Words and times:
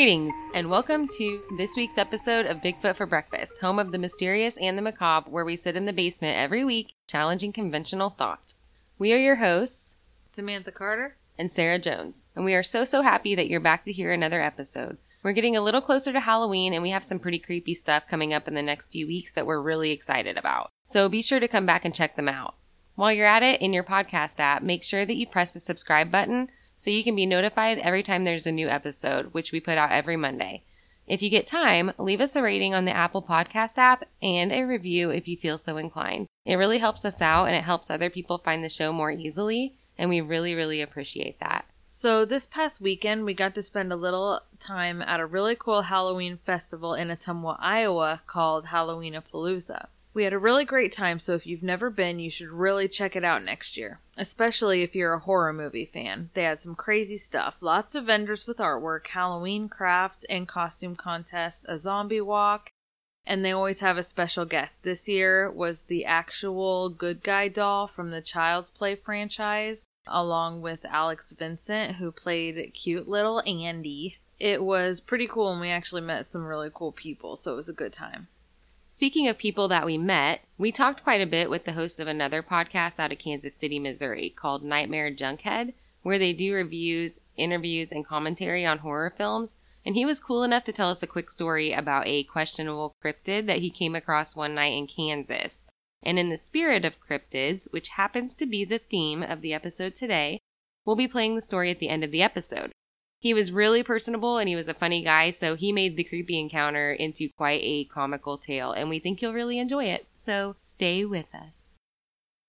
Greetings, 0.00 0.34
and 0.54 0.70
welcome 0.70 1.06
to 1.18 1.42
this 1.58 1.76
week's 1.76 1.98
episode 1.98 2.46
of 2.46 2.62
Bigfoot 2.62 2.96
for 2.96 3.04
Breakfast, 3.04 3.52
home 3.60 3.78
of 3.78 3.92
the 3.92 3.98
mysterious 3.98 4.56
and 4.56 4.78
the 4.78 4.80
macabre, 4.80 5.28
where 5.28 5.44
we 5.44 5.56
sit 5.56 5.76
in 5.76 5.84
the 5.84 5.92
basement 5.92 6.38
every 6.38 6.64
week 6.64 6.94
challenging 7.06 7.52
conventional 7.52 8.08
thought. 8.08 8.54
We 8.98 9.12
are 9.12 9.18
your 9.18 9.36
hosts, 9.36 9.96
Samantha 10.32 10.72
Carter. 10.72 11.18
and 11.38 11.52
Sarah 11.52 11.78
Jones, 11.78 12.24
and 12.34 12.46
we 12.46 12.54
are 12.54 12.62
so, 12.62 12.82
so 12.86 13.02
happy 13.02 13.34
that 13.34 13.50
you're 13.50 13.60
back 13.60 13.84
to 13.84 13.92
hear 13.92 14.10
another 14.10 14.40
episode. 14.40 14.96
We're 15.22 15.34
getting 15.34 15.54
a 15.54 15.60
little 15.60 15.82
closer 15.82 16.14
to 16.14 16.20
Halloween, 16.20 16.72
and 16.72 16.82
we 16.82 16.88
have 16.88 17.04
some 17.04 17.18
pretty 17.18 17.38
creepy 17.38 17.74
stuff 17.74 18.04
coming 18.08 18.32
up 18.32 18.48
in 18.48 18.54
the 18.54 18.62
next 18.62 18.92
few 18.92 19.06
weeks 19.06 19.34
that 19.34 19.44
we're 19.44 19.60
really 19.60 19.90
excited 19.90 20.38
about. 20.38 20.70
So 20.86 21.10
be 21.10 21.20
sure 21.20 21.40
to 21.40 21.46
come 21.46 21.66
back 21.66 21.84
and 21.84 21.94
check 21.94 22.16
them 22.16 22.26
out. 22.26 22.54
While 22.94 23.12
you're 23.12 23.26
at 23.26 23.42
it 23.42 23.60
in 23.60 23.74
your 23.74 23.84
podcast 23.84 24.40
app, 24.40 24.62
make 24.62 24.82
sure 24.82 25.04
that 25.04 25.16
you 25.16 25.26
press 25.26 25.52
the 25.52 25.60
subscribe 25.60 26.10
button 26.10 26.48
so 26.80 26.90
you 26.90 27.04
can 27.04 27.14
be 27.14 27.26
notified 27.26 27.76
every 27.80 28.02
time 28.02 28.24
there's 28.24 28.46
a 28.46 28.50
new 28.50 28.66
episode, 28.66 29.34
which 29.34 29.52
we 29.52 29.60
put 29.60 29.76
out 29.76 29.92
every 29.92 30.16
Monday. 30.16 30.62
If 31.06 31.20
you 31.20 31.28
get 31.28 31.46
time, 31.46 31.92
leave 31.98 32.22
us 32.22 32.34
a 32.34 32.42
rating 32.42 32.72
on 32.72 32.86
the 32.86 32.96
Apple 32.96 33.20
Podcast 33.20 33.76
app 33.76 34.04
and 34.22 34.50
a 34.50 34.62
review 34.62 35.10
if 35.10 35.28
you 35.28 35.36
feel 35.36 35.58
so 35.58 35.76
inclined. 35.76 36.26
It 36.46 36.54
really 36.54 36.78
helps 36.78 37.04
us 37.04 37.20
out 37.20 37.44
and 37.44 37.54
it 37.54 37.64
helps 37.64 37.90
other 37.90 38.08
people 38.08 38.38
find 38.38 38.64
the 38.64 38.70
show 38.70 38.94
more 38.94 39.10
easily, 39.10 39.74
and 39.98 40.08
we 40.08 40.22
really, 40.22 40.54
really 40.54 40.80
appreciate 40.80 41.38
that. 41.40 41.66
So, 41.86 42.24
this 42.24 42.46
past 42.46 42.80
weekend, 42.80 43.26
we 43.26 43.34
got 43.34 43.54
to 43.56 43.62
spend 43.62 43.92
a 43.92 43.96
little 43.96 44.40
time 44.58 45.02
at 45.02 45.20
a 45.20 45.26
really 45.26 45.56
cool 45.56 45.82
Halloween 45.82 46.38
festival 46.46 46.94
in 46.94 47.08
Ottumwa, 47.08 47.58
Iowa 47.60 48.22
called 48.26 48.68
Halloweenapalooza. 48.68 49.88
We 50.12 50.24
had 50.24 50.32
a 50.32 50.38
really 50.38 50.64
great 50.64 50.92
time, 50.92 51.20
so 51.20 51.34
if 51.34 51.46
you've 51.46 51.62
never 51.62 51.88
been, 51.88 52.18
you 52.18 52.30
should 52.30 52.48
really 52.48 52.88
check 52.88 53.14
it 53.14 53.22
out 53.22 53.44
next 53.44 53.76
year, 53.76 54.00
especially 54.16 54.82
if 54.82 54.96
you're 54.96 55.14
a 55.14 55.20
horror 55.20 55.52
movie 55.52 55.84
fan. 55.84 56.30
They 56.34 56.42
had 56.42 56.60
some 56.60 56.74
crazy 56.74 57.16
stuff 57.16 57.54
lots 57.60 57.94
of 57.94 58.06
vendors 58.06 58.44
with 58.44 58.56
artwork, 58.56 59.06
Halloween 59.06 59.68
crafts 59.68 60.24
and 60.28 60.48
costume 60.48 60.96
contests, 60.96 61.64
a 61.68 61.78
zombie 61.78 62.20
walk, 62.20 62.70
and 63.24 63.44
they 63.44 63.52
always 63.52 63.80
have 63.80 63.96
a 63.96 64.02
special 64.02 64.44
guest. 64.44 64.82
This 64.82 65.06
year 65.06 65.48
was 65.48 65.82
the 65.82 66.04
actual 66.04 66.88
good 66.88 67.22
guy 67.22 67.46
doll 67.46 67.86
from 67.86 68.10
the 68.10 68.20
Child's 68.20 68.70
Play 68.70 68.96
franchise, 68.96 69.84
along 70.08 70.60
with 70.60 70.84
Alex 70.86 71.30
Vincent, 71.30 71.96
who 71.96 72.10
played 72.10 72.74
cute 72.74 73.08
little 73.08 73.42
Andy. 73.46 74.16
It 74.40 74.64
was 74.64 74.98
pretty 74.98 75.28
cool, 75.28 75.52
and 75.52 75.60
we 75.60 75.70
actually 75.70 76.02
met 76.02 76.26
some 76.26 76.44
really 76.44 76.70
cool 76.74 76.90
people, 76.90 77.36
so 77.36 77.52
it 77.52 77.56
was 77.56 77.68
a 77.68 77.74
good 77.74 77.92
time. 77.92 78.26
Speaking 79.00 79.28
of 79.28 79.38
people 79.38 79.66
that 79.68 79.86
we 79.86 79.96
met, 79.96 80.42
we 80.58 80.70
talked 80.70 81.04
quite 81.04 81.22
a 81.22 81.26
bit 81.26 81.48
with 81.48 81.64
the 81.64 81.72
host 81.72 82.00
of 82.00 82.06
another 82.06 82.42
podcast 82.42 82.98
out 82.98 83.10
of 83.10 83.18
Kansas 83.18 83.56
City, 83.56 83.78
Missouri 83.78 84.28
called 84.28 84.62
Nightmare 84.62 85.10
Junkhead, 85.10 85.72
where 86.02 86.18
they 86.18 86.34
do 86.34 86.52
reviews, 86.52 87.18
interviews, 87.34 87.92
and 87.92 88.04
commentary 88.04 88.66
on 88.66 88.80
horror 88.80 89.14
films. 89.16 89.56
And 89.86 89.94
he 89.94 90.04
was 90.04 90.20
cool 90.20 90.42
enough 90.42 90.64
to 90.64 90.72
tell 90.72 90.90
us 90.90 91.02
a 91.02 91.06
quick 91.06 91.30
story 91.30 91.72
about 91.72 92.06
a 92.06 92.24
questionable 92.24 92.94
cryptid 93.02 93.46
that 93.46 93.60
he 93.60 93.70
came 93.70 93.94
across 93.94 94.36
one 94.36 94.54
night 94.54 94.74
in 94.74 94.86
Kansas. 94.86 95.66
And 96.02 96.18
in 96.18 96.28
the 96.28 96.36
spirit 96.36 96.84
of 96.84 97.00
cryptids, 97.00 97.72
which 97.72 97.96
happens 97.96 98.34
to 98.34 98.44
be 98.44 98.66
the 98.66 98.78
theme 98.78 99.22
of 99.22 99.40
the 99.40 99.54
episode 99.54 99.94
today, 99.94 100.40
we'll 100.84 100.94
be 100.94 101.08
playing 101.08 101.36
the 101.36 101.40
story 101.40 101.70
at 101.70 101.78
the 101.78 101.88
end 101.88 102.04
of 102.04 102.10
the 102.10 102.22
episode. 102.22 102.72
He 103.20 103.34
was 103.34 103.52
really 103.52 103.82
personable 103.82 104.38
and 104.38 104.48
he 104.48 104.56
was 104.56 104.66
a 104.66 104.74
funny 104.74 105.04
guy, 105.04 105.30
so 105.30 105.54
he 105.54 105.72
made 105.72 105.96
the 105.96 106.04
creepy 106.04 106.40
encounter 106.40 106.90
into 106.90 107.28
quite 107.36 107.60
a 107.62 107.84
comical 107.84 108.38
tale, 108.38 108.72
and 108.72 108.88
we 108.88 108.98
think 108.98 109.20
you'll 109.20 109.34
really 109.34 109.58
enjoy 109.58 109.84
it. 109.84 110.06
So 110.16 110.56
stay 110.60 111.04
with 111.04 111.26
us. 111.34 111.76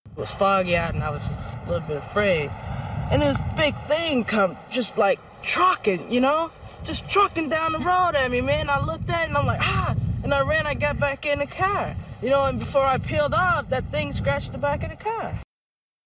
It 0.06 0.18
was 0.18 0.32
foggy 0.32 0.78
out 0.78 0.94
and 0.94 1.04
I 1.04 1.10
was 1.10 1.26
a 1.26 1.70
little 1.70 1.88
bit 1.88 1.98
afraid. 1.98 2.50
And 3.12 3.22
this 3.22 3.38
big 3.58 3.76
thing 3.88 4.24
come 4.24 4.56
just 4.70 4.98
like 4.98 5.20
trucking, 5.44 6.10
you 6.10 6.22
know? 6.22 6.52
Just 6.86 7.10
trucking 7.10 7.50
down 7.50 7.74
the 7.74 7.80
road 7.80 8.16
at 8.16 8.32
me, 8.32 8.40
man. 8.40 8.70
I 8.70 8.84
looked 8.84 9.10
at 9.10 9.24
it 9.24 9.28
and 9.28 9.38
I'm 9.38 9.46
like, 9.46 9.60
ah! 9.62 9.94
And 10.24 10.34
I 10.34 10.42
ran, 10.42 10.66
I 10.68 10.74
got 10.74 11.00
back 11.00 11.26
in 11.26 11.40
the 11.40 11.48
car. 11.48 11.96
You 12.22 12.30
know, 12.30 12.46
and 12.46 12.60
before 12.60 12.86
I 12.86 12.98
peeled 12.98 13.34
off, 13.34 13.70
that 13.70 13.92
thing 13.92 14.14
scratched 14.14 14.54
the 14.54 14.58
back 14.58 14.84
of 14.84 14.90
the 14.90 14.96
car. 14.96 15.42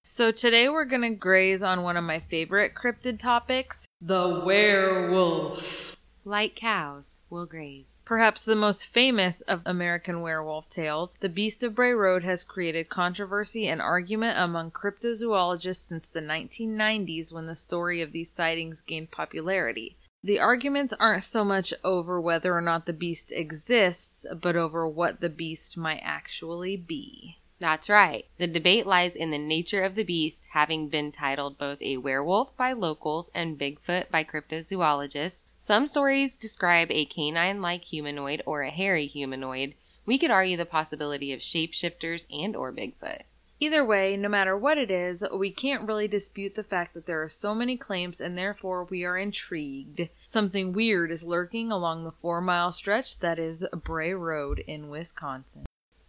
So 0.07 0.31
today 0.31 0.69
we're 0.69 0.85
gonna 0.85 1.15
graze 1.15 1.63
on 1.63 1.81
one 1.81 1.97
of 1.97 2.03
my 2.03 2.19
favorite 2.19 2.75
cryptid 2.75 3.17
topics, 3.17 3.87
the 3.99 4.43
werewolf. 4.45 5.97
Like 6.23 6.55
cows, 6.55 7.21
will 7.31 7.47
graze. 7.47 8.03
Perhaps 8.05 8.45
the 8.45 8.55
most 8.55 8.85
famous 8.85 9.41
of 9.41 9.63
American 9.65 10.21
werewolf 10.21 10.69
tales, 10.69 11.17
The 11.21 11.27
Beast 11.27 11.63
of 11.63 11.73
Bray 11.73 11.91
Road 11.93 12.23
has 12.23 12.43
created 12.43 12.87
controversy 12.87 13.67
and 13.67 13.81
argument 13.81 14.37
among 14.37 14.69
cryptozoologists 14.69 15.87
since 15.87 16.07
the 16.07 16.21
1990s 16.21 17.33
when 17.33 17.47
the 17.47 17.55
story 17.55 18.03
of 18.03 18.11
these 18.11 18.29
sightings 18.29 18.81
gained 18.81 19.09
popularity. 19.09 19.97
The 20.23 20.39
arguments 20.39 20.93
aren't 20.99 21.23
so 21.23 21.43
much 21.43 21.73
over 21.83 22.21
whether 22.21 22.53
or 22.53 22.61
not 22.61 22.85
the 22.85 22.93
beast 22.93 23.31
exists, 23.31 24.27
but 24.39 24.55
over 24.55 24.87
what 24.87 25.19
the 25.19 25.29
beast 25.29 25.77
might 25.77 26.01
actually 26.03 26.77
be. 26.77 27.37
That's 27.59 27.89
right. 27.89 28.25
The 28.37 28.47
debate 28.47 28.85
lies 28.85 29.15
in 29.15 29.31
the 29.31 29.37
nature 29.37 29.83
of 29.83 29.95
the 29.95 30.03
beast 30.03 30.43
having 30.51 30.89
been 30.89 31.11
titled 31.11 31.57
both 31.57 31.81
a 31.81 31.97
werewolf 31.97 32.55
by 32.57 32.73
locals 32.73 33.29
and 33.33 33.57
Bigfoot 33.57 34.09
by 34.11 34.25
cryptozoologists. 34.25 35.47
Some 35.57 35.87
stories 35.87 36.35
describe 36.35 36.91
a 36.91 37.05
canine 37.05 37.61
like 37.61 37.85
humanoid 37.85 38.41
or 38.45 38.63
a 38.63 38.71
hairy 38.71 39.07
humanoid. 39.07 39.75
We 40.05 40.17
could 40.17 40.31
argue 40.31 40.57
the 40.57 40.65
possibility 40.65 41.31
of 41.31 41.39
shapeshifters 41.39 42.25
and 42.29 42.55
or 42.55 42.73
Bigfoot. 42.73 43.21
Either 43.57 43.85
way, 43.85 44.17
no 44.17 44.27
matter 44.27 44.57
what 44.57 44.77
it 44.77 44.91
is, 44.91 45.23
we 45.33 45.49
can't 45.49 45.87
really 45.87 46.09
dispute 46.09 46.55
the 46.55 46.63
fact 46.63 46.93
that 46.93 47.05
there 47.05 47.23
are 47.23 47.29
so 47.29 47.55
many 47.55 47.77
claims 47.77 48.19
and 48.19 48.37
therefore 48.37 48.83
we 48.83 49.05
are 49.05 49.17
intrigued. 49.17 50.09
Something 50.25 50.73
weird 50.73 51.09
is 51.09 51.23
lurking 51.23 51.71
along 51.71 52.03
the 52.03 52.11
four 52.11 52.41
mile 52.41 52.73
stretch 52.73 53.19
that 53.19 53.39
is 53.39 53.63
Bray 53.73 54.13
Road 54.13 54.59
in 54.67 54.89
Wisconsin. 54.89 55.65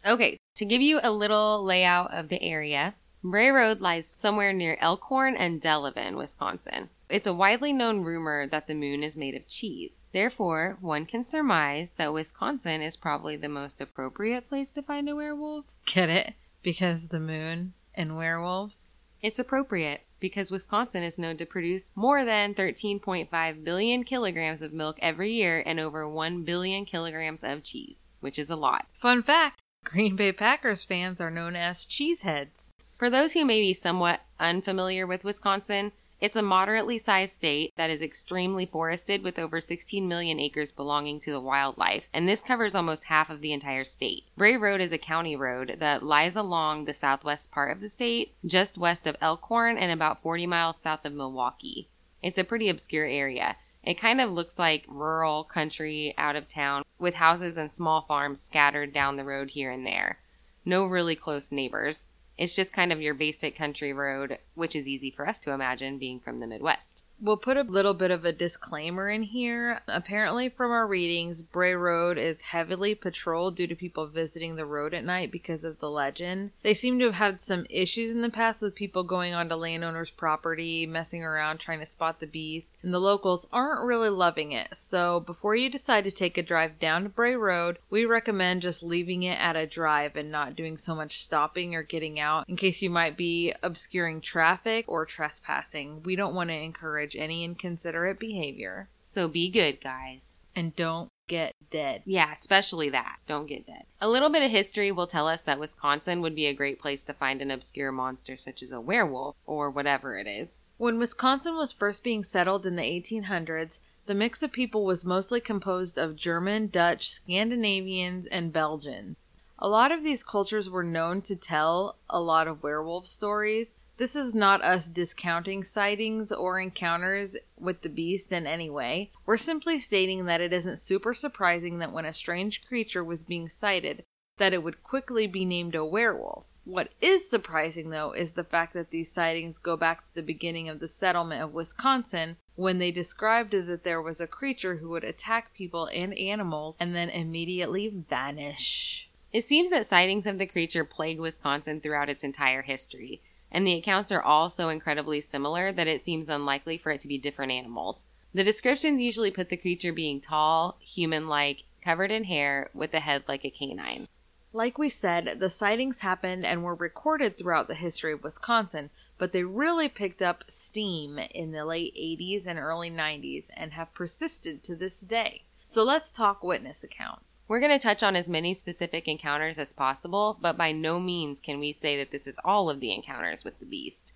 Okay, 0.07 0.39
to 0.55 0.65
give 0.65 0.81
you 0.81 1.01
a 1.03 1.11
little 1.11 1.65
layout 1.65 2.15
of 2.15 2.29
the 2.29 2.41
area, 2.41 2.95
Bray 3.25 3.49
Road 3.49 3.81
lies 3.81 4.15
somewhere 4.17 4.53
near 4.53 4.79
Elkhorn 4.81 5.37
and 5.37 5.61
Delavan, 5.61 6.17
Wisconsin. 6.17 6.91
It's 7.11 7.27
a 7.27 7.35
widely 7.35 7.73
known 7.73 8.03
rumor 8.03 8.47
that 8.47 8.69
the 8.69 8.75
moon 8.75 9.03
is 9.03 9.17
made 9.17 9.35
of 9.35 9.49
cheese. 9.49 10.03
Therefore, 10.13 10.79
one 10.81 11.07
can 11.07 11.25
surmise 11.25 11.95
that 11.95 12.13
Wisconsin 12.13 12.83
is 12.83 12.97
probably 12.97 13.37
the 13.37 13.49
most 13.49 13.81
appropriate 13.81 14.49
place 14.49 14.71
to 14.71 14.83
find 14.83 15.09
a 15.09 15.17
werewolf. 15.17 15.65
Get 15.87 16.09
it? 16.09 16.35
Because 16.63 17.09
the 17.09 17.19
moon 17.19 17.73
and 17.93 18.17
werewolves? 18.17 18.79
It's 19.23 19.41
appropriate 19.41 20.03
because 20.21 20.53
Wisconsin 20.53 21.03
is 21.03 21.19
known 21.19 21.37
to 21.39 21.47
produce 21.47 21.91
more 21.97 22.25
than 22.25 22.55
13.5 22.55 23.65
billion 23.65 24.05
kilograms 24.05 24.63
of 24.63 24.73
milk 24.73 24.99
every 25.03 25.33
year 25.33 25.63
and 25.67 25.81
over 25.81 26.09
1 26.09 26.45
billion 26.45 26.85
kilograms 26.85 27.43
of 27.43 27.65
cheese, 27.65 28.07
which 28.21 28.39
is 28.39 28.51
a 28.51 28.57
lot. 28.57 28.87
Fun 29.01 29.23
fact 29.23 29.56
Green 29.87 30.17
Bay 30.17 30.33
Packers 30.33 30.83
fans 30.83 31.21
are 31.21 31.31
known 31.31 31.55
as 31.55 31.87
cheeseheads. 31.87 32.73
For 32.99 33.09
those 33.09 33.35
who 33.35 33.45
may 33.45 33.61
be 33.61 33.73
somewhat 33.73 34.21
unfamiliar 34.41 35.07
with 35.07 35.23
Wisconsin, 35.23 35.93
it's 36.21 36.35
a 36.35 36.43
moderately 36.43 36.99
sized 36.99 37.37
state 37.37 37.73
that 37.77 37.89
is 37.89 38.03
extremely 38.03 38.67
forested 38.67 39.23
with 39.23 39.39
over 39.39 39.61
16 39.61 40.09
million 40.09 40.41
acres 40.41 40.73
belonging 40.73 41.21
to 41.21 41.31
the 41.31 41.41
wildlife, 41.41 42.09
and 42.13 42.29
this 42.29 42.43
covers 42.43 42.75
almost 42.75 43.05
half 43.05 43.31
of 43.31 43.41
the 43.41 43.53
entire 43.53 43.85
state. 43.85 44.25
Bray 44.37 44.57
Road 44.57 44.81
is 44.81 44.91
a 44.91 44.99
county 44.99 45.37
road 45.37 45.77
that 45.79 46.03
lies 46.03 46.35
along 46.35 46.85
the 46.85 46.93
southwest 46.93 47.53
part 47.53 47.71
of 47.71 47.81
the 47.81 47.89
state, 47.89 48.35
just 48.45 48.77
west 48.77 49.07
of 49.07 49.17
Elkhorn 49.21 49.79
and 49.79 49.93
about 49.93 50.21
40 50.21 50.49
miles 50.49 50.79
south 50.79 51.05
of 51.05 51.13
Milwaukee. 51.13 51.89
It's 52.25 52.39
a 52.39 52.45
pretty 52.45 52.69
obscure 52.69 53.07
area. 53.07 53.57
It 53.87 54.01
kind 54.01 54.21
of 54.21 54.33
looks 54.33 54.59
like 54.59 54.85
rural 54.89 55.45
country 55.45 56.13
out 56.19 56.35
of 56.35 56.49
town 56.49 56.83
with 56.99 57.15
houses 57.15 57.57
and 57.57 57.73
small 57.73 58.03
farms 58.03 58.43
scattered 58.43 58.93
down 58.93 59.15
the 59.15 59.25
road 59.25 59.51
here 59.51 59.71
and 59.71 59.87
there. 59.87 60.19
No 60.65 60.85
really 60.85 61.15
close 61.15 61.53
neighbors. 61.53 62.07
It's 62.37 62.57
just 62.57 62.73
kind 62.73 62.93
of 62.93 63.01
your 63.01 63.15
basic 63.15 63.57
country 63.57 63.93
road, 63.93 64.39
which 64.55 64.75
is 64.75 64.89
easy 64.89 65.13
for 65.13 65.29
us 65.29 65.39
to 65.39 65.53
imagine 65.53 65.99
being 65.99 66.19
from 66.19 66.41
the 66.41 66.49
Midwest. 66.49 67.05
We'll 67.19 67.39
put 67.39 67.57
a 67.57 67.63
little 67.63 67.95
bit 67.95 68.11
of 68.11 68.27
a 68.27 68.33
disclaimer 68.33 69.09
in 69.09 69.23
here. 69.23 69.81
Apparently, 69.89 70.51
from 70.51 70.71
our 70.71 70.87
readings, 70.87 71.41
Bray 71.41 71.75
Road 71.75 72.19
is 72.19 72.41
heavily 72.43 72.95
patrolled 72.95 73.57
due 73.57 73.67
to 73.67 73.75
people 73.75 74.07
visiting 74.07 74.57
the 74.57 74.67
road 74.67 74.93
at 74.93 75.05
night 75.05 75.33
because 75.33 75.65
of 75.65 75.79
the 75.79 75.89
legend. 75.89 76.51
They 76.63 76.75
seem 76.75 76.99
to 76.99 77.07
have 77.07 77.15
had 77.15 77.41
some 77.41 77.67
issues 77.71 78.11
in 78.11 78.21
the 78.21 78.29
past 78.29 78.63
with 78.63 78.75
people 78.75 79.03
going 79.03 79.33
onto 79.33 79.55
landowners' 79.55 80.11
property, 80.11 80.85
messing 80.85 81.23
around, 81.23 81.59
trying 81.59 81.81
to 81.81 81.87
spot 81.87 82.21
the 82.21 82.27
beast, 82.27 82.69
and 82.83 82.93
the 82.93 83.01
locals 83.01 83.47
aren't 83.51 83.87
really 83.87 84.11
loving 84.11 84.53
it. 84.53 84.77
So, 84.77 85.21
before 85.21 85.57
you 85.57 85.71
decide 85.71 86.05
to 86.05 86.11
take 86.11 86.37
a 86.37 86.43
drive 86.43 86.79
down 86.79 87.05
to 87.05 87.09
Bray 87.09 87.35
Road, 87.35 87.79
we 87.89 88.05
recommend 88.05 88.61
just 88.61 88.83
leaving 88.83 89.23
it 89.23 89.39
at 89.39 89.57
a 89.57 89.67
drive 89.67 90.17
and 90.17 90.31
not 90.31 90.55
doing 90.55 90.77
so 90.77 90.95
much 90.95 91.23
stopping 91.23 91.75
or 91.75 91.83
getting 91.83 92.21
out 92.21 92.47
in 92.47 92.57
case 92.57 92.83
you 92.83 92.91
might 92.91 93.17
be 93.17 93.55
obscuring 93.63 94.21
traffic 94.21 94.85
or 94.87 95.07
trespassing. 95.07 96.03
We 96.03 96.15
don't 96.15 96.35
want 96.35 96.51
to 96.51 96.55
encourage 96.55 97.06
any 97.15 97.45
inconsiderate 97.45 98.19
behavior. 98.19 98.89
So 99.05 99.29
be 99.29 99.51
good, 99.51 99.81
guys. 99.81 100.39
And 100.57 100.75
don't 100.75 101.11
get 101.29 101.53
dead. 101.71 102.03
Yeah, 102.07 102.33
especially 102.35 102.89
that. 102.91 103.19
Don't 103.29 103.47
get 103.47 103.67
dead. 103.67 103.85
A 104.01 104.09
little 104.09 104.31
bit 104.31 104.43
of 104.43 104.51
history 104.51 104.91
will 104.91 105.07
tell 105.07 105.29
us 105.29 105.43
that 105.43 105.61
Wisconsin 105.61 106.23
would 106.23 106.35
be 106.35 106.47
a 106.47 106.55
great 106.55 106.81
place 106.81 107.05
to 107.05 107.13
find 107.13 107.43
an 107.43 107.51
obscure 107.51 107.93
monster 107.93 108.37
such 108.37 108.63
as 108.63 108.71
a 108.71 108.81
werewolf 108.81 109.37
or 109.45 109.71
whatever 109.71 110.19
it 110.19 110.27
is. 110.27 110.63
When 110.79 110.99
Wisconsin 110.99 111.57
was 111.57 111.73
first 111.73 112.03
being 112.03 112.25
settled 112.25 112.65
in 112.65 112.77
the 112.77 112.83
1800s, 112.83 113.81
the 114.07 114.15
mix 114.15 114.43
of 114.43 114.53
people 114.53 114.85
was 114.85 115.05
mostly 115.05 115.41
composed 115.41 115.99
of 115.99 116.17
German, 116.17 116.69
Dutch, 116.69 117.11
Scandinavians, 117.11 118.27
and 118.27 118.53
Belgians. 118.53 119.17
A 119.59 119.69
lot 119.69 119.91
of 119.91 120.05
these 120.05 120.23
cultures 120.23 120.71
were 120.71 120.85
known 120.85 121.23
to 121.23 121.35
tell 121.35 121.97
a 122.09 122.21
lot 122.21 122.47
of 122.47 122.63
werewolf 122.63 123.07
stories. 123.07 123.81
This 123.99 124.15
is 124.15 124.35
not 124.35 124.63
us 124.63 124.89
discounting 124.89 125.65
sightings 125.65 126.31
or 126.31 126.61
encounters 126.61 127.35
with 127.59 127.81
the 127.81 127.89
beast 127.89 128.31
in 128.31 128.47
any 128.47 128.69
way. 128.69 129.11
We're 129.25 129.39
simply 129.39 129.79
stating 129.79 130.27
that 130.27 130.43
it 130.43 130.53
isn't 130.53 130.79
super 130.79 131.15
surprising 131.15 131.79
that 131.79 131.93
when 131.93 132.05
a 132.05 132.13
strange 132.13 132.63
creature 132.69 133.03
was 133.03 133.23
being 133.23 133.49
sighted, 133.49 134.05
that 134.37 134.53
it 134.53 134.63
would 134.63 134.83
quickly 134.83 135.27
be 135.27 135.47
named 135.47 135.75
a 135.75 135.85
werewolf. 135.85 136.45
What 136.67 136.91
is 137.01 137.31
surprising, 137.31 137.91
though, 137.91 138.13
is 138.13 138.33
the 138.33 138.45
fact 138.45 138.75
that 138.75 138.91
these 138.91 139.11
sightings 139.11 139.57
go 139.57 139.77
back 139.77 140.05
to 140.05 140.15
the 140.15 140.23
beginning 140.23 140.69
of 140.69 140.81
the 140.81 140.89
settlement 140.89 141.41
of 141.41 141.55
Wisconsin 141.55 142.37
when 142.55 142.79
they 142.79 142.91
described 142.91 143.53
that 143.53 143.85
there 143.85 144.03
was 144.03 144.21
a 144.21 144.27
creature 144.27 144.77
who 144.77 144.91
would 144.91 145.05
attack 145.05 145.55
people 145.55 145.87
and 145.87 146.13
animals 146.19 146.77
and 146.79 146.95
then 146.95 147.09
immediately 147.09 147.89
vanish. 147.89 149.09
It 149.33 149.45
seems 149.45 149.71
that 149.71 149.87
sightings 149.87 150.27
of 150.27 150.39
the 150.39 150.47
creature 150.47 150.85
plague 150.85 151.21
Wisconsin 151.21 151.81
throughout 151.81 152.09
its 152.09 152.25
entire 152.25 152.63
history, 152.63 153.21
and 153.51 153.67
the 153.67 153.75
accounts 153.75 154.13
are 154.13 154.23
all 154.23 154.51
so 154.51 154.69
incredibly 154.69 155.21
similar 155.21 155.73
that 155.73 155.87
it 155.87 156.05
seems 156.05 156.29
unlikely 156.29 156.79
for 156.79 156.93
it 156.93 157.01
to 157.01 157.09
be 157.09 157.19
different 157.19 157.53
animals. 157.53 158.07
The 158.35 158.45
descriptions 158.45 159.01
usually 159.01 159.31
put 159.31 159.49
the 159.49 159.57
creature 159.57 159.93
being 159.93 160.21
tall, 160.21 160.79
human 160.81 161.29
like, 161.29 161.63
covered 161.83 162.11
in 162.11 162.25
hair, 162.25 162.71
with 162.75 162.93
a 162.93 163.01
head 163.01 163.25
like 163.29 163.45
a 163.45 163.51
canine. 163.51 164.09
Like 164.53 164.79
we 164.79 164.89
said, 164.89 165.39
the 165.39 165.51
sightings 165.51 166.01
happened 166.01 166.45
and 166.45 166.65
were 166.65 166.75
recorded 166.75 167.37
throughout 167.37 167.69
the 167.69 167.75
history 167.75 168.13
of 168.13 168.23
Wisconsin, 168.23 168.91
but 169.19 169.33
they 169.33 169.45
really 169.45 169.89
picked 169.89 170.23
up 170.23 170.45
steam 170.49 171.19
in 171.19 171.53
the 171.53 171.65
late 171.65 171.95
80s 171.95 172.47
and 172.47 172.59
early 172.59 172.91
90s 172.91 173.47
and 173.55 173.73
have 173.73 173.95
persisted 173.95 174.65
to 174.65 174.75
this 174.75 174.97
day. 174.97 175.45
So 175.63 175.83
let's 175.83 176.11
talk 176.11 176.43
witness 176.43 176.83
account. 176.83 177.23
We're 177.49 177.61
going 177.61 177.73
to 177.73 177.79
touch 177.79 178.03
on 178.03 178.17
as 178.17 178.29
many 178.29 178.55
specific 178.55 179.07
encounters 179.07 179.57
as 179.57 179.73
possible, 179.73 180.37
but 180.41 180.57
by 180.57 180.73
no 180.73 180.99
means 180.99 181.39
can 181.39 181.61
we 181.61 181.73
say 181.73 181.97
that 181.97 182.11
this 182.11 182.27
is 182.27 182.41
all 182.45 182.69
of 182.69 182.81
the 182.81 182.93
encounters 182.93 183.45
with 183.45 183.59
the 183.61 183.67
beast. 183.67 184.13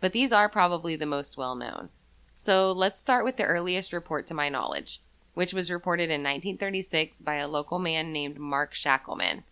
But 0.00 0.12
these 0.12 0.32
are 0.32 0.50
probably 0.50 0.94
the 0.94 1.06
most 1.06 1.38
well 1.38 1.54
known. 1.54 1.88
So 2.34 2.72
let's 2.72 3.00
start 3.00 3.24
with 3.24 3.38
the 3.38 3.44
earliest 3.44 3.92
report 3.92 4.26
to 4.26 4.34
my 4.34 4.50
knowledge, 4.50 5.00
which 5.32 5.54
was 5.54 5.70
reported 5.70 6.10
in 6.10 6.22
1936 6.22 7.20
by 7.22 7.36
a 7.36 7.48
local 7.48 7.78
man 7.78 8.12
named 8.12 8.38
Mark 8.38 8.74
Shackleman, 8.74 9.44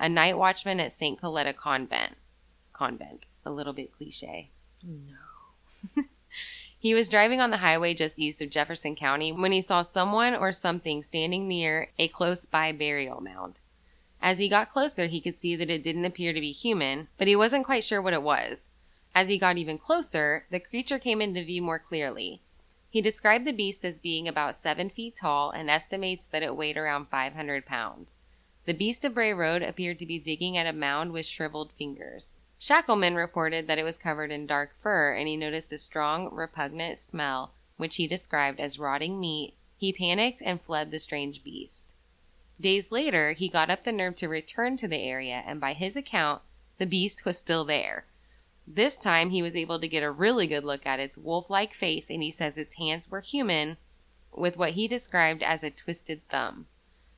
a 0.00 0.08
night 0.08 0.36
watchman 0.36 0.80
at 0.80 0.92
St. 0.92 1.20
Coletta 1.20 1.54
Convent. 1.54 2.16
Convent, 2.72 3.26
a 3.44 3.50
little 3.52 3.72
bit 3.72 3.92
cliche. 3.96 4.50
No. 4.82 6.02
He 6.80 6.94
was 6.94 7.10
driving 7.10 7.42
on 7.42 7.50
the 7.50 7.58
highway 7.58 7.92
just 7.92 8.18
east 8.18 8.40
of 8.40 8.48
Jefferson 8.48 8.96
County 8.96 9.32
when 9.32 9.52
he 9.52 9.60
saw 9.60 9.82
someone 9.82 10.34
or 10.34 10.50
something 10.50 11.02
standing 11.02 11.46
near 11.46 11.90
a 11.98 12.08
close 12.08 12.46
by 12.46 12.72
burial 12.72 13.20
mound. 13.20 13.58
As 14.22 14.38
he 14.38 14.48
got 14.48 14.72
closer, 14.72 15.06
he 15.06 15.20
could 15.20 15.38
see 15.38 15.54
that 15.56 15.68
it 15.68 15.84
didn't 15.84 16.06
appear 16.06 16.32
to 16.32 16.40
be 16.40 16.52
human, 16.52 17.08
but 17.18 17.28
he 17.28 17.36
wasn't 17.36 17.66
quite 17.66 17.84
sure 17.84 18.00
what 18.00 18.14
it 18.14 18.22
was. 18.22 18.68
As 19.14 19.28
he 19.28 19.36
got 19.36 19.58
even 19.58 19.76
closer, 19.76 20.46
the 20.50 20.58
creature 20.58 20.98
came 20.98 21.20
into 21.20 21.44
view 21.44 21.60
more 21.60 21.78
clearly. 21.78 22.40
He 22.88 23.02
described 23.02 23.44
the 23.44 23.52
beast 23.52 23.84
as 23.84 23.98
being 23.98 24.26
about 24.26 24.56
seven 24.56 24.88
feet 24.88 25.16
tall 25.16 25.50
and 25.50 25.68
estimates 25.68 26.28
that 26.28 26.42
it 26.42 26.56
weighed 26.56 26.78
around 26.78 27.08
500 27.08 27.66
pounds. 27.66 28.08
The 28.64 28.72
beast 28.72 29.04
of 29.04 29.14
Bray 29.14 29.34
Road 29.34 29.62
appeared 29.62 29.98
to 29.98 30.06
be 30.06 30.18
digging 30.18 30.56
at 30.56 30.66
a 30.66 30.72
mound 30.72 31.12
with 31.12 31.26
shriveled 31.26 31.72
fingers. 31.72 32.28
Shackleman 32.62 33.14
reported 33.14 33.66
that 33.66 33.78
it 33.78 33.84
was 33.84 33.96
covered 33.96 34.30
in 34.30 34.46
dark 34.46 34.74
fur 34.82 35.14
and 35.14 35.26
he 35.26 35.34
noticed 35.34 35.72
a 35.72 35.78
strong, 35.78 36.28
repugnant 36.30 36.98
smell, 36.98 37.54
which 37.78 37.96
he 37.96 38.06
described 38.06 38.60
as 38.60 38.78
rotting 38.78 39.18
meat. 39.18 39.54
He 39.78 39.94
panicked 39.94 40.42
and 40.44 40.60
fled 40.60 40.90
the 40.90 40.98
strange 40.98 41.42
beast. 41.42 41.86
Days 42.60 42.92
later, 42.92 43.32
he 43.32 43.48
got 43.48 43.70
up 43.70 43.84
the 43.84 43.92
nerve 43.92 44.16
to 44.16 44.28
return 44.28 44.76
to 44.76 44.86
the 44.86 45.02
area, 45.02 45.42
and 45.46 45.58
by 45.58 45.72
his 45.72 45.96
account, 45.96 46.42
the 46.76 46.84
beast 46.84 47.24
was 47.24 47.38
still 47.38 47.64
there. 47.64 48.04
This 48.66 48.98
time, 48.98 49.30
he 49.30 49.40
was 49.40 49.56
able 49.56 49.80
to 49.80 49.88
get 49.88 50.02
a 50.02 50.10
really 50.10 50.46
good 50.46 50.62
look 50.62 50.84
at 50.84 51.00
its 51.00 51.16
wolf 51.16 51.48
like 51.48 51.72
face, 51.72 52.10
and 52.10 52.22
he 52.22 52.30
says 52.30 52.58
its 52.58 52.74
hands 52.74 53.10
were 53.10 53.22
human, 53.22 53.78
with 54.36 54.58
what 54.58 54.72
he 54.72 54.86
described 54.86 55.42
as 55.42 55.64
a 55.64 55.70
twisted 55.70 56.20
thumb. 56.28 56.66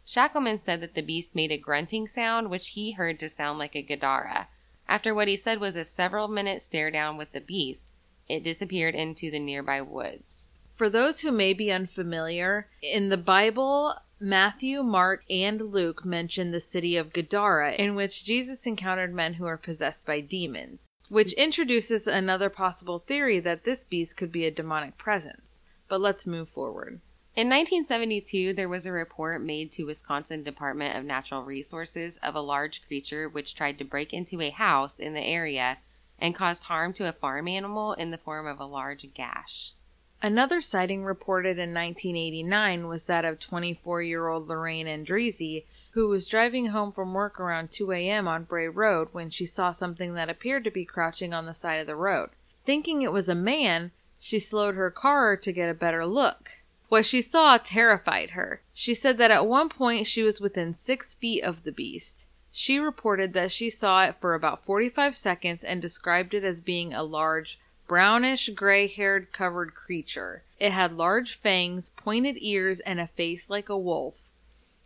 Shackleman 0.04 0.62
said 0.62 0.80
that 0.82 0.94
the 0.94 1.02
beast 1.02 1.34
made 1.34 1.50
a 1.50 1.58
grunting 1.58 2.06
sound, 2.06 2.48
which 2.48 2.68
he 2.68 2.92
heard 2.92 3.18
to 3.18 3.28
sound 3.28 3.58
like 3.58 3.74
a 3.74 3.82
Gadara. 3.82 4.46
After 4.92 5.14
what 5.14 5.26
he 5.26 5.38
said 5.38 5.58
was 5.58 5.74
a 5.74 5.86
several 5.86 6.28
minute 6.28 6.60
stare 6.60 6.90
down 6.90 7.16
with 7.16 7.32
the 7.32 7.40
beast, 7.40 7.88
it 8.28 8.44
disappeared 8.44 8.94
into 8.94 9.30
the 9.30 9.38
nearby 9.38 9.80
woods. 9.80 10.50
For 10.76 10.90
those 10.90 11.20
who 11.20 11.32
may 11.32 11.54
be 11.54 11.72
unfamiliar, 11.72 12.68
in 12.82 13.08
the 13.08 13.16
Bible, 13.16 13.94
Matthew, 14.20 14.82
Mark, 14.82 15.24
and 15.30 15.72
Luke 15.72 16.04
mention 16.04 16.50
the 16.50 16.60
city 16.60 16.98
of 16.98 17.14
Gadara, 17.14 17.72
in 17.72 17.94
which 17.94 18.26
Jesus 18.26 18.66
encountered 18.66 19.14
men 19.14 19.32
who 19.34 19.46
are 19.46 19.56
possessed 19.56 20.04
by 20.04 20.20
demons, 20.20 20.88
which 21.08 21.32
introduces 21.32 22.06
another 22.06 22.50
possible 22.50 22.98
theory 22.98 23.40
that 23.40 23.64
this 23.64 23.84
beast 23.84 24.18
could 24.18 24.30
be 24.30 24.44
a 24.44 24.50
demonic 24.50 24.98
presence. 24.98 25.60
But 25.88 26.02
let's 26.02 26.26
move 26.26 26.50
forward. 26.50 27.00
In 27.34 27.48
1972, 27.48 28.52
there 28.52 28.68
was 28.68 28.84
a 28.84 28.92
report 28.92 29.40
made 29.40 29.72
to 29.72 29.84
Wisconsin 29.84 30.42
Department 30.42 30.98
of 30.98 31.06
Natural 31.06 31.42
Resources 31.42 32.18
of 32.18 32.34
a 32.34 32.42
large 32.42 32.82
creature 32.86 33.26
which 33.26 33.54
tried 33.54 33.78
to 33.78 33.86
break 33.86 34.12
into 34.12 34.42
a 34.42 34.50
house 34.50 34.98
in 34.98 35.14
the 35.14 35.24
area 35.24 35.78
and 36.18 36.34
caused 36.34 36.64
harm 36.64 36.92
to 36.92 37.08
a 37.08 37.12
farm 37.12 37.48
animal 37.48 37.94
in 37.94 38.10
the 38.10 38.18
form 38.18 38.46
of 38.46 38.60
a 38.60 38.66
large 38.66 39.14
gash. 39.14 39.72
Another 40.20 40.60
sighting 40.60 41.04
reported 41.04 41.58
in 41.58 41.72
1989 41.72 42.86
was 42.86 43.04
that 43.04 43.24
of 43.24 43.40
24 43.40 44.02
year 44.02 44.28
old 44.28 44.46
Lorraine 44.46 44.86
Endrizzi, 44.86 45.64
who 45.92 46.08
was 46.08 46.28
driving 46.28 46.66
home 46.66 46.92
from 46.92 47.14
work 47.14 47.40
around 47.40 47.70
2 47.70 47.92
a.m. 47.92 48.28
on 48.28 48.44
Bray 48.44 48.68
Road 48.68 49.08
when 49.12 49.30
she 49.30 49.46
saw 49.46 49.72
something 49.72 50.12
that 50.12 50.28
appeared 50.28 50.64
to 50.64 50.70
be 50.70 50.84
crouching 50.84 51.32
on 51.32 51.46
the 51.46 51.54
side 51.54 51.80
of 51.80 51.86
the 51.86 51.96
road. 51.96 52.28
Thinking 52.66 53.00
it 53.00 53.10
was 53.10 53.30
a 53.30 53.34
man, 53.34 53.90
she 54.18 54.38
slowed 54.38 54.74
her 54.74 54.90
car 54.90 55.34
to 55.38 55.50
get 55.50 55.70
a 55.70 55.74
better 55.74 56.04
look. 56.04 56.50
What 56.92 57.06
she 57.06 57.22
saw 57.22 57.56
terrified 57.56 58.32
her. 58.32 58.60
She 58.74 58.92
said 58.92 59.16
that 59.16 59.30
at 59.30 59.46
one 59.46 59.70
point 59.70 60.06
she 60.06 60.22
was 60.22 60.42
within 60.42 60.74
six 60.74 61.14
feet 61.14 61.40
of 61.42 61.64
the 61.64 61.72
beast. 61.72 62.26
She 62.50 62.78
reported 62.78 63.32
that 63.32 63.50
she 63.50 63.70
saw 63.70 64.04
it 64.04 64.16
for 64.20 64.34
about 64.34 64.66
45 64.66 65.16
seconds 65.16 65.64
and 65.64 65.80
described 65.80 66.34
it 66.34 66.44
as 66.44 66.60
being 66.60 66.92
a 66.92 67.02
large, 67.02 67.58
brownish, 67.88 68.50
gray 68.50 68.88
haired 68.88 69.32
covered 69.32 69.74
creature. 69.74 70.42
It 70.60 70.72
had 70.72 70.92
large 70.92 71.34
fangs, 71.34 71.88
pointed 71.96 72.36
ears, 72.40 72.80
and 72.80 73.00
a 73.00 73.06
face 73.06 73.48
like 73.48 73.70
a 73.70 73.78
wolf. 73.78 74.16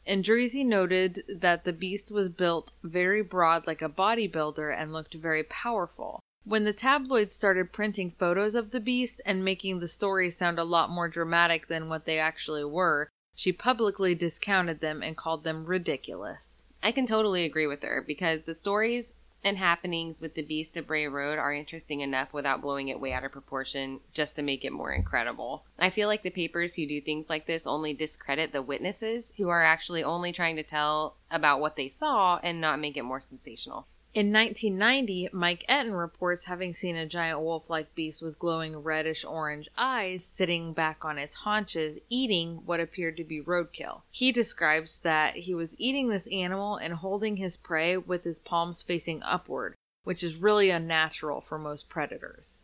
Endrizzi 0.06 0.64
noted 0.64 1.24
that 1.28 1.64
the 1.64 1.72
beast 1.72 2.12
was 2.12 2.28
built 2.28 2.70
very 2.84 3.20
broad 3.20 3.66
like 3.66 3.82
a 3.82 3.88
bodybuilder 3.88 4.72
and 4.80 4.92
looked 4.92 5.14
very 5.14 5.42
powerful. 5.42 6.20
When 6.48 6.62
the 6.62 6.72
tabloids 6.72 7.34
started 7.34 7.72
printing 7.72 8.12
photos 8.12 8.54
of 8.54 8.70
the 8.70 8.78
beast 8.78 9.20
and 9.26 9.44
making 9.44 9.80
the 9.80 9.88
stories 9.88 10.36
sound 10.36 10.60
a 10.60 10.64
lot 10.64 10.90
more 10.90 11.08
dramatic 11.08 11.66
than 11.66 11.88
what 11.88 12.04
they 12.04 12.20
actually 12.20 12.64
were, 12.64 13.10
she 13.34 13.52
publicly 13.52 14.14
discounted 14.14 14.78
them 14.78 15.02
and 15.02 15.16
called 15.16 15.42
them 15.42 15.66
ridiculous. 15.66 16.62
I 16.84 16.92
can 16.92 17.04
totally 17.04 17.44
agree 17.44 17.66
with 17.66 17.82
her 17.82 18.00
because 18.06 18.44
the 18.44 18.54
stories 18.54 19.14
and 19.42 19.58
happenings 19.58 20.20
with 20.20 20.34
the 20.34 20.42
Beast 20.42 20.76
of 20.76 20.86
Bray 20.86 21.08
Road 21.08 21.36
are 21.36 21.52
interesting 21.52 22.00
enough 22.00 22.32
without 22.32 22.62
blowing 22.62 22.86
it 22.86 23.00
way 23.00 23.12
out 23.12 23.24
of 23.24 23.32
proportion 23.32 23.98
just 24.14 24.36
to 24.36 24.42
make 24.42 24.64
it 24.64 24.72
more 24.72 24.92
incredible. 24.92 25.64
I 25.80 25.90
feel 25.90 26.06
like 26.06 26.22
the 26.22 26.30
papers 26.30 26.76
who 26.76 26.86
do 26.86 27.00
things 27.00 27.28
like 27.28 27.48
this 27.48 27.66
only 27.66 27.92
discredit 27.92 28.52
the 28.52 28.62
witnesses 28.62 29.32
who 29.36 29.48
are 29.48 29.64
actually 29.64 30.04
only 30.04 30.32
trying 30.32 30.54
to 30.54 30.62
tell 30.62 31.16
about 31.28 31.58
what 31.60 31.74
they 31.74 31.88
saw 31.88 32.38
and 32.44 32.60
not 32.60 32.78
make 32.78 32.96
it 32.96 33.02
more 33.02 33.20
sensational. 33.20 33.88
In 34.16 34.32
1990, 34.32 35.28
Mike 35.34 35.66
Etten 35.68 35.94
reports 35.94 36.46
having 36.46 36.72
seen 36.72 36.96
a 36.96 37.04
giant 37.04 37.38
wolf 37.38 37.68
like 37.68 37.94
beast 37.94 38.22
with 38.22 38.38
glowing 38.38 38.74
reddish 38.78 39.26
orange 39.26 39.68
eyes 39.76 40.24
sitting 40.24 40.72
back 40.72 41.04
on 41.04 41.18
its 41.18 41.34
haunches, 41.36 41.98
eating 42.08 42.62
what 42.64 42.80
appeared 42.80 43.18
to 43.18 43.24
be 43.24 43.42
roadkill. 43.42 44.00
He 44.10 44.32
describes 44.32 45.00
that 45.00 45.34
he 45.34 45.54
was 45.54 45.74
eating 45.76 46.08
this 46.08 46.26
animal 46.28 46.76
and 46.76 46.94
holding 46.94 47.36
his 47.36 47.58
prey 47.58 47.98
with 47.98 48.24
his 48.24 48.38
palms 48.38 48.80
facing 48.80 49.22
upward, 49.22 49.74
which 50.04 50.22
is 50.22 50.36
really 50.36 50.70
unnatural 50.70 51.42
for 51.42 51.58
most 51.58 51.90
predators. 51.90 52.62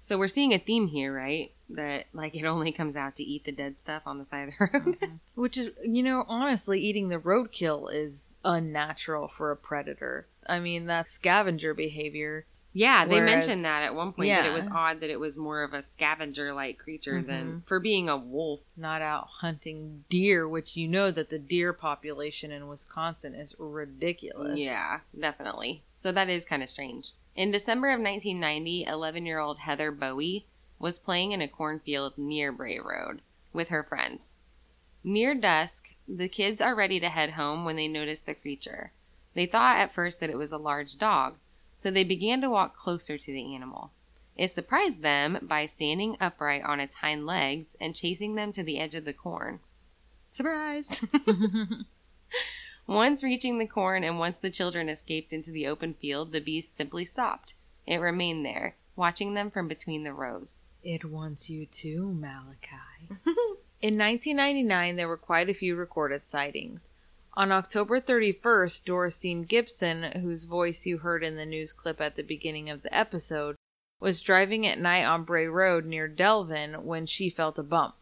So 0.00 0.16
we're 0.16 0.26
seeing 0.26 0.54
a 0.54 0.58
theme 0.58 0.86
here, 0.86 1.14
right? 1.14 1.52
That 1.68 2.06
like 2.14 2.34
it 2.34 2.46
only 2.46 2.72
comes 2.72 2.96
out 2.96 3.16
to 3.16 3.22
eat 3.22 3.44
the 3.44 3.52
dead 3.52 3.78
stuff 3.78 4.04
on 4.06 4.16
the 4.16 4.24
side 4.24 4.48
of 4.48 4.54
the 4.58 4.70
road. 4.72 4.98
Mm-hmm. 4.98 5.16
Which 5.34 5.58
is, 5.58 5.68
you 5.84 6.02
know, 6.02 6.24
honestly, 6.28 6.80
eating 6.80 7.10
the 7.10 7.18
roadkill 7.18 7.92
is 7.92 8.22
unnatural 8.44 9.28
for 9.28 9.50
a 9.50 9.56
predator. 9.56 10.26
I 10.48 10.60
mean, 10.60 10.86
that's 10.86 11.10
scavenger 11.10 11.74
behavior. 11.74 12.46
Yeah, 12.76 13.04
they 13.06 13.16
Whereas- 13.20 13.46
mentioned 13.46 13.64
that 13.64 13.84
at 13.84 13.94
one 13.94 14.12
point 14.12 14.30
that 14.30 14.46
it 14.46 14.52
was 14.52 14.66
odd 14.68 14.98
that 15.00 15.08
it 15.10 15.20
was 15.20 15.36
more 15.36 15.62
of 15.62 15.72
a 15.72 15.82
scavenger 15.84 16.52
like 16.52 16.76
creature 16.78 17.22
than 17.22 17.46
Mhm. 17.62 17.66
for 17.68 17.78
being 17.78 18.08
a 18.08 18.16
wolf. 18.16 18.60
Not 18.76 19.00
out 19.00 19.28
hunting 19.28 20.04
deer, 20.10 20.48
which 20.48 20.76
you 20.76 20.88
know 20.88 21.12
that 21.12 21.30
the 21.30 21.38
deer 21.38 21.72
population 21.72 22.50
in 22.50 22.66
Wisconsin 22.66 23.32
is 23.34 23.54
ridiculous. 23.60 24.58
Yeah, 24.58 25.00
definitely. 25.18 25.82
So 25.96 26.10
that 26.12 26.28
is 26.28 26.44
kind 26.44 26.64
of 26.64 26.68
strange. 26.68 27.10
In 27.36 27.52
December 27.52 27.90
of 27.90 28.00
1990, 28.00 28.84
11 28.84 29.24
year 29.24 29.38
old 29.38 29.58
Heather 29.60 29.92
Bowey 29.92 30.44
was 30.80 30.98
playing 30.98 31.30
in 31.30 31.40
a 31.40 31.46
cornfield 31.48 32.18
near 32.18 32.50
Bray 32.50 32.80
Road 32.80 33.20
with 33.52 33.68
her 33.68 33.84
friends. 33.84 34.34
Near 35.04 35.34
dusk, 35.34 35.90
the 36.08 36.28
kids 36.28 36.60
are 36.60 36.74
ready 36.74 36.98
to 36.98 37.08
head 37.08 37.30
home 37.32 37.64
when 37.64 37.76
they 37.76 37.86
notice 37.88 38.20
the 38.20 38.34
creature. 38.34 38.90
They 39.34 39.46
thought 39.46 39.78
at 39.78 39.94
first 39.94 40.20
that 40.20 40.30
it 40.30 40.38
was 40.38 40.52
a 40.52 40.58
large 40.58 40.96
dog, 40.96 41.36
so 41.76 41.90
they 41.90 42.04
began 42.04 42.40
to 42.40 42.50
walk 42.50 42.76
closer 42.76 43.18
to 43.18 43.32
the 43.32 43.54
animal. 43.54 43.90
It 44.36 44.48
surprised 44.48 45.02
them 45.02 45.38
by 45.42 45.66
standing 45.66 46.16
upright 46.20 46.62
on 46.62 46.80
its 46.80 46.96
hind 46.96 47.26
legs 47.26 47.76
and 47.80 47.94
chasing 47.94 48.34
them 48.34 48.52
to 48.52 48.62
the 48.62 48.78
edge 48.78 48.94
of 48.94 49.04
the 49.04 49.12
corn. 49.12 49.60
Surprise! 50.30 51.04
Once 52.86 53.22
reaching 53.22 53.58
the 53.58 53.66
corn 53.66 54.04
and 54.04 54.18
once 54.18 54.38
the 54.38 54.50
children 54.50 54.90
escaped 54.90 55.32
into 55.32 55.50
the 55.50 55.66
open 55.66 55.94
field, 55.94 56.32
the 56.32 56.40
beast 56.40 56.76
simply 56.76 57.04
stopped. 57.04 57.54
It 57.86 57.96
remained 57.96 58.44
there, 58.44 58.76
watching 58.94 59.32
them 59.32 59.50
from 59.50 59.68
between 59.68 60.04
the 60.04 60.12
rows. 60.12 60.60
It 60.82 61.04
wants 61.06 61.48
you 61.48 61.64
too, 61.64 62.12
Malachi. 62.12 63.08
In 63.80 63.98
1999, 63.98 64.96
there 64.96 65.08
were 65.08 65.16
quite 65.16 65.48
a 65.48 65.54
few 65.54 65.76
recorded 65.76 66.26
sightings. 66.26 66.90
On 67.36 67.50
October 67.50 68.00
31st, 68.00 68.84
Dorothy 68.84 69.34
Gipson, 69.44 70.20
whose 70.22 70.44
voice 70.44 70.86
you 70.86 70.98
heard 70.98 71.24
in 71.24 71.34
the 71.34 71.44
news 71.44 71.72
clip 71.72 72.00
at 72.00 72.14
the 72.14 72.22
beginning 72.22 72.70
of 72.70 72.82
the 72.82 72.96
episode, 72.96 73.56
was 74.00 74.20
driving 74.20 74.66
at 74.66 74.78
night 74.78 75.04
on 75.04 75.24
Bray 75.24 75.46
Road 75.46 75.84
near 75.84 76.08
Delavan 76.08 76.84
when 76.84 77.06
she 77.06 77.30
felt 77.30 77.58
a 77.58 77.64
bump. 77.64 77.96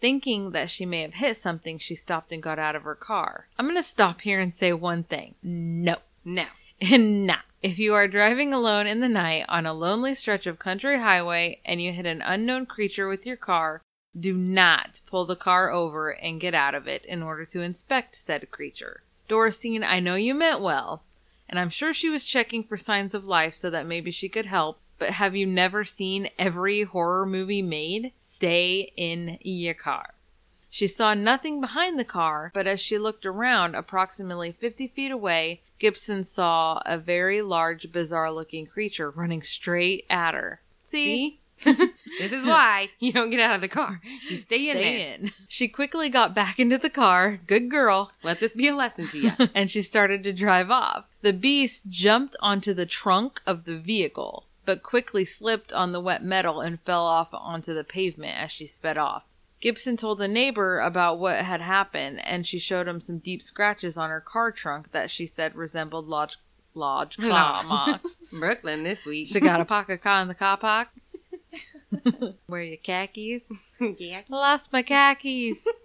Thinking 0.00 0.52
that 0.52 0.70
she 0.70 0.86
may 0.86 1.02
have 1.02 1.14
hit 1.14 1.36
something, 1.36 1.78
she 1.78 1.96
stopped 1.96 2.30
and 2.30 2.40
got 2.40 2.60
out 2.60 2.76
of 2.76 2.84
her 2.84 2.94
car. 2.94 3.48
I'm 3.58 3.66
going 3.66 3.74
to 3.74 3.82
stop 3.82 4.20
here 4.20 4.38
and 4.38 4.54
say 4.54 4.72
one 4.72 5.02
thing. 5.02 5.34
No. 5.42 5.96
No. 6.24 6.44
And 6.80 7.26
nah. 7.26 7.38
If 7.60 7.80
you 7.80 7.94
are 7.94 8.06
driving 8.06 8.54
alone 8.54 8.86
in 8.86 9.00
the 9.00 9.08
night 9.08 9.44
on 9.48 9.66
a 9.66 9.74
lonely 9.74 10.14
stretch 10.14 10.46
of 10.46 10.60
country 10.60 11.00
highway 11.00 11.60
and 11.64 11.82
you 11.82 11.92
hit 11.92 12.06
an 12.06 12.22
unknown 12.22 12.66
creature 12.66 13.08
with 13.08 13.26
your 13.26 13.36
car, 13.36 13.82
do 14.18 14.34
not 14.34 15.00
pull 15.06 15.26
the 15.26 15.36
car 15.36 15.70
over 15.70 16.10
and 16.10 16.40
get 16.40 16.54
out 16.54 16.74
of 16.74 16.86
it 16.86 17.04
in 17.04 17.22
order 17.22 17.44
to 17.46 17.60
inspect 17.60 18.14
said 18.14 18.50
creature. 18.50 19.02
Dorcine, 19.28 19.84
I 19.84 20.00
know 20.00 20.14
you 20.14 20.34
meant 20.34 20.60
well, 20.60 21.02
and 21.48 21.58
I'm 21.58 21.70
sure 21.70 21.92
she 21.92 22.08
was 22.08 22.24
checking 22.24 22.64
for 22.64 22.76
signs 22.76 23.14
of 23.14 23.26
life 23.26 23.54
so 23.54 23.70
that 23.70 23.86
maybe 23.86 24.10
she 24.10 24.28
could 24.28 24.46
help, 24.46 24.78
but 24.98 25.10
have 25.10 25.36
you 25.36 25.46
never 25.46 25.84
seen 25.84 26.30
every 26.38 26.82
horror 26.82 27.26
movie 27.26 27.62
made? 27.62 28.12
Stay 28.22 28.92
in 28.96 29.38
your 29.42 29.74
car. 29.74 30.14
She 30.70 30.86
saw 30.86 31.14
nothing 31.14 31.60
behind 31.60 31.98
the 31.98 32.04
car, 32.04 32.50
but 32.54 32.66
as 32.66 32.80
she 32.80 32.98
looked 32.98 33.24
around, 33.24 33.74
approximately 33.74 34.52
50 34.52 34.88
feet 34.88 35.10
away, 35.10 35.62
Gipson 35.80 36.26
saw 36.26 36.82
a 36.84 36.98
very 36.98 37.40
large, 37.40 37.90
bizarre 37.90 38.30
looking 38.30 38.66
creature 38.66 39.10
running 39.10 39.42
straight 39.42 40.04
at 40.10 40.34
her. 40.34 40.60
See? 40.84 41.38
this 42.18 42.32
is 42.32 42.46
why 42.46 42.90
you 42.98 43.12
don't 43.12 43.30
get 43.30 43.40
out 43.40 43.56
of 43.56 43.60
the 43.60 43.68
car. 43.68 44.00
You 44.28 44.38
stay, 44.38 44.70
in 44.70 44.76
there. 44.76 45.14
in. 45.14 45.32
She 45.48 45.68
quickly 45.68 46.08
got 46.08 46.34
back 46.34 46.58
into 46.58 46.78
the 46.78 46.90
car. 46.90 47.40
Good 47.46 47.70
girl. 47.70 48.12
Let 48.22 48.40
this 48.40 48.56
be 48.56 48.68
a 48.68 48.76
lesson 48.76 49.08
to 49.08 49.18
you. 49.18 49.32
and 49.54 49.70
she 49.70 49.82
started 49.82 50.22
to 50.24 50.32
drive 50.32 50.70
off. 50.70 51.04
The 51.22 51.32
beast 51.32 51.88
jumped 51.88 52.36
onto 52.40 52.74
the 52.74 52.86
trunk 52.86 53.40
of 53.46 53.64
the 53.64 53.76
vehicle, 53.76 54.46
but 54.64 54.82
quickly 54.82 55.24
slipped 55.24 55.72
on 55.72 55.92
the 55.92 56.00
wet 56.00 56.22
metal 56.22 56.60
and 56.60 56.80
fell 56.80 57.04
off 57.04 57.28
onto 57.32 57.74
the 57.74 57.84
pavement 57.84 58.36
as 58.38 58.50
she 58.50 58.66
sped 58.66 58.98
off. 58.98 59.24
Gipson 59.62 59.98
told 59.98 60.20
a 60.20 60.28
neighbor 60.28 60.78
about 60.78 61.18
what 61.18 61.44
had 61.44 61.60
happened, 61.60 62.20
and 62.24 62.46
she 62.46 62.60
showed 62.60 62.86
him 62.86 63.00
some 63.00 63.18
deep 63.18 63.42
scratches 63.42 63.98
on 63.98 64.10
her 64.10 64.20
car 64.20 64.52
trunk 64.52 64.92
that 64.92 65.10
she 65.10 65.26
said 65.26 65.56
resembled 65.56 66.06
lodge 66.06 66.38
lodge 66.74 67.16
claw 67.16 67.62
marks. 67.64 68.20
Brooklyn 68.32 68.84
this 68.84 69.04
week. 69.04 69.28
She 69.28 69.40
got 69.40 69.60
a 69.60 69.64
pocket 69.64 70.00
car 70.00 70.22
in 70.22 70.28
the 70.28 70.34
car 70.34 70.56
park. 70.56 70.88
Wear 72.48 72.62
your 72.62 72.76
khakis. 72.76 73.42
yeah. 73.98 74.22
Lost 74.28 74.72
my 74.72 74.82
khakis. 74.82 75.66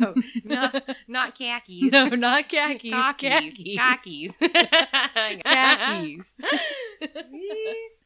Oh, 0.00 0.14
not, 0.42 0.88
not 1.06 1.38
khakis. 1.38 1.92
no, 1.92 2.08
not 2.08 2.48
khakis. 2.48 2.92
Khakis. 2.92 3.76
Khakis. 3.76 4.36
Khakis. 4.38 5.42
khakis. 5.44 6.34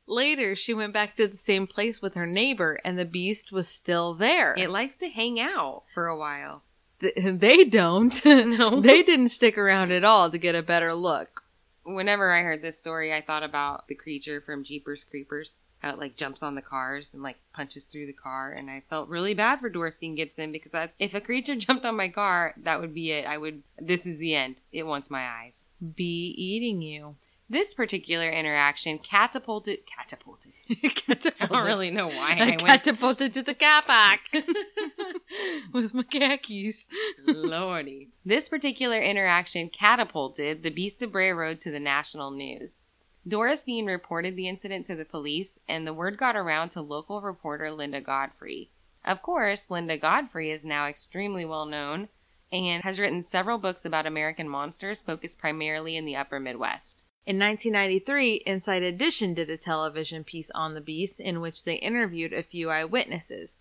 Later, 0.08 0.56
she 0.56 0.74
went 0.74 0.92
back 0.92 1.14
to 1.14 1.28
the 1.28 1.36
same 1.36 1.68
place 1.68 2.02
with 2.02 2.14
her 2.14 2.26
neighbor, 2.26 2.80
and 2.84 2.98
the 2.98 3.04
beast 3.04 3.52
was 3.52 3.68
still 3.68 4.14
there. 4.14 4.52
It 4.58 4.70
likes 4.70 4.96
to 4.96 5.08
hang 5.08 5.38
out 5.38 5.84
for 5.94 6.08
a 6.08 6.18
while. 6.18 6.62
Th- 7.00 7.14
they 7.38 7.64
don't. 7.64 8.20
No. 8.24 8.80
they 8.80 9.04
didn't 9.04 9.28
stick 9.28 9.56
around 9.56 9.92
at 9.92 10.02
all 10.02 10.28
to 10.30 10.38
get 10.38 10.56
a 10.56 10.62
better 10.62 10.92
look. 10.92 11.44
Whenever 11.84 12.32
I 12.32 12.42
heard 12.42 12.62
this 12.62 12.76
story, 12.76 13.14
I 13.14 13.20
thought 13.20 13.44
about 13.44 13.86
the 13.86 13.94
creature 13.94 14.40
from 14.40 14.64
Jeepers 14.64 15.04
Creepers. 15.04 15.54
How 15.86 15.92
it 15.92 16.00
like 16.00 16.16
jumps 16.16 16.42
on 16.42 16.56
the 16.56 16.62
cars 16.62 17.14
and 17.14 17.22
like 17.22 17.36
punches 17.54 17.84
through 17.84 18.06
the 18.06 18.12
car, 18.12 18.50
and 18.50 18.68
I 18.68 18.82
felt 18.90 19.08
really 19.08 19.34
bad 19.34 19.60
for 19.60 19.68
Dorothy 19.68 20.08
Gipson 20.16 20.50
because 20.50 20.72
that's 20.72 20.96
if 20.98 21.14
a 21.14 21.20
creature 21.20 21.54
jumped 21.66 21.84
on 21.84 21.96
my 21.96 22.08
car, 22.08 22.54
that 22.64 22.80
would 22.80 22.92
be 22.92 23.12
it. 23.12 23.24
I 23.24 23.38
would. 23.38 23.62
This 23.78 24.04
is 24.04 24.18
the 24.18 24.34
end. 24.34 24.56
It 24.72 24.82
wants 24.82 25.10
my 25.10 25.24
eyes. 25.24 25.68
Be 25.94 26.34
eating 26.36 26.82
you. 26.82 27.14
This 27.48 27.72
particular 27.72 28.28
interaction 28.28 28.98
catapulted 28.98 29.78
catapulted. 29.86 30.54
catapulted. 30.82 31.34
I 31.40 31.46
don't 31.46 31.66
really 31.66 31.92
know 31.92 32.08
why 32.08 32.32
I 32.32 32.42
I 32.42 32.46
went 32.46 32.62
catapulted 32.62 33.32
to 33.34 33.42
the 33.42 33.54
car 33.54 33.82
park 33.82 34.20
with 35.72 35.94
my 35.94 36.02
khakis. 36.02 36.88
Lordy. 37.28 38.08
This 38.24 38.48
particular 38.48 39.00
interaction 39.00 39.68
catapulted 39.68 40.64
the 40.64 40.70
Beast 40.70 41.00
of 41.02 41.12
Bray 41.12 41.30
Road 41.30 41.60
to 41.60 41.70
the 41.70 41.78
national 41.78 42.32
news. 42.32 42.80
Doristine 43.26 43.86
reported 43.86 44.36
the 44.36 44.48
incident 44.48 44.86
to 44.86 44.94
the 44.94 45.04
police, 45.04 45.58
and 45.68 45.84
the 45.84 45.94
word 45.94 46.16
got 46.16 46.36
around 46.36 46.68
to 46.70 46.80
local 46.80 47.20
reporter 47.20 47.72
Linda 47.72 48.00
Godfrey. 48.00 48.70
Of 49.04 49.20
course, 49.22 49.68
Linda 49.68 49.96
Godfrey 49.96 50.50
is 50.50 50.64
now 50.64 50.86
extremely 50.86 51.44
well 51.44 51.66
known 51.66 52.08
and 52.52 52.84
has 52.84 53.00
written 53.00 53.22
several 53.22 53.58
books 53.58 53.84
about 53.84 54.06
American 54.06 54.48
monsters 54.48 55.00
focused 55.00 55.40
primarily 55.40 55.96
in 55.96 56.04
the 56.04 56.14
upper 56.14 56.38
Midwest. 56.38 57.04
In 57.26 57.40
1993, 57.40 58.44
Inside 58.46 58.84
Edition 58.84 59.34
did 59.34 59.50
a 59.50 59.56
television 59.56 60.22
piece 60.22 60.50
on 60.52 60.74
the 60.74 60.80
beast 60.80 61.18
in 61.18 61.40
which 61.40 61.64
they 61.64 61.74
interviewed 61.74 62.32
a 62.32 62.44
few 62.44 62.70
eyewitnesses. 62.70 63.56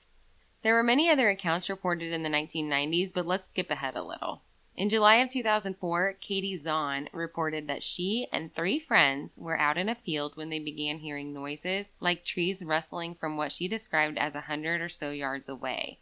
There 0.61 0.75
were 0.75 0.83
many 0.83 1.09
other 1.09 1.29
accounts 1.29 1.69
reported 1.69 2.13
in 2.13 2.21
the 2.21 2.29
1990s, 2.29 3.11
but 3.11 3.25
let's 3.25 3.49
skip 3.49 3.71
ahead 3.71 3.95
a 3.95 4.03
little. 4.03 4.43
In 4.77 4.89
July 4.89 5.15
of 5.15 5.29
2004, 5.29 6.17
Katie 6.19 6.57
Zahn 6.57 7.07
reported 7.13 7.65
that 7.67 7.81
she 7.81 8.27
and 8.33 8.53
three 8.53 8.77
friends 8.77 9.37
were 9.37 9.57
out 9.57 9.77
in 9.77 9.87
a 9.87 9.95
field 9.95 10.35
when 10.35 10.49
they 10.49 10.59
began 10.59 10.99
hearing 10.99 11.33
noises 11.33 11.93
like 12.01 12.25
trees 12.25 12.61
rustling 12.61 13.15
from 13.15 13.37
what 13.37 13.53
she 13.53 13.69
described 13.69 14.17
as 14.17 14.35
a 14.35 14.41
hundred 14.41 14.81
or 14.81 14.89
so 14.89 15.11
yards 15.11 15.47
away. 15.47 15.99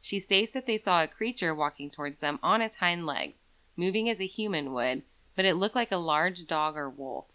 She 0.00 0.18
states 0.18 0.52
that 0.54 0.66
they 0.66 0.78
saw 0.78 1.02
a 1.02 1.06
creature 1.06 1.54
walking 1.54 1.90
towards 1.90 2.18
them 2.18 2.40
on 2.42 2.60
its 2.60 2.78
hind 2.78 3.06
legs, 3.06 3.44
moving 3.76 4.08
as 4.08 4.20
a 4.20 4.26
human 4.26 4.72
would, 4.72 5.02
but 5.36 5.44
it 5.44 5.54
looked 5.54 5.76
like 5.76 5.92
a 5.92 5.96
large 5.96 6.44
dog 6.48 6.76
or 6.76 6.90
wolf. 6.90 7.26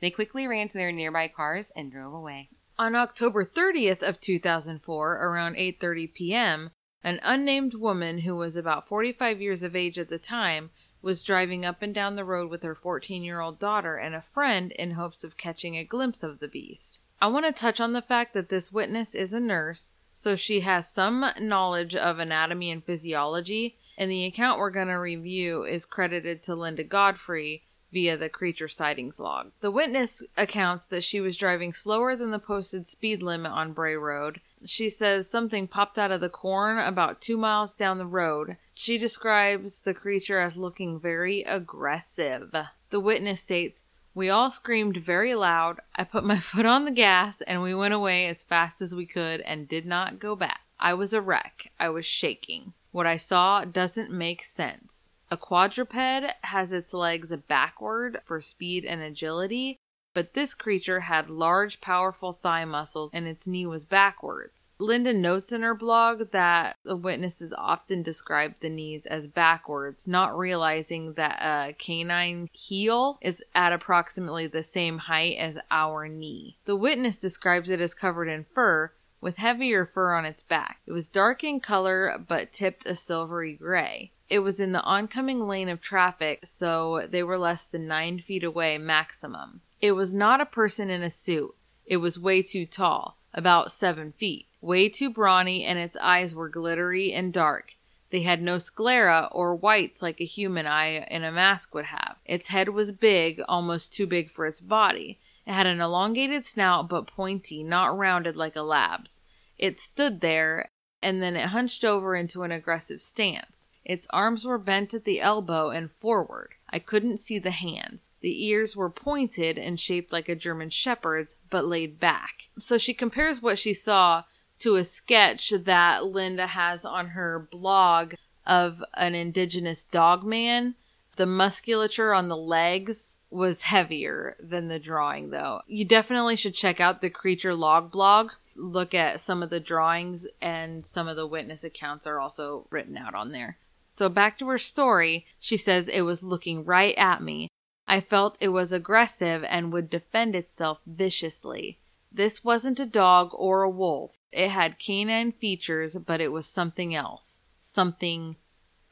They 0.00 0.10
quickly 0.10 0.48
ran 0.48 0.66
to 0.68 0.78
their 0.78 0.90
nearby 0.90 1.28
cars 1.28 1.70
and 1.76 1.92
drove 1.92 2.12
away. 2.12 2.48
On 2.76 2.96
October 2.96 3.44
30th 3.44 4.02
of 4.02 4.20
2004, 4.20 5.12
around 5.12 5.54
8:30 5.54 6.12
p.m., 6.12 6.70
an 7.04 7.20
unnamed 7.22 7.74
woman 7.74 8.18
who 8.18 8.34
was 8.34 8.56
about 8.56 8.88
45 8.88 9.40
years 9.40 9.62
of 9.62 9.76
age 9.76 9.98
at 9.98 10.08
the 10.08 10.18
time 10.18 10.70
was 11.02 11.22
driving 11.22 11.64
up 11.64 11.82
and 11.82 11.94
down 11.94 12.16
the 12.16 12.24
road 12.24 12.50
with 12.50 12.62
her 12.62 12.74
14-year-old 12.74 13.58
daughter 13.58 13.96
and 13.96 14.14
a 14.14 14.22
friend 14.22 14.72
in 14.72 14.92
hopes 14.92 15.22
of 15.22 15.36
catching 15.36 15.76
a 15.76 15.84
glimpse 15.84 16.22
of 16.22 16.40
the 16.40 16.48
beast. 16.48 16.98
I 17.20 17.28
want 17.28 17.44
to 17.44 17.52
touch 17.52 17.78
on 17.78 17.92
the 17.92 18.00
fact 18.00 18.32
that 18.32 18.48
this 18.48 18.72
witness 18.72 19.14
is 19.14 19.34
a 19.34 19.40
nurse, 19.40 19.92
so 20.14 20.34
she 20.34 20.60
has 20.60 20.90
some 20.90 21.26
knowledge 21.38 21.94
of 21.94 22.18
anatomy 22.18 22.70
and 22.70 22.82
physiology, 22.82 23.76
and 23.98 24.10
the 24.10 24.24
account 24.24 24.58
we're 24.58 24.70
going 24.70 24.88
to 24.88 24.94
review 24.94 25.62
is 25.64 25.84
credited 25.84 26.42
to 26.44 26.54
Linda 26.54 26.84
Godfrey 26.84 27.64
via 27.92 28.16
the 28.16 28.28
creature 28.28 28.66
sightings 28.66 29.20
log. 29.20 29.52
The 29.60 29.70
witness 29.70 30.22
accounts 30.36 30.86
that 30.86 31.04
she 31.04 31.20
was 31.20 31.36
driving 31.36 31.72
slower 31.72 32.16
than 32.16 32.32
the 32.32 32.38
posted 32.38 32.88
speed 32.88 33.22
limit 33.22 33.52
on 33.52 33.72
Bray 33.72 33.94
Road. 33.94 34.40
She 34.64 34.88
says 34.88 35.28
something 35.28 35.68
popped 35.68 35.98
out 35.98 36.10
of 36.10 36.20
the 36.20 36.28
corn 36.28 36.78
about 36.78 37.20
two 37.20 37.36
miles 37.36 37.74
down 37.74 37.98
the 37.98 38.06
road. 38.06 38.56
She 38.72 38.98
describes 38.98 39.80
the 39.80 39.94
creature 39.94 40.38
as 40.38 40.56
looking 40.56 40.98
very 40.98 41.42
aggressive. 41.42 42.54
The 42.90 43.00
witness 43.00 43.40
states, 43.40 43.82
We 44.14 44.30
all 44.30 44.50
screamed 44.50 44.96
very 44.96 45.34
loud. 45.34 45.80
I 45.94 46.04
put 46.04 46.24
my 46.24 46.38
foot 46.40 46.66
on 46.66 46.84
the 46.84 46.90
gas 46.90 47.40
and 47.42 47.62
we 47.62 47.74
went 47.74 47.94
away 47.94 48.26
as 48.26 48.42
fast 48.42 48.80
as 48.80 48.94
we 48.94 49.06
could 49.06 49.40
and 49.42 49.68
did 49.68 49.86
not 49.86 50.18
go 50.18 50.34
back. 50.34 50.60
I 50.78 50.94
was 50.94 51.12
a 51.12 51.20
wreck. 51.20 51.70
I 51.78 51.88
was 51.88 52.06
shaking. 52.06 52.72
What 52.92 53.06
I 53.06 53.16
saw 53.16 53.64
doesn't 53.64 54.10
make 54.10 54.44
sense. 54.44 55.08
A 55.30 55.36
quadruped 55.36 55.94
has 56.42 56.72
its 56.72 56.94
legs 56.94 57.32
backward 57.48 58.20
for 58.24 58.40
speed 58.40 58.84
and 58.84 59.00
agility, 59.00 59.80
but 60.14 60.34
this 60.34 60.54
creature 60.54 61.00
had 61.00 61.28
large, 61.28 61.80
powerful 61.80 62.38
thigh 62.42 62.64
muscles 62.64 63.10
and 63.12 63.26
its 63.26 63.46
knee 63.46 63.66
was 63.66 63.84
backwards. 63.84 64.68
Linda 64.78 65.12
notes 65.12 65.52
in 65.52 65.62
her 65.62 65.74
blog 65.74 66.30
that 66.30 66.76
the 66.84 66.96
witnesses 66.96 67.52
often 67.56 68.02
describe 68.02 68.54
the 68.60 68.70
knees 68.70 69.04
as 69.06 69.26
backwards, 69.26 70.08
not 70.08 70.38
realizing 70.38 71.14
that 71.14 71.38
a 71.42 71.74
canine 71.74 72.48
heel 72.52 73.18
is 73.20 73.42
at 73.54 73.72
approximately 73.72 74.46
the 74.46 74.62
same 74.62 74.98
height 74.98 75.36
as 75.38 75.56
our 75.70 76.08
knee. 76.08 76.56
The 76.64 76.76
witness 76.76 77.18
describes 77.18 77.68
it 77.68 77.80
as 77.80 77.94
covered 77.94 78.28
in 78.28 78.46
fur, 78.54 78.92
with 79.20 79.38
heavier 79.38 79.86
fur 79.86 80.14
on 80.14 80.26
its 80.26 80.42
back. 80.42 80.80
It 80.86 80.92
was 80.92 81.08
dark 81.08 81.42
in 81.42 81.58
color 81.58 82.22
but 82.28 82.52
tipped 82.52 82.86
a 82.86 82.94
silvery 82.94 83.54
gray. 83.54 84.12
It 84.30 84.38
was 84.38 84.58
in 84.58 84.72
the 84.72 84.82
oncoming 84.82 85.46
lane 85.46 85.68
of 85.68 85.80
traffic, 85.80 86.40
so 86.44 87.06
they 87.10 87.22
were 87.22 87.38
less 87.38 87.66
than 87.66 87.86
nine 87.86 88.18
feet 88.18 88.42
away 88.42 88.78
maximum. 88.78 89.60
It 89.80 89.92
was 89.92 90.14
not 90.14 90.40
a 90.40 90.46
person 90.46 90.88
in 90.88 91.02
a 91.02 91.10
suit. 91.10 91.54
It 91.84 91.98
was 91.98 92.18
way 92.18 92.42
too 92.42 92.64
tall, 92.64 93.18
about 93.34 93.70
seven 93.70 94.12
feet, 94.12 94.46
way 94.62 94.88
too 94.88 95.10
brawny, 95.10 95.64
and 95.64 95.78
its 95.78 95.96
eyes 96.00 96.34
were 96.34 96.48
glittery 96.48 97.12
and 97.12 97.32
dark. 97.32 97.74
They 98.10 98.22
had 98.22 98.40
no 98.40 98.58
sclera 98.58 99.28
or 99.32 99.54
whites 99.54 100.00
like 100.00 100.20
a 100.20 100.24
human 100.24 100.66
eye 100.66 101.06
in 101.10 101.24
a 101.24 101.32
mask 101.32 101.74
would 101.74 101.86
have. 101.86 102.16
Its 102.24 102.48
head 102.48 102.70
was 102.70 102.92
big, 102.92 103.42
almost 103.48 103.92
too 103.92 104.06
big 104.06 104.30
for 104.30 104.46
its 104.46 104.60
body. 104.60 105.18
It 105.46 105.52
had 105.52 105.66
an 105.66 105.80
elongated 105.80 106.46
snout 106.46 106.88
but 106.88 107.06
pointy, 107.06 107.62
not 107.62 107.98
rounded 107.98 108.36
like 108.36 108.56
a 108.56 108.62
lab's. 108.62 109.20
It 109.58 109.78
stood 109.78 110.20
there, 110.20 110.70
and 111.02 111.20
then 111.20 111.36
it 111.36 111.48
hunched 111.48 111.84
over 111.84 112.16
into 112.16 112.42
an 112.42 112.52
aggressive 112.52 113.02
stance. 113.02 113.63
Its 113.84 114.06
arms 114.10 114.44
were 114.44 114.58
bent 114.58 114.94
at 114.94 115.04
the 115.04 115.20
elbow 115.20 115.70
and 115.70 115.90
forward. 115.90 116.50
I 116.70 116.78
couldn't 116.78 117.18
see 117.18 117.38
the 117.38 117.50
hands. 117.50 118.08
The 118.20 118.46
ears 118.46 118.74
were 118.74 118.90
pointed 118.90 119.58
and 119.58 119.78
shaped 119.78 120.12
like 120.12 120.28
a 120.28 120.34
German 120.34 120.70
shepherd's, 120.70 121.36
but 121.50 121.66
laid 121.66 122.00
back. 122.00 122.44
So 122.58 122.78
she 122.78 122.94
compares 122.94 123.42
what 123.42 123.58
she 123.58 123.74
saw 123.74 124.24
to 124.60 124.76
a 124.76 124.84
sketch 124.84 125.50
that 125.50 126.06
Linda 126.06 126.46
has 126.46 126.84
on 126.84 127.08
her 127.08 127.46
blog 127.50 128.14
of 128.46 128.82
an 128.94 129.14
indigenous 129.14 129.84
dog 129.84 130.24
man. 130.24 130.74
The 131.16 131.26
musculature 131.26 132.12
on 132.12 132.28
the 132.28 132.36
legs 132.36 133.18
was 133.30 133.62
heavier 133.62 134.36
than 134.40 134.68
the 134.68 134.78
drawing, 134.78 135.30
though. 135.30 135.60
You 135.66 135.84
definitely 135.84 136.36
should 136.36 136.54
check 136.54 136.80
out 136.80 137.00
the 137.00 137.10
creature 137.10 137.54
log 137.54 137.90
blog. 137.90 138.30
Look 138.56 138.94
at 138.94 139.20
some 139.20 139.42
of 139.42 139.50
the 139.50 139.60
drawings, 139.60 140.26
and 140.40 140.86
some 140.86 141.08
of 141.08 141.16
the 141.16 141.26
witness 141.26 141.64
accounts 141.64 142.06
are 142.06 142.20
also 142.20 142.66
written 142.70 142.96
out 142.96 143.14
on 143.14 143.32
there. 143.32 143.58
So, 143.94 144.08
back 144.08 144.38
to 144.38 144.48
her 144.48 144.58
story, 144.58 145.24
she 145.38 145.56
says 145.56 145.86
it 145.86 146.00
was 146.00 146.24
looking 146.24 146.64
right 146.64 146.96
at 146.96 147.22
me. 147.22 147.48
I 147.86 148.00
felt 148.00 148.36
it 148.40 148.48
was 148.48 148.72
aggressive 148.72 149.44
and 149.48 149.72
would 149.72 149.88
defend 149.88 150.34
itself 150.34 150.80
viciously. 150.84 151.78
This 152.10 152.42
wasn't 152.42 152.80
a 152.80 152.86
dog 152.86 153.30
or 153.34 153.62
a 153.62 153.70
wolf. 153.70 154.10
It 154.32 154.50
had 154.50 154.80
canine 154.80 155.30
features, 155.30 155.94
but 155.94 156.20
it 156.20 156.32
was 156.32 156.48
something 156.48 156.92
else. 156.92 157.38
Something 157.60 158.34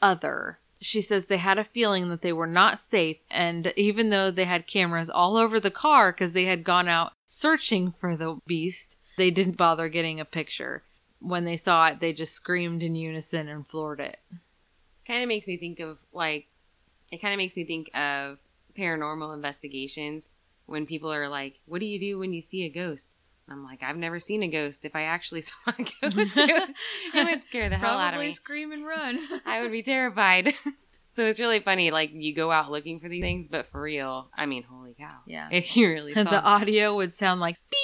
other. 0.01 0.61
She 0.81 1.01
says 1.01 1.25
they 1.25 1.39
had 1.39 1.59
a 1.59 1.65
feeling 1.65 2.09
that 2.11 2.23
they 2.23 2.33
were 2.33 2.47
not 2.47 2.79
safe, 2.79 3.17
and 3.29 3.73
even 3.77 4.11
though 4.11 4.31
they 4.31 4.45
had 4.45 4.69
cameras 4.69 5.11
all 5.11 5.37
over 5.37 5.59
the 5.59 5.71
car 5.73 6.13
because 6.13 6.33
they 6.33 6.45
had 6.45 6.63
gone 6.63 6.87
out 6.87 7.13
searching 7.27 7.93
for 8.01 8.17
the 8.17 8.39
beast, 8.47 8.99
they 9.17 9.33
didn't 9.33 9.57
bother 9.57 9.89
getting 9.89 10.21
a 10.21 10.25
picture. 10.25 10.85
When 11.19 11.45
they 11.45 11.57
saw 11.57 11.87
it, 11.87 11.99
they 11.99 12.13
just 12.13 12.35
screamed 12.35 12.85
in 12.85 12.95
unison 12.95 13.49
and 13.49 13.67
floored 13.67 13.99
it. 13.99 14.19
Kind 15.07 15.23
of 15.23 15.29
makes 15.29 15.47
me 15.47 15.57
think 15.57 15.81
of 15.81 15.99
like, 16.13 16.47
it 17.11 17.21
kind 17.21 17.35
of 17.35 17.39
makes 17.39 17.57
me 17.57 17.65
think 17.65 17.91
of 17.95 18.39
paranormal 18.79 19.35
investigations 19.35 20.29
when 20.67 20.87
people 20.87 21.13
are 21.13 21.29
like, 21.29 21.59
"What 21.67 21.81
do 21.81 21.87
you 21.87 21.99
do 21.99 22.19
when 22.19 22.33
you 22.33 22.41
see 22.43 22.63
a 22.65 22.69
ghost?" 22.69 23.09
I'm 23.49 23.65
like, 23.65 23.83
I've 23.83 23.97
never 23.97 24.21
seen 24.21 24.43
a 24.43 24.49
ghost. 24.49 24.85
If 24.85 24.95
I 24.95 25.03
actually 25.03 25.43
saw 25.43 25.53
a 25.67 25.73
ghost, 25.73 25.97
it 26.01 26.15
would, 26.17 26.35
it 27.15 27.25
would 27.31 27.43
scare 27.43 27.69
the 27.69 27.77
hell 27.77 27.99
out 27.99 28.09
of 28.09 28.11
Probably 28.13 28.29
me. 28.29 28.35
scream 28.35 28.73
and 28.73 28.87
run. 28.87 29.19
I 29.45 29.61
would 29.63 29.73
be 29.73 29.83
terrified. 29.83 30.55
so 31.11 31.25
it's 31.27 31.41
really 31.41 31.61
funny. 31.61 31.91
Like 31.91 32.11
you 32.13 32.35
go 32.35 32.51
out 32.51 32.71
looking 32.71 33.01
for 33.01 33.09
these 33.09 33.21
things, 33.23 33.49
but 33.51 33.67
for 33.71 33.83
real, 33.83 34.31
I 34.35 34.47
mean, 34.47 34.63
holy 34.63 34.95
cow! 34.95 35.19
Yeah. 35.27 35.49
If 35.51 35.77
you 35.77 35.89
really 35.89 36.15
saw 36.15 36.25
the 36.25 36.43
audio 36.43 36.95
would 36.97 37.17
sound 37.17 37.41
like 37.41 37.57
beep. 37.71 37.79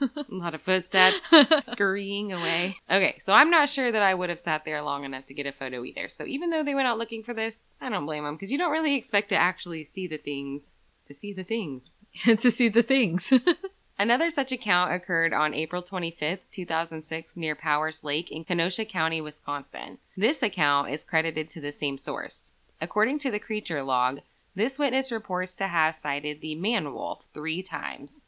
A 0.00 0.10
lot 0.28 0.54
of 0.54 0.62
footsteps 0.62 1.32
scurrying 1.60 2.32
away. 2.32 2.76
Okay, 2.90 3.16
so 3.18 3.32
I'm 3.32 3.50
not 3.50 3.68
sure 3.68 3.90
that 3.90 4.02
I 4.02 4.14
would 4.14 4.28
have 4.28 4.38
sat 4.40 4.64
there 4.64 4.82
long 4.82 5.04
enough 5.04 5.26
to 5.26 5.34
get 5.34 5.46
a 5.46 5.52
photo 5.52 5.84
either. 5.84 6.08
So 6.08 6.24
even 6.26 6.50
though 6.50 6.62
they 6.62 6.74
went 6.74 6.88
out 6.88 6.98
looking 6.98 7.22
for 7.22 7.34
this, 7.34 7.66
I 7.80 7.88
don't 7.88 8.06
blame 8.06 8.24
them 8.24 8.34
because 8.34 8.50
you 8.50 8.58
don't 8.58 8.72
really 8.72 8.94
expect 8.94 9.30
to 9.30 9.36
actually 9.36 9.84
see 9.84 10.06
the 10.06 10.18
things 10.18 10.74
to 11.06 11.14
see 11.14 11.32
the 11.32 11.44
things. 11.44 11.94
to 12.24 12.50
see 12.50 12.68
the 12.68 12.82
things. 12.82 13.32
Another 13.98 14.28
such 14.28 14.52
account 14.52 14.92
occurred 14.92 15.32
on 15.32 15.54
April 15.54 15.82
25th, 15.82 16.40
2006, 16.50 17.36
near 17.36 17.54
Powers 17.54 18.04
Lake 18.04 18.30
in 18.30 18.44
Kenosha 18.44 18.84
County, 18.84 19.22
Wisconsin. 19.22 19.98
This 20.16 20.42
account 20.42 20.90
is 20.90 21.02
credited 21.02 21.48
to 21.50 21.60
the 21.60 21.72
same 21.72 21.96
source. 21.96 22.52
According 22.78 23.20
to 23.20 23.30
the 23.30 23.38
creature 23.38 23.82
log, 23.82 24.20
this 24.54 24.78
witness 24.78 25.10
reports 25.10 25.54
to 25.56 25.68
have 25.68 25.94
sighted 25.94 26.40
the 26.40 26.54
man 26.54 26.92
wolf 26.92 27.24
three 27.32 27.62
times. 27.62 28.24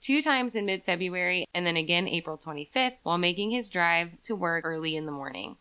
Two 0.00 0.22
times 0.22 0.54
in 0.54 0.64
mid 0.64 0.82
February, 0.82 1.46
and 1.52 1.66
then 1.66 1.76
again 1.76 2.08
April 2.08 2.38
25th 2.38 2.96
while 3.02 3.18
making 3.18 3.50
his 3.50 3.68
drive 3.68 4.10
to 4.22 4.34
work 4.34 4.64
early 4.64 4.96
in 4.96 5.04
the 5.04 5.12
morning. 5.12 5.56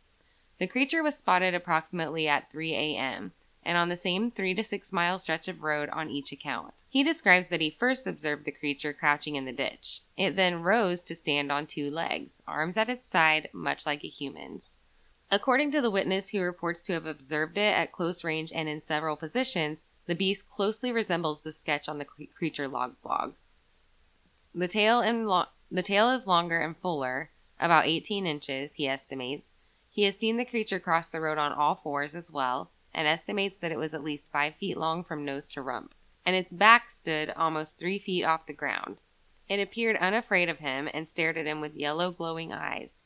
The 0.59 0.67
creature 0.67 1.03
was 1.03 1.17
spotted 1.17 1.53
approximately 1.53 2.27
at 2.27 2.51
3 2.51 2.73
a.m. 2.73 3.33
and 3.63 3.77
on 3.77 3.89
the 3.89 3.97
same 3.97 4.31
3 4.31 4.53
to 4.53 4.63
6 4.63 4.93
mile 4.93 5.19
stretch 5.19 5.47
of 5.49 5.63
road 5.63 5.89
on 5.89 6.09
each 6.09 6.31
account. 6.31 6.73
He 6.89 7.03
describes 7.03 7.49
that 7.49 7.61
he 7.61 7.69
first 7.69 8.07
observed 8.07 8.45
the 8.45 8.51
creature 8.51 8.93
crouching 8.93 9.35
in 9.35 9.43
the 9.43 9.51
ditch. 9.51 10.01
It 10.17 10.37
then 10.37 10.63
rose 10.63 11.01
to 11.03 11.15
stand 11.15 11.51
on 11.51 11.67
two 11.67 11.91
legs, 11.91 12.41
arms 12.47 12.77
at 12.77 12.89
its 12.89 13.09
side, 13.09 13.49
much 13.53 13.85
like 13.85 14.03
a 14.03 14.07
human's. 14.07 14.75
According 15.31 15.71
to 15.73 15.81
the 15.81 15.91
witness 15.91 16.29
who 16.29 16.41
reports 16.41 16.81
to 16.83 16.93
have 16.93 17.05
observed 17.05 17.57
it 17.57 17.73
at 17.73 17.91
close 17.91 18.23
range 18.23 18.51
and 18.53 18.67
in 18.67 18.83
several 18.83 19.15
positions, 19.15 19.85
the 20.07 20.15
beast 20.15 20.49
closely 20.49 20.91
resembles 20.91 21.41
the 21.41 21.51
sketch 21.51 21.87
on 21.87 21.99
the 21.99 22.05
creature 22.05 22.67
log 22.67 22.95
blog. 23.03 23.33
The 24.53 24.67
tail 24.67 24.99
and 25.01 25.27
lo- 25.27 25.45
the 25.69 25.83
tail 25.83 26.09
is 26.09 26.25
longer 26.25 26.59
and 26.59 26.75
fuller, 26.75 27.29
about 27.59 27.85
18 27.85 28.25
inches, 28.25 28.71
he 28.73 28.87
estimates. 28.87 29.55
He 29.91 30.03
has 30.03 30.17
seen 30.17 30.37
the 30.37 30.45
creature 30.45 30.79
cross 30.79 31.11
the 31.11 31.21
road 31.21 31.37
on 31.37 31.51
all 31.51 31.75
fours 31.75 32.15
as 32.15 32.31
well, 32.31 32.71
and 32.93 33.07
estimates 33.07 33.59
that 33.59 33.71
it 33.71 33.77
was 33.77 33.93
at 33.93 34.03
least 34.03 34.31
five 34.31 34.55
feet 34.55 34.77
long 34.77 35.03
from 35.03 35.25
nose 35.25 35.47
to 35.49 35.61
rump, 35.61 35.93
and 36.25 36.35
its 36.35 36.51
back 36.51 36.89
stood 36.89 37.29
almost 37.31 37.77
three 37.77 37.99
feet 37.99 38.23
off 38.23 38.47
the 38.47 38.53
ground. 38.53 38.97
It 39.47 39.59
appeared 39.59 39.97
unafraid 39.97 40.47
of 40.49 40.59
him 40.59 40.89
and 40.93 41.09
stared 41.09 41.37
at 41.37 41.45
him 41.45 41.59
with 41.59 41.75
yellow 41.75 42.11
glowing 42.11 42.53
eyes. 42.53 43.01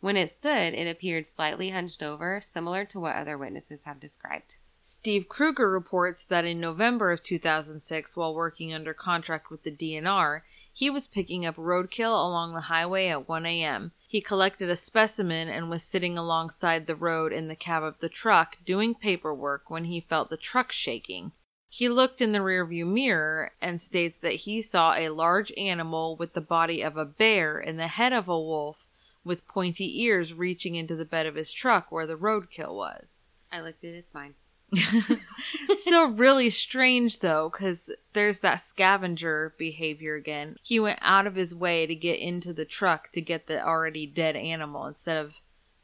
When 0.00 0.16
it 0.16 0.30
stood, 0.30 0.74
it 0.74 0.90
appeared 0.90 1.26
slightly 1.26 1.70
hunched 1.70 2.02
over, 2.02 2.40
similar 2.40 2.84
to 2.86 3.00
what 3.00 3.16
other 3.16 3.38
witnesses 3.38 3.84
have 3.84 4.00
described. 4.00 4.56
Steve 4.82 5.28
Krueger 5.28 5.70
reports 5.70 6.26
that 6.26 6.44
in 6.44 6.60
November 6.60 7.10
of 7.10 7.22
2006, 7.22 8.16
while 8.16 8.34
working 8.34 8.74
under 8.74 8.92
contract 8.92 9.50
with 9.50 9.62
the 9.62 9.70
DNR, 9.70 10.42
he 10.76 10.90
was 10.90 11.06
picking 11.06 11.46
up 11.46 11.54
roadkill 11.54 12.12
along 12.12 12.52
the 12.52 12.62
highway 12.62 13.06
at 13.06 13.28
1 13.28 13.46
a.m. 13.46 13.92
He 14.08 14.20
collected 14.20 14.68
a 14.68 14.74
specimen 14.74 15.48
and 15.48 15.70
was 15.70 15.84
sitting 15.84 16.18
alongside 16.18 16.86
the 16.86 16.96
road 16.96 17.32
in 17.32 17.46
the 17.46 17.54
cab 17.54 17.84
of 17.84 17.98
the 17.98 18.08
truck 18.08 18.56
doing 18.64 18.92
paperwork 18.92 19.70
when 19.70 19.84
he 19.84 20.00
felt 20.00 20.30
the 20.30 20.36
truck 20.36 20.72
shaking. 20.72 21.30
He 21.68 21.88
looked 21.88 22.20
in 22.20 22.32
the 22.32 22.40
rearview 22.40 22.86
mirror 22.86 23.52
and 23.62 23.80
states 23.80 24.18
that 24.18 24.34
he 24.34 24.60
saw 24.60 24.94
a 24.94 25.10
large 25.10 25.52
animal 25.56 26.16
with 26.16 26.32
the 26.32 26.40
body 26.40 26.82
of 26.82 26.96
a 26.96 27.04
bear 27.04 27.56
and 27.56 27.78
the 27.78 27.86
head 27.86 28.12
of 28.12 28.28
a 28.28 28.38
wolf 28.38 28.78
with 29.24 29.46
pointy 29.46 30.02
ears 30.02 30.34
reaching 30.34 30.74
into 30.74 30.96
the 30.96 31.04
bed 31.04 31.26
of 31.26 31.36
his 31.36 31.52
truck 31.52 31.92
where 31.92 32.06
the 32.06 32.16
roadkill 32.16 32.74
was. 32.74 33.26
I 33.52 33.60
looked 33.60 33.84
at 33.84 33.90
it, 33.90 33.98
it's 33.98 34.10
fine. 34.10 34.34
Still 35.74 36.08
really 36.08 36.50
strange 36.50 37.20
though, 37.20 37.50
because 37.50 37.90
there's 38.12 38.40
that 38.40 38.62
scavenger 38.62 39.54
behavior 39.58 40.14
again. 40.14 40.56
He 40.62 40.80
went 40.80 40.98
out 41.02 41.26
of 41.26 41.34
his 41.34 41.54
way 41.54 41.86
to 41.86 41.94
get 41.94 42.18
into 42.18 42.52
the 42.52 42.64
truck 42.64 43.12
to 43.12 43.20
get 43.20 43.46
the 43.46 43.64
already 43.64 44.06
dead 44.06 44.36
animal 44.36 44.86
instead 44.86 45.16
of 45.16 45.34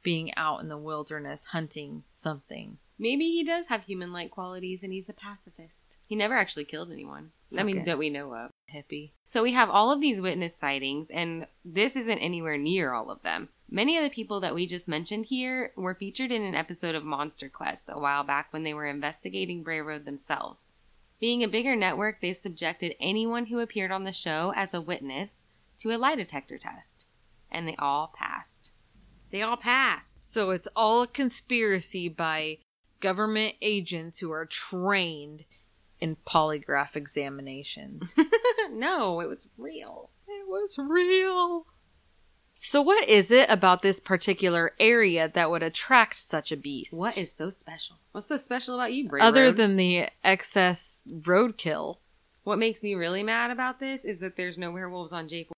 being 0.03 0.35
out 0.37 0.61
in 0.61 0.69
the 0.69 0.79
wilderness 0.79 1.45
hunting 1.53 2.05
something. 2.15 2.79
Maybe 2.99 3.31
he 3.31 3.45
does 3.45 3.69
have 3.69 3.85
human 3.85 4.13
like 4.13 4.31
qualities 4.31 4.83
and 4.83 4.93
he's 4.93 5.09
a 5.09 5.15
pacifist. 5.15 5.97
He 6.07 6.17
never 6.17 6.37
actually 6.37 6.67
killed 6.67 6.93
anyone. 6.93 7.31
I 7.57 7.63
mean, 7.63 7.85
that 7.87 7.99
we 7.99 8.11
know 8.11 8.35
of. 8.35 8.51
Hippie. 8.75 9.13
So 9.25 9.43
we 9.43 9.53
have 9.53 9.71
all 9.71 9.93
of 9.93 10.01
these 10.01 10.21
witness 10.21 10.57
sightings, 10.57 11.11
and 11.11 11.47
this 11.65 11.97
isn't 11.97 12.19
anywhere 12.19 12.57
near 12.57 12.93
all 12.93 13.11
of 13.11 13.23
them. 13.23 13.49
Many 13.69 13.97
of 13.97 14.03
the 14.03 14.11
people 14.11 14.41
that 14.41 14.55
we 14.55 14.67
just 14.67 14.89
mentioned 14.89 15.27
here 15.27 15.73
were 15.77 15.95
featured 15.95 16.33
in 16.33 16.43
an 16.43 16.55
episode 16.55 16.95
of 16.95 17.05
Monster 17.05 17.49
Quest 17.49 17.89
a 17.89 17.99
while 17.99 18.25
back 18.25 18.53
when 18.53 18.65
they 18.65 18.75
were 18.75 18.87
investigating 18.87 19.63
Bray 19.63 19.81
Road 19.81 20.05
themselves. 20.05 20.73
Being 21.21 21.45
a 21.45 21.49
bigger 21.49 21.77
network, 21.77 22.21
they 22.21 22.33
subjected 22.33 22.97
anyone 22.99 23.47
who 23.47 23.61
appeared 23.61 23.93
on 23.93 24.05
the 24.05 24.13
show 24.13 24.53
as 24.57 24.75
a 24.75 24.81
witness 24.81 25.45
to 25.79 25.95
a 25.95 25.99
lie 25.99 26.17
detector 26.17 26.59
test, 26.59 27.05
and 27.51 27.69
they 27.69 27.77
all 27.77 28.13
passed. 28.17 28.71
They 29.31 29.43
all 29.43 29.57
passed. 29.57 30.25
So 30.25 30.51
it's 30.51 30.69
all 30.75 31.03
a 31.03 31.07
conspiracy 31.07 32.09
by 32.09 32.59
government 33.01 33.55
agents 33.63 34.19
who 34.19 34.33
are 34.33 34.47
trained 34.47 35.45
in 36.01 36.17
polygraph 36.27 36.97
examinations. 36.97 38.11
no, 38.73 39.21
it 39.21 39.29
was 39.29 39.51
real. 39.59 40.11
it 40.29 40.47
was 40.49 40.77
real. 40.79 41.67
So, 42.63 42.83
what 42.83 43.09
is 43.09 43.31
it 43.31 43.49
about 43.49 43.81
this 43.81 44.01
particular 44.01 44.73
area 44.79 45.31
that 45.35 45.51
would 45.51 45.63
attract 45.63 46.19
such 46.19 46.53
a 46.53 46.57
beast? 46.57 46.93
What 46.93 47.17
is 47.17 47.33
so 47.33 47.49
special? 47.49 47.97
What's 48.13 48.29
so 48.29 48.37
special 48.37 48.75
about 48.75 48.93
you, 48.93 49.09
Bray 49.09 49.21
other 49.21 49.45
Road? 49.45 49.57
than 49.57 49.77
the 49.77 50.09
excess 50.23 51.03
roadkill? 51.11 51.97
what 52.43 52.59
makes 52.59 52.83
me 52.83 52.95
really 52.95 53.23
mad 53.23 53.51
about 53.51 53.79
this 53.81 54.05
is 54.05 54.21
that 54.21 54.37
there's 54.37 54.59
no 54.59 54.71
werewolves 54.71 55.13
on 55.13 55.29
Jake. 55.29 55.49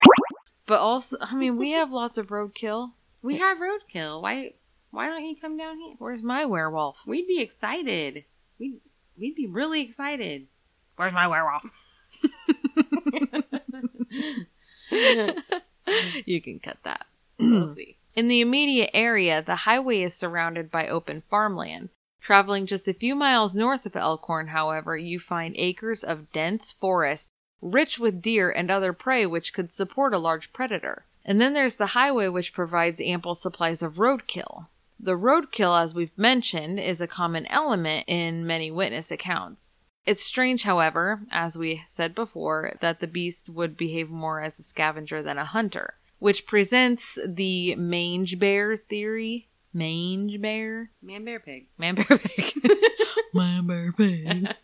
But 0.66 0.78
also, 0.80 1.16
I 1.20 1.34
mean, 1.34 1.56
we 1.56 1.70
have 1.72 1.90
lots 1.90 2.18
of 2.18 2.28
roadkill. 2.28 2.90
We 3.22 3.38
have 3.38 3.58
roadkill. 3.58 4.20
Why? 4.20 4.54
Why 4.90 5.06
don't 5.06 5.24
you 5.24 5.36
come 5.40 5.56
down 5.56 5.78
here? 5.78 5.94
Where's 5.98 6.24
my 6.24 6.44
werewolf? 6.44 7.06
We'd 7.06 7.28
be 7.28 7.40
excited. 7.40 8.24
We'd 8.58 8.80
we'd 9.18 9.34
be 9.34 9.46
really 9.46 9.82
excited. 9.82 10.46
Where's 10.96 11.12
my 11.12 11.26
werewolf? 11.26 11.64
you 16.26 16.40
can 16.40 16.60
cut 16.60 16.78
that. 16.84 17.06
we'll 17.38 17.74
see. 17.74 17.96
In 18.14 18.28
the 18.28 18.40
immediate 18.40 18.90
area, 18.92 19.42
the 19.42 19.56
highway 19.56 20.02
is 20.02 20.14
surrounded 20.14 20.70
by 20.70 20.86
open 20.86 21.22
farmland. 21.30 21.88
Traveling 22.20 22.66
just 22.66 22.86
a 22.86 22.94
few 22.94 23.14
miles 23.14 23.56
north 23.56 23.84
of 23.86 23.96
Elkhorn, 23.96 24.48
however, 24.48 24.96
you 24.96 25.18
find 25.18 25.56
acres 25.56 26.04
of 26.04 26.30
dense 26.30 26.70
forest, 26.70 27.30
rich 27.60 27.98
with 27.98 28.22
deer 28.22 28.50
and 28.50 28.70
other 28.70 28.92
prey 28.92 29.26
which 29.26 29.52
could 29.52 29.72
support 29.72 30.14
a 30.14 30.18
large 30.18 30.52
predator. 30.52 31.04
And 31.24 31.40
then 31.40 31.54
there's 31.54 31.76
the 31.76 31.86
highway, 31.86 32.28
which 32.28 32.52
provides 32.52 33.00
ample 33.00 33.34
supplies 33.34 33.82
of 33.82 33.94
roadkill. 33.94 34.66
The 35.04 35.18
roadkill, 35.18 35.82
as 35.82 35.96
we've 35.96 36.16
mentioned, 36.16 36.78
is 36.78 37.00
a 37.00 37.08
common 37.08 37.46
element 37.46 38.04
in 38.06 38.46
many 38.46 38.70
witness 38.70 39.10
accounts. 39.10 39.80
It's 40.06 40.22
strange, 40.22 40.62
however, 40.62 41.22
as 41.32 41.58
we 41.58 41.82
said 41.88 42.14
before, 42.14 42.76
that 42.80 43.00
the 43.00 43.08
beast 43.08 43.48
would 43.48 43.76
behave 43.76 44.10
more 44.10 44.40
as 44.40 44.60
a 44.60 44.62
scavenger 44.62 45.20
than 45.20 45.38
a 45.38 45.44
hunter, 45.44 45.94
which 46.20 46.46
presents 46.46 47.18
the 47.26 47.74
mange 47.74 48.38
bear 48.38 48.76
theory. 48.76 49.48
Mange 49.74 50.40
bear? 50.40 50.90
Man, 51.02 51.24
bear, 51.24 51.40
pig. 51.40 51.66
Man 51.76 51.96
bear 51.96 52.18
pig. 52.18 52.52
Man 53.34 53.66
bear 53.66 53.90
pig. 53.92 54.54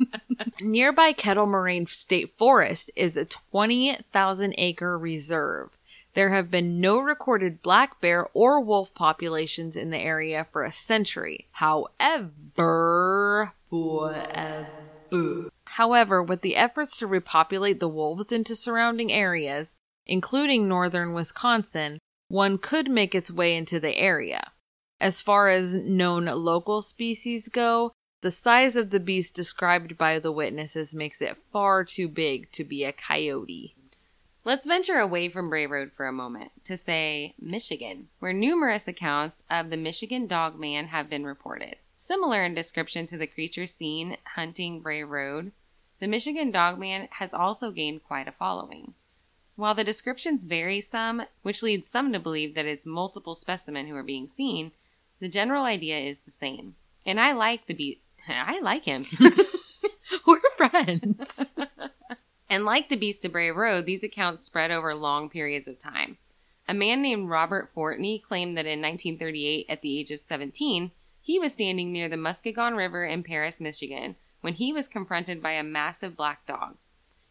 Nearby 0.62 1.12
Kettle 1.12 1.46
Moraine 1.46 1.86
State 1.86 2.38
Forest 2.38 2.90
is 2.96 3.16
a 3.16 3.24
20,000 3.24 4.54
acre 4.56 4.98
reserve. 4.98 5.76
There 6.14 6.30
have 6.30 6.50
been 6.50 6.80
no 6.80 6.98
recorded 6.98 7.62
black 7.62 8.00
bear 8.00 8.26
or 8.34 8.60
wolf 8.60 8.92
populations 8.94 9.76
in 9.76 9.90
the 9.90 9.98
area 9.98 10.46
for 10.52 10.62
a 10.62 10.72
century. 10.72 11.48
However, 11.52 13.52
forever. 13.70 15.50
However, 15.64 16.22
with 16.22 16.42
the 16.42 16.56
efforts 16.56 16.98
to 16.98 17.06
repopulate 17.06 17.80
the 17.80 17.88
wolves 17.88 18.30
into 18.30 18.54
surrounding 18.54 19.10
areas, 19.10 19.74
including 20.06 20.68
northern 20.68 21.14
Wisconsin, 21.14 21.98
one 22.28 22.58
could 22.58 22.90
make 22.90 23.14
its 23.14 23.30
way 23.30 23.56
into 23.56 23.80
the 23.80 23.96
area. 23.96 24.52
As 25.00 25.20
far 25.20 25.48
as 25.48 25.74
known 25.74 26.26
local 26.26 26.82
species 26.82 27.48
go, 27.48 27.92
the 28.20 28.30
size 28.30 28.76
of 28.76 28.90
the 28.90 29.00
beast 29.00 29.34
described 29.34 29.98
by 29.98 30.18
the 30.18 30.30
witnesses 30.30 30.94
makes 30.94 31.20
it 31.20 31.36
far 31.52 31.84
too 31.84 32.08
big 32.08 32.50
to 32.52 32.64
be 32.64 32.84
a 32.84 32.92
coyote. 32.92 33.74
Let's 34.44 34.66
venture 34.66 34.98
away 34.98 35.28
from 35.28 35.48
Bray 35.48 35.68
Road 35.68 35.92
for 35.92 36.06
a 36.06 36.12
moment 36.12 36.50
to 36.64 36.76
say 36.76 37.34
Michigan, 37.40 38.08
where 38.18 38.32
numerous 38.32 38.88
accounts 38.88 39.44
of 39.48 39.70
the 39.70 39.76
Michigan 39.76 40.26
Dog 40.26 40.58
Man 40.58 40.88
have 40.88 41.08
been 41.08 41.24
reported. 41.24 41.76
Similar 41.96 42.44
in 42.44 42.52
description 42.52 43.06
to 43.06 43.16
the 43.16 43.28
creature 43.28 43.66
seen 43.66 44.16
hunting 44.34 44.80
Bray 44.80 45.04
Road, 45.04 45.52
the 46.00 46.08
Michigan 46.08 46.50
Dog 46.50 46.76
Man 46.76 47.06
has 47.12 47.32
also 47.32 47.70
gained 47.70 48.02
quite 48.02 48.26
a 48.26 48.32
following. 48.32 48.94
While 49.54 49.76
the 49.76 49.84
descriptions 49.84 50.42
vary 50.42 50.80
some, 50.80 51.22
which 51.42 51.62
leads 51.62 51.86
some 51.86 52.12
to 52.12 52.18
believe 52.18 52.56
that 52.56 52.66
it's 52.66 52.84
multiple 52.84 53.36
specimen 53.36 53.86
who 53.86 53.94
are 53.94 54.02
being 54.02 54.28
seen, 54.28 54.72
the 55.20 55.28
general 55.28 55.62
idea 55.62 56.00
is 56.00 56.18
the 56.18 56.32
same. 56.32 56.74
And 57.06 57.20
I 57.20 57.32
like 57.32 57.66
the 57.66 57.74
be 57.74 58.00
I 58.28 58.58
like 58.58 58.86
him. 58.86 59.06
We're 60.26 60.40
friends. 60.56 61.44
And 62.52 62.66
like 62.66 62.90
the 62.90 62.96
Beast 62.96 63.24
of 63.24 63.32
Bray 63.32 63.50
Road, 63.50 63.86
these 63.86 64.04
accounts 64.04 64.44
spread 64.44 64.70
over 64.70 64.94
long 64.94 65.30
periods 65.30 65.66
of 65.66 65.80
time. 65.80 66.18
A 66.68 66.74
man 66.74 67.00
named 67.00 67.30
Robert 67.30 67.74
Fortney 67.74 68.22
claimed 68.22 68.58
that 68.58 68.66
in 68.66 68.82
1938, 68.82 69.64
at 69.70 69.80
the 69.80 69.98
age 69.98 70.10
of 70.10 70.20
17, 70.20 70.90
he 71.22 71.38
was 71.38 71.54
standing 71.54 71.90
near 71.90 72.10
the 72.10 72.18
Muskegon 72.18 72.74
River 72.74 73.06
in 73.06 73.22
Paris, 73.22 73.58
Michigan, 73.58 74.16
when 74.42 74.52
he 74.52 74.70
was 74.70 74.86
confronted 74.86 75.42
by 75.42 75.52
a 75.52 75.62
massive 75.62 76.14
black 76.14 76.46
dog. 76.46 76.76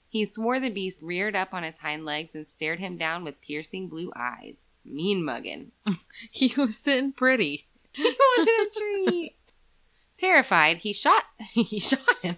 He 0.09 0.25
swore 0.25 0.59
the 0.59 0.71
beast 0.71 1.03
reared 1.03 1.35
up 1.35 1.53
on 1.53 1.63
its 1.63 1.81
hind 1.81 2.03
legs 2.03 2.33
and 2.33 2.47
stared 2.47 2.79
him 2.79 2.97
down 2.97 3.23
with 3.23 3.41
piercing 3.41 3.89
blue 3.89 4.11
eyes. 4.15 4.65
Mean 4.83 5.21
muggin'. 5.21 5.67
he 6.31 6.51
was 6.57 6.77
sitting 6.77 7.11
pretty. 7.11 7.67
He 7.91 8.05
wanted 8.05 8.67
a 8.67 8.79
treat. 8.79 9.35
Terrified, 10.17 10.79
he 10.79 10.93
shot. 10.93 11.25
He 11.53 11.79
shot 11.79 11.99
him. 12.23 12.37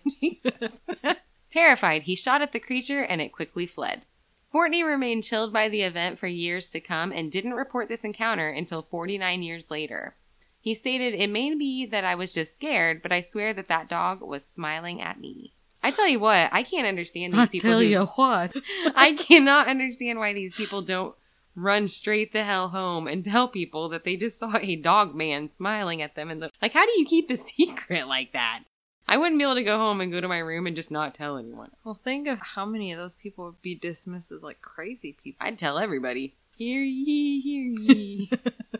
Terrified, 1.53 2.03
he 2.03 2.15
shot 2.15 2.41
at 2.41 2.51
the 2.51 2.59
creature 2.59 3.01
and 3.03 3.21
it 3.21 3.31
quickly 3.31 3.67
fled. 3.67 4.01
Fortney 4.51 4.83
remained 4.83 5.23
chilled 5.23 5.53
by 5.53 5.69
the 5.69 5.83
event 5.83 6.17
for 6.17 6.25
years 6.25 6.69
to 6.71 6.79
come 6.79 7.11
and 7.11 7.31
didn't 7.31 7.53
report 7.53 7.89
this 7.89 8.03
encounter 8.03 8.49
until 8.49 8.81
49 8.89 9.43
years 9.43 9.69
later. 9.69 10.15
He 10.59 10.73
stated, 10.73 11.13
It 11.13 11.29
may 11.29 11.53
be 11.53 11.85
that 11.85 12.03
I 12.03 12.15
was 12.15 12.33
just 12.33 12.55
scared, 12.55 13.03
but 13.03 13.11
I 13.11 13.21
swear 13.21 13.53
that 13.53 13.67
that 13.67 13.87
dog 13.87 14.21
was 14.21 14.43
smiling 14.43 14.99
at 14.99 15.19
me. 15.19 15.53
I 15.83 15.91
tell 15.91 16.07
you 16.09 16.19
what, 16.19 16.49
I 16.51 16.63
can't 16.63 16.87
understand 16.87 17.33
these 17.33 17.41
I 17.41 17.45
people. 17.45 17.69
tell 17.69 17.79
who- 17.81 17.85
you 17.85 18.05
what. 18.15 18.51
I 18.95 19.13
cannot 19.13 19.67
understand 19.67 20.17
why 20.17 20.33
these 20.33 20.53
people 20.55 20.81
don't 20.81 21.13
run 21.55 21.87
straight 21.87 22.33
the 22.33 22.43
hell 22.45 22.69
home 22.69 23.07
and 23.07 23.23
tell 23.23 23.47
people 23.47 23.89
that 23.89 24.05
they 24.05 24.15
just 24.15 24.39
saw 24.39 24.57
a 24.57 24.75
dog 24.75 25.13
man 25.13 25.49
smiling 25.49 26.01
at 26.01 26.15
them 26.15 26.31
and 26.31 26.41
the, 26.41 26.49
like 26.63 26.73
how 26.73 26.83
do 26.83 26.93
you 26.97 27.05
keep 27.05 27.29
a 27.29 27.37
secret 27.51 28.07
like 28.07 28.33
that? 28.33 28.63
I 29.07 29.17
wouldn't 29.17 29.37
be 29.37 29.43
able 29.43 29.55
to 29.55 29.63
go 29.63 29.77
home 29.77 30.01
and 30.01 30.11
go 30.11 30.21
to 30.21 30.27
my 30.27 30.39
room 30.39 30.65
and 30.65 30.75
just 30.75 30.91
not 30.91 31.13
tell 31.15 31.37
anyone. 31.37 31.71
Well, 31.83 31.99
think 32.03 32.27
of 32.27 32.39
how 32.39 32.65
many 32.65 32.91
of 32.91 32.99
those 32.99 33.13
people 33.13 33.45
would 33.45 33.61
be 33.61 33.75
dismissed 33.75 34.31
as 34.31 34.41
like 34.41 34.61
crazy 34.61 35.17
people. 35.23 35.45
I'd 35.45 35.57
tell 35.57 35.77
everybody. 35.77 36.35
Hear 36.55 36.81
ye, 36.83 37.41
hear 37.41 37.81
ye. 37.81 38.31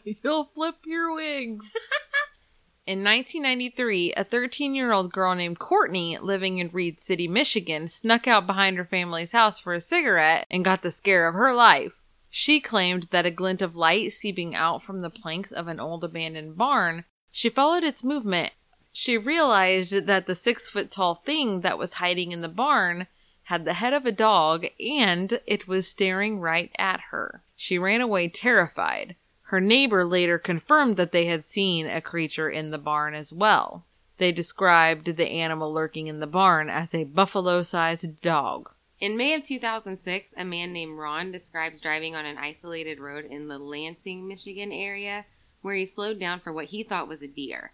You'll 0.23 0.45
flip 0.53 0.75
your 0.85 1.13
wigs. 1.13 1.65
In 2.85 2.99
1993, 2.99 4.13
a 4.15 4.23
13 4.23 4.75
year 4.75 4.91
old 4.91 5.11
girl 5.11 5.33
named 5.35 5.57
Courtney, 5.57 6.17
living 6.19 6.57
in 6.57 6.69
Reed 6.73 6.99
City, 6.99 7.29
Michigan, 7.29 7.87
snuck 7.87 8.27
out 8.27 8.45
behind 8.45 8.77
her 8.77 8.83
family's 8.85 9.31
house 9.31 9.57
for 9.57 9.73
a 9.73 9.79
cigarette 9.79 10.45
and 10.51 10.65
got 10.65 10.81
the 10.81 10.91
scare 10.91 11.27
of 11.27 11.33
her 11.33 11.53
life. 11.53 11.93
She 12.29 12.59
claimed 12.59 13.07
that 13.11 13.25
a 13.25 13.31
glint 13.31 13.61
of 13.61 13.77
light 13.77 14.11
seeping 14.11 14.53
out 14.53 14.83
from 14.83 15.01
the 15.01 15.09
planks 15.09 15.51
of 15.51 15.67
an 15.67 15.79
old 15.79 16.03
abandoned 16.03 16.57
barn, 16.57 17.05
she 17.31 17.47
followed 17.47 17.83
its 17.83 18.03
movement. 18.03 18.51
She 18.95 19.17
realized 19.17 20.05
that 20.05 20.27
the 20.27 20.35
six 20.35 20.69
foot 20.69 20.91
tall 20.91 21.15
thing 21.15 21.61
that 21.61 21.79
was 21.79 21.93
hiding 21.93 22.31
in 22.31 22.41
the 22.41 22.47
barn 22.47 23.07
had 23.45 23.65
the 23.65 23.73
head 23.73 23.91
of 23.91 24.05
a 24.05 24.11
dog 24.11 24.67
and 24.79 25.41
it 25.47 25.67
was 25.67 25.87
staring 25.87 26.39
right 26.39 26.71
at 26.77 26.99
her. 27.09 27.41
She 27.55 27.79
ran 27.79 28.01
away 28.01 28.29
terrified. 28.29 29.15
Her 29.47 29.59
neighbor 29.59 30.05
later 30.05 30.37
confirmed 30.37 30.95
that 30.97 31.11
they 31.11 31.25
had 31.25 31.43
seen 31.43 31.87
a 31.87 32.01
creature 32.01 32.49
in 32.49 32.69
the 32.69 32.77
barn 32.77 33.15
as 33.15 33.33
well. 33.33 33.83
They 34.19 34.31
described 34.31 35.17
the 35.17 35.27
animal 35.27 35.73
lurking 35.73 36.05
in 36.05 36.19
the 36.19 36.27
barn 36.27 36.69
as 36.69 36.93
a 36.93 37.03
buffalo 37.03 37.63
sized 37.63 38.21
dog. 38.21 38.69
In 38.99 39.17
May 39.17 39.33
of 39.33 39.43
2006, 39.43 40.33
a 40.37 40.45
man 40.45 40.71
named 40.71 40.99
Ron 40.99 41.31
describes 41.31 41.81
driving 41.81 42.15
on 42.15 42.25
an 42.25 42.37
isolated 42.37 42.99
road 42.99 43.25
in 43.25 43.47
the 43.47 43.57
Lansing, 43.57 44.27
Michigan 44.27 44.71
area 44.71 45.25
where 45.61 45.75
he 45.75 45.85
slowed 45.85 46.19
down 46.19 46.39
for 46.39 46.53
what 46.53 46.65
he 46.65 46.83
thought 46.83 47.07
was 47.07 47.23
a 47.23 47.27
deer. 47.27 47.71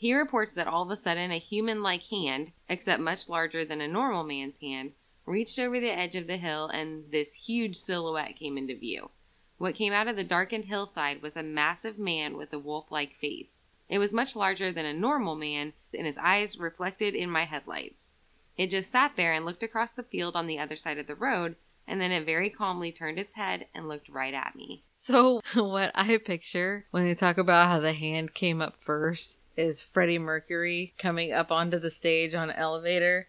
He 0.00 0.14
reports 0.14 0.54
that 0.54 0.66
all 0.66 0.82
of 0.82 0.90
a 0.90 0.96
sudden 0.96 1.30
a 1.30 1.38
human 1.38 1.82
like 1.82 2.04
hand, 2.04 2.52
except 2.70 3.02
much 3.02 3.28
larger 3.28 3.66
than 3.66 3.82
a 3.82 3.86
normal 3.86 4.24
man's 4.24 4.56
hand, 4.56 4.92
reached 5.26 5.58
over 5.58 5.78
the 5.78 5.90
edge 5.90 6.16
of 6.16 6.26
the 6.26 6.38
hill 6.38 6.68
and 6.68 7.04
this 7.12 7.34
huge 7.34 7.76
silhouette 7.76 8.38
came 8.38 8.56
into 8.56 8.74
view. 8.74 9.10
What 9.58 9.74
came 9.74 9.92
out 9.92 10.08
of 10.08 10.16
the 10.16 10.24
darkened 10.24 10.64
hillside 10.64 11.20
was 11.20 11.36
a 11.36 11.42
massive 11.42 11.98
man 11.98 12.38
with 12.38 12.50
a 12.54 12.58
wolf 12.58 12.86
like 12.90 13.20
face. 13.20 13.68
It 13.90 13.98
was 13.98 14.14
much 14.14 14.34
larger 14.34 14.72
than 14.72 14.86
a 14.86 14.94
normal 14.94 15.36
man, 15.36 15.74
and 15.92 16.06
his 16.06 16.16
eyes 16.16 16.56
reflected 16.56 17.14
in 17.14 17.30
my 17.30 17.44
headlights. 17.44 18.14
It 18.56 18.70
just 18.70 18.90
sat 18.90 19.16
there 19.16 19.34
and 19.34 19.44
looked 19.44 19.62
across 19.62 19.92
the 19.92 20.02
field 20.02 20.34
on 20.34 20.46
the 20.46 20.58
other 20.58 20.76
side 20.76 20.96
of 20.96 21.08
the 21.08 21.14
road, 21.14 21.56
and 21.86 22.00
then 22.00 22.10
it 22.10 22.24
very 22.24 22.48
calmly 22.48 22.90
turned 22.90 23.18
its 23.18 23.34
head 23.34 23.66
and 23.74 23.86
looked 23.86 24.08
right 24.08 24.32
at 24.32 24.56
me. 24.56 24.82
So, 24.94 25.42
what 25.54 25.90
I 25.94 26.16
picture 26.16 26.86
when 26.90 27.04
they 27.04 27.14
talk 27.14 27.36
about 27.36 27.68
how 27.68 27.80
the 27.80 27.92
hand 27.92 28.32
came 28.32 28.62
up 28.62 28.76
first 28.80 29.39
is 29.60 29.84
Freddie 29.92 30.18
Mercury 30.18 30.94
coming 30.98 31.32
up 31.32 31.50
onto 31.50 31.78
the 31.78 31.90
stage 31.90 32.34
on 32.34 32.50
an 32.50 32.56
elevator. 32.56 33.28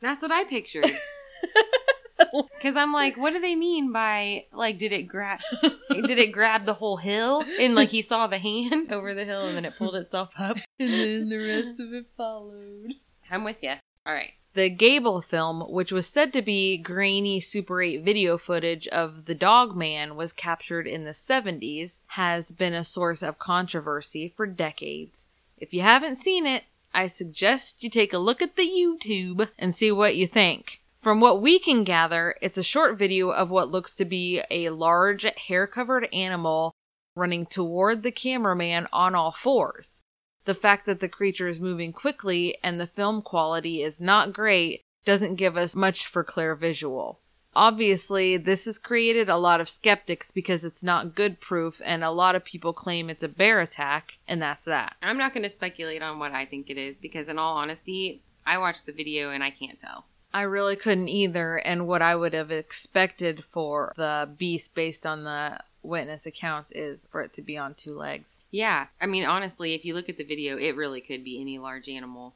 That's 0.00 0.22
what 0.22 0.30
I 0.30 0.44
pictured. 0.44 0.90
Because 2.32 2.76
I'm 2.76 2.92
like, 2.92 3.16
what 3.16 3.32
do 3.32 3.40
they 3.40 3.56
mean 3.56 3.92
by 3.92 4.46
like, 4.52 4.78
did 4.78 4.92
it 4.92 5.02
grab, 5.04 5.40
did 5.90 6.18
it 6.18 6.32
grab 6.32 6.64
the 6.64 6.74
whole 6.74 6.96
hill 6.96 7.44
and 7.60 7.74
like 7.74 7.88
he 7.88 8.00
saw 8.02 8.26
the 8.26 8.38
hand 8.38 8.92
over 8.92 9.14
the 9.14 9.24
hill 9.24 9.46
and 9.48 9.56
then 9.56 9.64
it 9.64 9.76
pulled 9.76 9.96
itself 9.96 10.30
up? 10.38 10.56
And 10.78 10.92
then 10.92 11.28
the 11.28 11.38
rest 11.38 11.80
of 11.80 11.92
it 11.92 12.06
followed. 12.16 12.94
I'm 13.30 13.44
with 13.44 13.56
you. 13.62 13.74
All 14.04 14.12
right. 14.14 14.32
The 14.54 14.68
Gable 14.68 15.22
film, 15.22 15.62
which 15.72 15.92
was 15.92 16.06
said 16.06 16.32
to 16.34 16.42
be 16.42 16.76
grainy 16.76 17.40
Super 17.40 17.80
8 17.80 18.04
video 18.04 18.36
footage 18.36 18.86
of 18.88 19.24
the 19.24 19.34
Dog 19.34 19.74
Man, 19.74 20.14
was 20.14 20.32
captured 20.34 20.86
in 20.86 21.04
the 21.04 21.12
70s, 21.12 22.00
has 22.08 22.50
been 22.50 22.74
a 22.74 22.84
source 22.84 23.22
of 23.22 23.38
controversy 23.38 24.32
for 24.36 24.46
decades. 24.46 25.26
If 25.56 25.72
you 25.72 25.80
haven't 25.80 26.18
seen 26.18 26.46
it, 26.46 26.64
I 26.92 27.06
suggest 27.06 27.82
you 27.82 27.88
take 27.88 28.12
a 28.12 28.18
look 28.18 28.42
at 28.42 28.56
the 28.56 28.68
YouTube 28.68 29.48
and 29.58 29.74
see 29.74 29.90
what 29.90 30.16
you 30.16 30.26
think. 30.26 30.80
From 31.00 31.20
what 31.20 31.40
we 31.40 31.58
can 31.58 31.82
gather, 31.82 32.36
it's 32.42 32.58
a 32.58 32.62
short 32.62 32.98
video 32.98 33.30
of 33.30 33.50
what 33.50 33.70
looks 33.70 33.94
to 33.94 34.04
be 34.04 34.42
a 34.50 34.68
large, 34.68 35.24
hair 35.48 35.66
covered 35.66 36.12
animal 36.12 36.74
running 37.16 37.46
toward 37.46 38.02
the 38.02 38.12
cameraman 38.12 38.86
on 38.92 39.14
all 39.14 39.32
fours. 39.32 40.02
The 40.44 40.54
fact 40.54 40.86
that 40.86 41.00
the 41.00 41.08
creature 41.08 41.48
is 41.48 41.60
moving 41.60 41.92
quickly 41.92 42.58
and 42.62 42.80
the 42.80 42.86
film 42.86 43.22
quality 43.22 43.82
is 43.82 44.00
not 44.00 44.32
great 44.32 44.82
doesn't 45.04 45.36
give 45.36 45.56
us 45.56 45.76
much 45.76 46.06
for 46.06 46.24
clear 46.24 46.54
visual. 46.54 47.20
Obviously, 47.54 48.38
this 48.38 48.64
has 48.64 48.78
created 48.78 49.28
a 49.28 49.36
lot 49.36 49.60
of 49.60 49.68
skeptics 49.68 50.30
because 50.30 50.64
it's 50.64 50.82
not 50.82 51.14
good 51.14 51.38
proof, 51.38 51.82
and 51.84 52.02
a 52.02 52.10
lot 52.10 52.34
of 52.34 52.44
people 52.44 52.72
claim 52.72 53.10
it's 53.10 53.22
a 53.22 53.28
bear 53.28 53.60
attack, 53.60 54.16
and 54.26 54.40
that's 54.40 54.64
that. 54.64 54.96
I'm 55.02 55.18
not 55.18 55.34
going 55.34 55.42
to 55.42 55.50
speculate 55.50 56.02
on 56.02 56.18
what 56.18 56.32
I 56.32 56.46
think 56.46 56.70
it 56.70 56.78
is 56.78 56.96
because, 56.96 57.28
in 57.28 57.38
all 57.38 57.56
honesty, 57.56 58.22
I 58.46 58.56
watched 58.56 58.86
the 58.86 58.92
video 58.92 59.30
and 59.30 59.44
I 59.44 59.50
can't 59.50 59.78
tell. 59.78 60.06
I 60.32 60.42
really 60.42 60.76
couldn't 60.76 61.08
either, 61.08 61.56
and 61.56 61.86
what 61.86 62.00
I 62.00 62.16
would 62.16 62.32
have 62.32 62.50
expected 62.50 63.44
for 63.44 63.92
the 63.96 64.30
beast 64.38 64.74
based 64.74 65.04
on 65.04 65.24
the 65.24 65.58
witness 65.82 66.24
accounts 66.24 66.70
is 66.70 67.06
for 67.10 67.20
it 67.20 67.34
to 67.34 67.42
be 67.42 67.58
on 67.58 67.74
two 67.74 67.94
legs. 67.94 68.31
Yeah, 68.52 68.88
I 69.00 69.06
mean, 69.06 69.24
honestly, 69.24 69.74
if 69.74 69.84
you 69.84 69.94
look 69.94 70.10
at 70.10 70.18
the 70.18 70.24
video, 70.24 70.58
it 70.58 70.76
really 70.76 71.00
could 71.00 71.24
be 71.24 71.40
any 71.40 71.58
large 71.58 71.88
animal. 71.88 72.34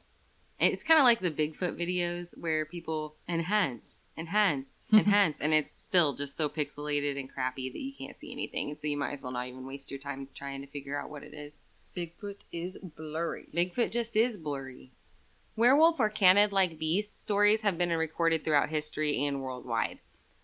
It's 0.59 0.83
kind 0.83 0.99
of 0.99 1.03
like 1.03 1.19
the 1.19 1.29
Bigfoot 1.29 1.79
videos 1.79 2.35
where 2.35 2.65
people 2.65 3.15
enhance, 3.29 4.01
enhance, 4.17 4.87
mm-hmm. 4.87 4.97
enhance, 4.97 5.39
and 5.39 5.53
it's 5.53 5.71
still 5.71 6.15
just 6.15 6.35
so 6.35 6.49
pixelated 6.49 7.19
and 7.19 7.31
crappy 7.31 7.69
that 7.69 7.79
you 7.79 7.93
can't 7.95 8.17
see 8.17 8.31
anything. 8.31 8.71
And 8.71 8.79
so 8.79 8.87
you 8.87 8.97
might 8.97 9.13
as 9.13 9.21
well 9.21 9.31
not 9.31 9.47
even 9.47 9.67
waste 9.67 9.91
your 9.91 9.99
time 9.99 10.27
trying 10.35 10.61
to 10.61 10.67
figure 10.67 10.99
out 10.99 11.11
what 11.11 11.21
it 11.21 11.35
is. 11.35 11.61
Bigfoot 11.95 12.37
is 12.51 12.79
blurry. 12.81 13.47
Bigfoot 13.55 13.91
just 13.91 14.17
is 14.17 14.37
blurry. 14.37 14.93
Werewolf 15.55 15.99
or 15.99 16.09
canid 16.09 16.51
like 16.51 16.79
beasts 16.79 17.19
stories 17.19 17.61
have 17.61 17.77
been 17.77 17.89
recorded 17.89 18.43
throughout 18.43 18.69
history 18.69 19.23
and 19.25 19.41
worldwide. 19.41 19.99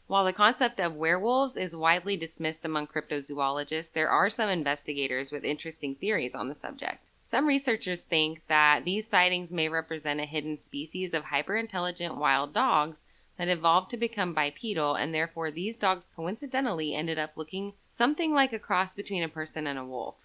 While 0.07 0.25
the 0.25 0.33
concept 0.33 0.79
of 0.79 0.95
werewolves 0.95 1.55
is 1.55 1.75
widely 1.75 2.17
dismissed 2.17 2.65
among 2.65 2.87
cryptozoologists, 2.87 3.93
there 3.93 4.09
are 4.09 4.29
some 4.29 4.49
investigators 4.49 5.31
with 5.31 5.45
interesting 5.45 5.95
theories 5.95 6.35
on 6.35 6.49
the 6.49 6.55
subject. 6.55 7.09
Some 7.23 7.47
researchers 7.47 8.03
think 8.03 8.41
that 8.47 8.83
these 8.83 9.07
sightings 9.07 9.51
may 9.51 9.69
represent 9.69 10.19
a 10.19 10.25
hidden 10.25 10.59
species 10.59 11.13
of 11.13 11.25
hyperintelligent 11.25 12.17
wild 12.17 12.53
dogs 12.53 13.05
that 13.37 13.47
evolved 13.47 13.89
to 13.91 13.97
become 13.97 14.33
bipedal, 14.33 14.95
and 14.95 15.13
therefore 15.13 15.49
these 15.49 15.79
dogs 15.79 16.09
coincidentally 16.15 16.93
ended 16.93 17.17
up 17.17 17.31
looking 17.35 17.73
something 17.87 18.33
like 18.33 18.51
a 18.51 18.59
cross 18.59 18.93
between 18.93 19.23
a 19.23 19.29
person 19.29 19.65
and 19.65 19.79
a 19.79 19.85
wolf. 19.85 20.15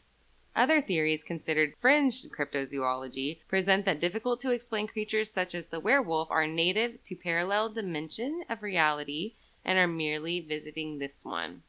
Other 0.56 0.82
theories 0.82 1.22
considered 1.22 1.76
fringe 1.80 2.28
cryptozoology 2.30 3.38
present 3.46 3.84
that 3.84 4.00
difficult 4.00 4.40
to 4.40 4.50
explain 4.50 4.88
creatures 4.88 5.30
such 5.30 5.54
as 5.54 5.68
the 5.68 5.78
werewolf 5.78 6.32
are 6.32 6.48
native 6.48 7.02
to 7.04 7.14
parallel 7.14 7.68
dimension 7.68 8.42
of 8.50 8.64
reality 8.64 9.34
and 9.68 9.78
are 9.78 9.86
merely 9.86 10.40
visiting 10.40 10.98
this 10.98 11.20
one. 11.24 11.62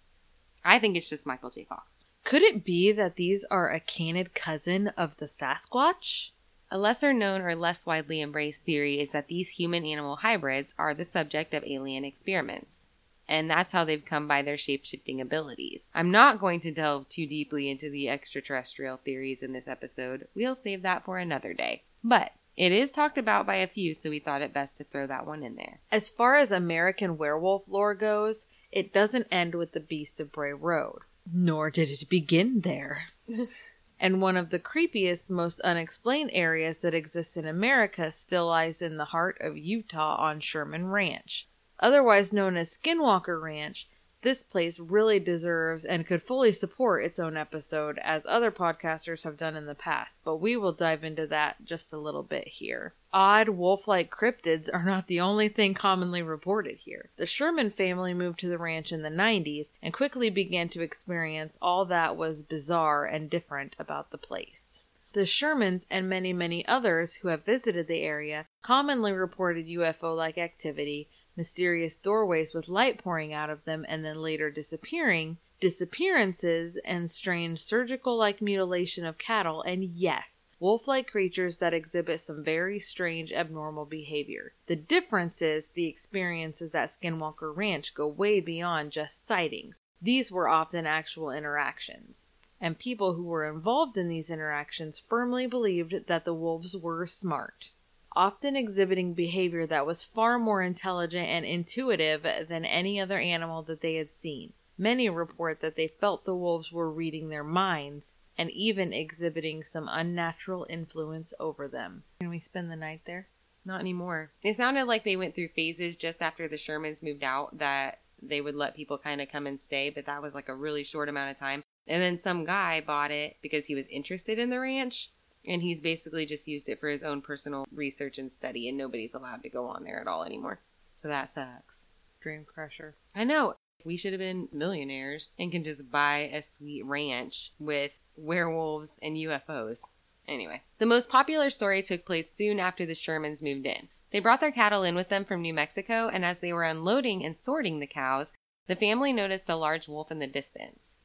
I 0.64 0.80
think 0.80 0.96
it's 0.96 1.10
just 1.10 1.28
Michael 1.28 1.50
J. 1.50 1.66
Fox. 1.66 2.06
Could 2.24 2.44
it 2.44 2.64
be 2.64 2.94
that 2.94 3.18
these 3.18 3.44
are 3.52 3.70
a 3.70 3.82
canid 3.82 4.34
cousin 4.34 4.88
of 4.96 5.18
the 5.18 5.26
Sasquatch? 5.26 6.30
A 6.72 6.78
lesser 6.78 7.12
known 7.12 7.42
or 7.42 7.56
less 7.56 7.86
widely 7.86 8.22
embraced 8.22 8.64
theory 8.64 9.02
is 9.02 9.12
that 9.12 9.28
these 9.28 9.50
human 9.50 9.84
animal 9.84 10.18
hybrids 10.18 10.74
are 10.78 10.94
the 10.94 11.04
subject 11.04 11.54
of 11.54 11.66
alien 11.66 12.06
experiments. 12.06 12.88
And 13.28 13.50
that's 13.50 13.74
how 13.74 13.84
they've 13.84 14.06
come 14.06 14.30
by 14.30 14.44
their 14.44 14.58
shape 14.58 14.86
shifting 14.86 15.20
abilities. 15.20 15.92
I'm 15.94 16.10
not 16.10 16.40
going 16.40 16.62
to 16.62 16.72
delve 16.72 17.10
too 17.10 17.28
deeply 17.28 17.70
into 17.70 17.90
the 17.90 18.08
extraterrestrial 18.08 18.98
theories 18.98 19.44
in 19.44 19.52
this 19.52 19.68
episode. 19.68 20.30
We'll 20.34 20.56
save 20.56 20.84
that 20.84 21.04
for 21.04 21.18
another 21.18 21.54
day. 21.54 21.84
But 22.02 22.32
it 22.60 22.74
is 22.74 22.91
talked 22.91 23.17
about 23.17 23.45
by 23.45 23.56
a 23.56 23.67
few, 23.67 23.93
so 23.93 24.10
we 24.10 24.19
thought 24.19 24.41
it 24.41 24.54
best 24.54 24.76
to 24.78 24.84
throw 24.84 25.08
that 25.08 25.26
one 25.26 25.43
in 25.43 25.56
there. 25.56 25.80
As 25.89 26.10
far 26.10 26.36
as 26.36 26.52
American 26.52 27.17
werewolf 27.17 27.63
lore 27.69 27.95
goes, 27.95 28.48
it 28.69 28.91
doesn't 28.91 29.28
end 29.32 29.56
with 29.56 29.72
the 29.72 29.80
Beast 29.80 30.19
of 30.19 30.34
Bray 30.34 30.52
Road. 30.52 31.00
Nor 31.32 31.72
did 31.72 31.89
it 31.89 32.10
begin 32.10 32.60
there. 32.60 33.04
and 34.00 34.22
one 34.22 34.36
of 34.36 34.50
the 34.50 34.60
creepiest, 34.60 35.30
most 35.30 35.62
unexplained 35.62 36.32
areas 36.34 36.80
that 36.80 36.93
exists 36.93 37.38
in 37.38 37.48
America 37.48 38.12
still 38.12 38.48
lies 38.48 38.82
in 38.82 38.98
the 38.98 39.06
heart 39.06 39.38
of 39.39 39.58
Utah 39.58 40.17
on 40.17 40.41
Sherman 40.41 40.89
Ranch. 40.89 41.48
Otherwise 41.80 42.34
known 42.34 42.58
as 42.58 42.78
Skinwalker 42.78 43.41
Ranch, 43.41 43.88
this 44.21 44.43
place 44.43 44.79
really 44.79 45.19
deserves 45.19 45.86
and 45.86 46.05
could 46.05 46.21
fully 46.21 46.51
support 46.51 47.03
its 47.03 47.19
own 47.19 47.38
episode, 47.38 47.99
as 48.03 48.23
other 48.25 48.51
podcasters 48.51 49.23
have 49.23 49.38
done 49.38 49.55
in 49.55 49.65
the 49.65 49.75
past, 49.75 50.19
but 50.25 50.38
we 50.38 50.58
will 50.58 50.73
dive 50.73 51.03
into 51.03 51.25
that 51.27 51.63
just 51.63 51.93
a 51.93 51.97
little 51.97 52.23
bit 52.23 52.47
here. 52.47 52.93
Odd 53.13 53.49
wolf 53.49 53.88
like 53.88 54.12
cryptids 54.12 54.69
are 54.71 54.84
not 54.84 55.08
the 55.08 55.21
only 55.21 55.49
thing 55.49 55.73
commonly 55.73 56.21
reported 56.21 56.77
here. 56.77 57.10
The 57.17 57.25
Sherman 57.25 57.71
family 57.71 58.13
moved 58.13 58.39
to 58.39 58.49
the 58.49 58.58
ranch 58.58 58.91
in 58.91 59.01
the 59.01 59.10
90s 59.10 59.67
and 59.82 59.93
quickly 59.93 60.29
began 60.29 60.69
to 60.69 60.82
experience 60.82 61.58
all 61.62 61.86
that 61.86 62.17
was 62.17 62.43
bizarre 62.43 63.05
and 63.05 63.29
different 63.29 63.75
about 63.79 64.12
the 64.12 64.17
place. 64.17 64.82
The 65.13 65.21
Shermans 65.21 65.86
and 65.89 66.08
many, 66.08 66.34
many 66.34 66.63
others 66.67 67.15
who 67.15 67.29
have 67.29 67.43
visited 67.43 67.88
the 67.88 68.01
area 68.01 68.45
commonly 68.62 69.12
reported 69.12 69.65
UFO 69.65 70.15
like 70.15 70.38
activity 70.38 71.10
mysterious 71.39 71.95
doorways 71.95 72.54
with 72.54 72.67
light 72.67 73.02
pouring 73.02 73.32
out 73.32 73.49
of 73.49 73.63
them 73.63 73.86
and 73.88 74.04
then 74.04 74.21
later 74.21 74.52
disappearing, 74.52 75.38
disappearances, 75.62 76.78
and 76.84 77.10
strange 77.10 77.60
surgical 77.60 78.17
like 78.17 78.41
mutilation 78.41 79.06
of 79.06 79.17
cattle, 79.17 79.62
and 79.62 79.86
yes, 79.86 80.45
wolf 80.60 80.86
like 80.86 81.08
creatures 81.08 81.56
that 81.56 81.73
exhibit 81.73 82.19
some 82.19 82.43
very 82.43 82.78
strange 82.78 83.32
abnormal 83.32 83.86
behavior. 83.86 84.52
The 84.67 84.75
difference 84.75 85.41
is 85.41 85.67
the 85.67 85.88
experiences 85.88 86.75
at 86.75 86.91
Skinwalker 86.91 87.56
Ranch 87.56 87.93
go 87.93 88.06
way 88.06 88.41
beyond 88.41 88.91
just 88.91 89.25
sightings. 89.25 89.75
These 90.02 90.34
were 90.34 90.49
often 90.49 90.86
actual 90.86 91.32
interactions. 91.32 92.25
And 92.60 92.78
people 92.78 93.13
who 93.13 93.23
were 93.23 93.49
involved 93.49 93.95
in 93.95 94.10
these 94.10 94.30
interactions 94.30 94.99
firmly 94.99 95.47
believed 95.47 96.08
that 96.08 96.25
the 96.25 96.34
wolves 96.34 96.75
were 96.75 97.08
smart 97.08 97.69
often 98.15 98.56
exhibiting 98.56 99.13
behavior 99.13 99.65
that 99.67 99.86
was 99.86 100.04
far 100.04 100.39
more 100.39 100.62
intelligent 100.62 101.28
and 101.28 101.45
intuitive 101.45 102.24
than 102.24 102.65
any 102.65 103.00
other 103.00 103.19
animal 103.19 103.62
that 103.63 103.82
they 103.82 103.95
had 103.95 104.10
seen. 104.22 104.54
Many 104.78 105.10
report 105.10 105.62
that 105.62 105.76
they 105.76 105.88
felt 105.88 106.26
the 106.26 106.36
wolves 106.36 106.72
were 106.72 106.89
reading 106.89 107.30
their 107.30 107.43
minds 107.43 108.15
and 108.38 108.50
even 108.52 108.93
exhibiting 108.93 109.63
some 109.63 109.89
unnatural 109.91 110.65
influence 110.69 111.34
over 111.39 111.67
them. 111.67 112.04
Can 112.22 112.30
we 112.30 112.39
spend 112.39 112.72
the 112.72 112.76
night 112.78 113.02
there? 113.06 113.28
Not 113.65 113.82
anymore. 113.82 114.32
It 114.41 114.56
sounded 114.56 114.86
like 114.86 115.04
they 115.04 115.17
went 115.17 115.36
through 115.36 115.50
phases 115.50 115.98
just 115.98 116.22
after 116.22 116.48
the 116.48 116.56
Shermans 116.56 117.04
moved 117.04 117.24
out 117.24 117.58
that 117.58 118.00
they 118.22 118.39
would 118.39 118.56
let 118.56 118.76
people 118.76 118.98
kind 118.98 119.22
of 119.22 119.30
come 119.30 119.45
and 119.45 119.60
stay, 119.60 119.89
but 119.89 120.06
that 120.06 120.22
was 120.22 120.34
like 120.34 120.50
a 120.50 120.56
really 120.56 120.84
short 120.84 121.10
amount 121.10 121.32
of 121.32 121.38
time. 121.38 121.63
And 121.88 122.02
then 122.02 122.17
some 122.17 122.45
guy 122.45 122.82
bought 122.82 123.12
it 123.12 123.38
because 123.41 123.65
he 123.65 123.76
was 123.76 123.88
interested 123.88 124.39
in 124.39 124.50
the 124.50 124.60
ranch 124.60 125.12
and 125.45 125.62
he's 125.62 125.82
basically 125.82 126.25
just 126.25 126.47
used 126.47 126.69
it 126.69 126.80
for 126.80 126.89
his 126.89 127.04
own 127.04 127.21
personal 127.21 127.65
research 127.73 128.17
and 128.17 128.32
study, 128.32 128.67
and 128.67 128.78
nobody's 128.78 129.13
allowed 129.13 129.43
to 129.43 129.49
go 129.49 129.67
on 129.67 129.84
there 129.84 129.99
at 129.99 130.08
all 130.08 130.23
anymore. 130.23 130.60
So 130.93 131.08
that 131.08 131.32
sucks. 131.32 131.89
Dream 132.21 132.45
crusher. 132.45 132.95
I 133.15 133.23
know. 133.23 133.56
We 133.86 133.95
should 133.95 134.12
have 134.12 134.19
been 134.19 134.49
millionaires 134.52 135.32
and 135.39 135.52
can 135.52 135.63
just 135.63 135.89
buy 135.89 136.30
a 136.34 136.43
sweet 136.43 136.86
ranch 136.86 137.54
with 137.60 137.91
werewolves 138.17 138.99
and 139.02 139.15
UFOs. 139.15 139.82
Anyway, 140.28 140.62
the 140.78 140.86
most 140.86 141.10
popular 141.10 141.49
story 141.49 141.82
took 141.82 142.06
place 142.06 142.32
soon 142.32 142.60
after 142.60 142.86
the 142.86 142.93
Shermans 142.93 143.41
moved 143.41 143.65
in. 143.65 143.88
They 144.12 144.19
brought 144.19 144.41
their 144.41 144.52
cattle 144.52 144.84
in 144.84 144.95
with 144.95 145.10
them 145.10 145.23
from 145.23 145.41
New 145.41 145.54
Mexico, 145.54 146.10
and 146.12 146.25
as 146.25 146.39
they 146.39 146.52
were 146.52 146.63
unloading 146.63 147.23
and 147.23 147.38
sorting 147.38 147.80
the 147.80 147.88
cows, 147.88 148.34
the 148.67 148.75
family 148.75 149.13
noticed 149.13 149.49
a 149.49 149.56
large 149.56 149.88
wolf 149.88 150.12
in 150.12 150.19
the 150.19 150.28
distance. 150.28 150.97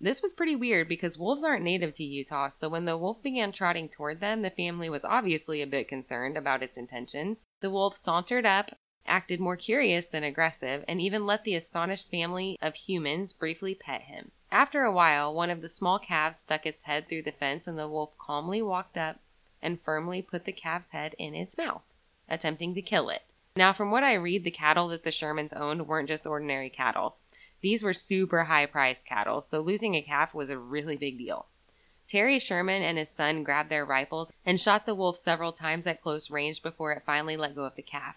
This 0.00 0.22
was 0.22 0.32
pretty 0.32 0.54
weird 0.54 0.88
because 0.88 1.18
wolves 1.18 1.42
aren't 1.42 1.64
native 1.64 1.92
to 1.94 2.04
Utah, 2.04 2.50
so 2.50 2.68
when 2.68 2.84
the 2.84 2.96
wolf 2.96 3.20
began 3.20 3.50
trotting 3.50 3.88
toward 3.88 4.20
them, 4.20 4.42
the 4.42 4.50
family 4.50 4.88
was 4.88 5.04
obviously 5.04 5.60
a 5.60 5.66
bit 5.66 5.88
concerned 5.88 6.36
about 6.36 6.62
its 6.62 6.76
intentions. 6.76 7.46
The 7.60 7.70
wolf 7.70 7.96
sauntered 7.96 8.46
up, 8.46 8.78
acted 9.06 9.40
more 9.40 9.56
curious 9.56 10.06
than 10.06 10.22
aggressive, 10.22 10.84
and 10.86 11.00
even 11.00 11.26
let 11.26 11.42
the 11.42 11.56
astonished 11.56 12.10
family 12.10 12.56
of 12.62 12.74
humans 12.74 13.32
briefly 13.32 13.74
pet 13.74 14.02
him. 14.02 14.30
After 14.52 14.82
a 14.82 14.92
while, 14.92 15.34
one 15.34 15.50
of 15.50 15.62
the 15.62 15.68
small 15.68 15.98
calves 15.98 16.38
stuck 16.38 16.64
its 16.64 16.84
head 16.84 17.08
through 17.08 17.22
the 17.22 17.32
fence, 17.32 17.66
and 17.66 17.76
the 17.76 17.88
wolf 17.88 18.16
calmly 18.18 18.62
walked 18.62 18.96
up 18.96 19.18
and 19.60 19.80
firmly 19.82 20.22
put 20.22 20.44
the 20.44 20.52
calf's 20.52 20.90
head 20.90 21.16
in 21.18 21.34
its 21.34 21.58
mouth, 21.58 21.82
attempting 22.28 22.74
to 22.74 22.82
kill 22.82 23.08
it. 23.08 23.22
Now, 23.56 23.72
from 23.72 23.90
what 23.90 24.04
I 24.04 24.14
read, 24.14 24.44
the 24.44 24.52
cattle 24.52 24.86
that 24.88 25.02
the 25.02 25.10
Shermans 25.10 25.52
owned 25.52 25.88
weren't 25.88 26.08
just 26.08 26.26
ordinary 26.26 26.70
cattle. 26.70 27.16
These 27.60 27.82
were 27.82 27.92
super 27.92 28.44
high 28.44 28.66
priced 28.66 29.06
cattle, 29.06 29.42
so 29.42 29.60
losing 29.60 29.94
a 29.94 30.02
calf 30.02 30.34
was 30.34 30.50
a 30.50 30.58
really 30.58 30.96
big 30.96 31.18
deal. 31.18 31.46
Terry 32.06 32.38
Sherman 32.38 32.82
and 32.82 32.96
his 32.96 33.10
son 33.10 33.42
grabbed 33.42 33.70
their 33.70 33.84
rifles 33.84 34.32
and 34.46 34.60
shot 34.60 34.86
the 34.86 34.94
wolf 34.94 35.18
several 35.18 35.52
times 35.52 35.86
at 35.86 36.00
close 36.00 36.30
range 36.30 36.62
before 36.62 36.92
it 36.92 37.02
finally 37.04 37.36
let 37.36 37.54
go 37.54 37.64
of 37.64 37.74
the 37.74 37.82
calf. 37.82 38.16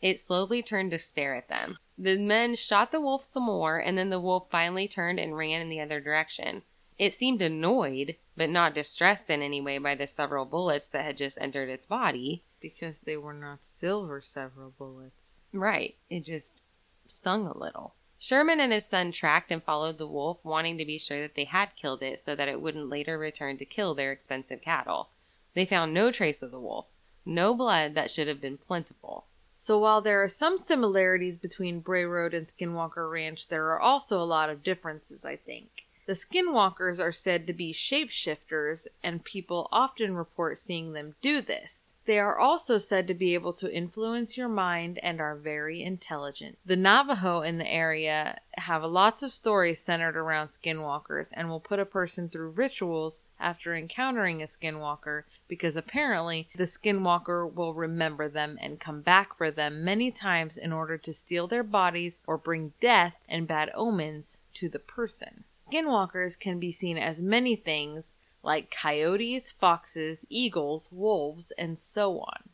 It 0.00 0.18
slowly 0.18 0.62
turned 0.62 0.90
to 0.92 0.98
stare 0.98 1.36
at 1.36 1.48
them. 1.48 1.78
The 1.96 2.18
men 2.18 2.56
shot 2.56 2.90
the 2.90 3.00
wolf 3.00 3.22
some 3.22 3.44
more, 3.44 3.78
and 3.78 3.96
then 3.96 4.08
the 4.08 4.18
wolf 4.20 4.48
finally 4.50 4.88
turned 4.88 5.20
and 5.20 5.36
ran 5.36 5.60
in 5.60 5.68
the 5.68 5.80
other 5.80 6.00
direction. 6.00 6.62
It 6.98 7.14
seemed 7.14 7.40
annoyed, 7.40 8.16
but 8.36 8.50
not 8.50 8.74
distressed 8.74 9.30
in 9.30 9.42
any 9.42 9.60
way 9.60 9.78
by 9.78 9.94
the 9.94 10.06
several 10.06 10.44
bullets 10.44 10.88
that 10.88 11.04
had 11.04 11.16
just 11.16 11.38
entered 11.40 11.68
its 11.68 11.86
body. 11.86 12.42
Because 12.60 13.02
they 13.02 13.16
were 13.16 13.32
not 13.32 13.62
silver 13.62 14.20
several 14.20 14.72
bullets. 14.76 15.36
Right. 15.52 15.96
It 16.08 16.24
just 16.24 16.62
stung 17.06 17.46
a 17.46 17.56
little. 17.56 17.94
Sherman 18.22 18.60
and 18.60 18.70
his 18.70 18.84
son 18.84 19.12
tracked 19.12 19.50
and 19.50 19.62
followed 19.62 19.96
the 19.96 20.06
wolf, 20.06 20.38
wanting 20.44 20.76
to 20.76 20.84
be 20.84 20.98
sure 20.98 21.22
that 21.22 21.34
they 21.34 21.44
had 21.44 21.74
killed 21.74 22.02
it 22.02 22.20
so 22.20 22.36
that 22.36 22.48
it 22.48 22.60
wouldn't 22.60 22.90
later 22.90 23.18
return 23.18 23.56
to 23.56 23.64
kill 23.64 23.94
their 23.94 24.12
expensive 24.12 24.60
cattle. 24.60 25.08
They 25.54 25.64
found 25.64 25.94
no 25.94 26.12
trace 26.12 26.42
of 26.42 26.50
the 26.50 26.60
wolf, 26.60 26.84
no 27.24 27.54
blood 27.54 27.94
that 27.94 28.10
should 28.10 28.28
have 28.28 28.40
been 28.40 28.58
plentiful. 28.58 29.24
So 29.54 29.78
while 29.78 30.02
there 30.02 30.22
are 30.22 30.28
some 30.28 30.58
similarities 30.58 31.38
between 31.38 31.80
Bray 31.80 32.04
Road 32.04 32.34
and 32.34 32.46
Skinwalker 32.46 33.10
Ranch, 33.10 33.48
there 33.48 33.66
are 33.68 33.80
also 33.80 34.22
a 34.22 34.24
lot 34.24 34.50
of 34.50 34.62
differences, 34.62 35.24
I 35.24 35.36
think. 35.36 35.68
The 36.06 36.12
Skinwalkers 36.12 37.00
are 37.00 37.12
said 37.12 37.46
to 37.46 37.54
be 37.54 37.72
shapeshifters, 37.72 38.86
and 39.02 39.24
people 39.24 39.68
often 39.72 40.14
report 40.14 40.58
seeing 40.58 40.92
them 40.92 41.14
do 41.22 41.40
this. 41.40 41.89
They 42.10 42.18
are 42.18 42.36
also 42.36 42.78
said 42.78 43.06
to 43.06 43.14
be 43.14 43.34
able 43.34 43.52
to 43.52 43.72
influence 43.72 44.36
your 44.36 44.48
mind 44.48 44.98
and 44.98 45.20
are 45.20 45.36
very 45.36 45.80
intelligent. 45.80 46.58
The 46.66 46.74
Navajo 46.74 47.42
in 47.42 47.58
the 47.58 47.72
area 47.72 48.40
have 48.56 48.82
lots 48.82 49.22
of 49.22 49.30
stories 49.30 49.78
centered 49.78 50.16
around 50.16 50.48
skinwalkers 50.48 51.28
and 51.32 51.48
will 51.48 51.60
put 51.60 51.78
a 51.78 51.84
person 51.84 52.28
through 52.28 52.50
rituals 52.50 53.20
after 53.38 53.76
encountering 53.76 54.42
a 54.42 54.46
skinwalker 54.46 55.22
because 55.46 55.76
apparently 55.76 56.48
the 56.56 56.64
skinwalker 56.64 57.48
will 57.48 57.74
remember 57.74 58.28
them 58.28 58.58
and 58.60 58.80
come 58.80 59.02
back 59.02 59.36
for 59.38 59.52
them 59.52 59.84
many 59.84 60.10
times 60.10 60.56
in 60.56 60.72
order 60.72 60.98
to 60.98 61.12
steal 61.12 61.46
their 61.46 61.62
bodies 61.62 62.22
or 62.26 62.36
bring 62.36 62.72
death 62.80 63.14
and 63.28 63.46
bad 63.46 63.70
omens 63.72 64.40
to 64.54 64.68
the 64.68 64.80
person. 64.80 65.44
Skinwalkers 65.70 66.36
can 66.36 66.58
be 66.58 66.72
seen 66.72 66.98
as 66.98 67.20
many 67.20 67.54
things 67.54 68.14
like 68.42 68.70
coyotes, 68.70 69.50
foxes, 69.50 70.24
eagles, 70.28 70.88
wolves, 70.90 71.52
and 71.58 71.78
so 71.78 72.20
on. 72.20 72.50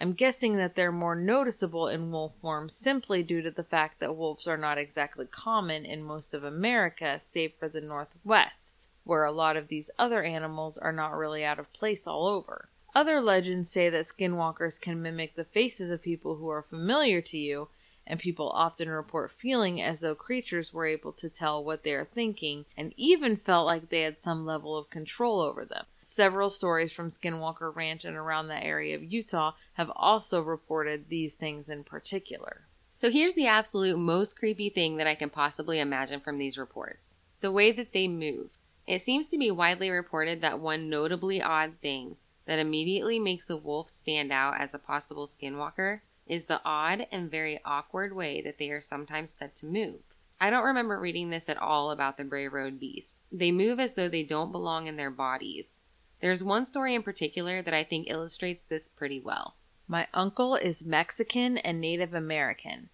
I'm 0.00 0.14
guessing 0.14 0.56
that 0.56 0.74
they're 0.74 0.90
more 0.90 1.14
noticeable 1.14 1.86
in 1.86 2.10
wolf 2.10 2.32
form 2.40 2.68
simply 2.68 3.22
due 3.22 3.40
to 3.42 3.50
the 3.50 3.62
fact 3.62 4.00
that 4.00 4.16
wolves 4.16 4.48
are 4.48 4.56
not 4.56 4.78
exactly 4.78 5.26
common 5.26 5.84
in 5.84 6.02
most 6.02 6.34
of 6.34 6.42
America, 6.42 7.20
save 7.32 7.52
for 7.58 7.68
the 7.68 7.80
Northwest, 7.80 8.88
where 9.04 9.24
a 9.24 9.30
lot 9.30 9.56
of 9.56 9.68
these 9.68 9.90
other 9.98 10.24
animals 10.24 10.76
are 10.76 10.92
not 10.92 11.16
really 11.16 11.44
out 11.44 11.60
of 11.60 11.72
place 11.72 12.06
all 12.06 12.26
over. 12.26 12.68
Other 12.94 13.20
legends 13.20 13.70
say 13.70 13.88
that 13.90 14.06
skinwalkers 14.06 14.80
can 14.80 15.00
mimic 15.00 15.36
the 15.36 15.44
faces 15.44 15.90
of 15.90 16.02
people 16.02 16.36
who 16.36 16.48
are 16.48 16.62
familiar 16.62 17.20
to 17.22 17.38
you, 17.38 17.68
and 18.06 18.20
people 18.20 18.50
often 18.50 18.88
report 18.88 19.30
feeling 19.30 19.80
as 19.80 20.00
though 20.00 20.14
creatures 20.14 20.72
were 20.72 20.86
able 20.86 21.12
to 21.12 21.28
tell 21.28 21.62
what 21.62 21.82
they 21.82 21.92
are 21.92 22.04
thinking 22.04 22.64
and 22.76 22.92
even 22.96 23.36
felt 23.36 23.66
like 23.66 23.88
they 23.88 24.02
had 24.02 24.20
some 24.20 24.44
level 24.44 24.76
of 24.76 24.90
control 24.90 25.40
over 25.40 25.64
them. 25.64 25.84
Several 26.00 26.50
stories 26.50 26.92
from 26.92 27.10
Skinwalker 27.10 27.74
Ranch 27.74 28.04
and 28.04 28.16
around 28.16 28.48
the 28.48 28.62
area 28.62 28.94
of 28.94 29.04
Utah 29.04 29.52
have 29.74 29.90
also 29.94 30.40
reported 30.40 31.08
these 31.08 31.34
things 31.34 31.68
in 31.68 31.84
particular. 31.84 32.62
So 32.92 33.10
here's 33.10 33.34
the 33.34 33.46
absolute 33.46 33.98
most 33.98 34.38
creepy 34.38 34.68
thing 34.68 34.96
that 34.96 35.06
I 35.06 35.14
can 35.14 35.30
possibly 35.30 35.80
imagine 35.80 36.20
from 36.20 36.38
these 36.38 36.58
reports 36.58 37.16
the 37.40 37.50
way 37.52 37.72
that 37.72 37.92
they 37.92 38.06
move. 38.06 38.50
It 38.86 39.00
seems 39.00 39.28
to 39.28 39.38
be 39.38 39.50
widely 39.50 39.90
reported 39.90 40.40
that 40.40 40.60
one 40.60 40.88
notably 40.88 41.42
odd 41.42 41.74
thing 41.80 42.16
that 42.46 42.58
immediately 42.58 43.18
makes 43.18 43.48
a 43.48 43.56
wolf 43.56 43.88
stand 43.88 44.32
out 44.32 44.60
as 44.60 44.74
a 44.74 44.78
possible 44.78 45.26
skinwalker 45.26 46.00
is 46.32 46.46
the 46.46 46.62
odd 46.64 47.06
and 47.12 47.30
very 47.30 47.60
awkward 47.62 48.16
way 48.16 48.40
that 48.40 48.56
they 48.58 48.70
are 48.70 48.80
sometimes 48.80 49.34
said 49.34 49.54
to 49.54 49.66
move. 49.66 50.00
I 50.40 50.48
don't 50.48 50.64
remember 50.64 50.98
reading 50.98 51.28
this 51.28 51.50
at 51.50 51.58
all 51.58 51.90
about 51.90 52.16
the 52.16 52.24
Bray 52.24 52.48
Road 52.48 52.80
beast. 52.80 53.18
They 53.30 53.52
move 53.52 53.78
as 53.78 53.94
though 53.94 54.08
they 54.08 54.22
don't 54.22 54.50
belong 54.50 54.86
in 54.86 54.96
their 54.96 55.10
bodies. 55.10 55.82
There's 56.22 56.42
one 56.42 56.64
story 56.64 56.94
in 56.94 57.02
particular 57.02 57.60
that 57.60 57.74
I 57.74 57.84
think 57.84 58.08
illustrates 58.08 58.64
this 58.66 58.88
pretty 58.88 59.20
well. 59.20 59.56
My 59.86 60.08
uncle 60.14 60.56
is 60.56 60.82
Mexican 60.82 61.58
and 61.58 61.82
Native 61.82 62.14
American. 62.14 62.88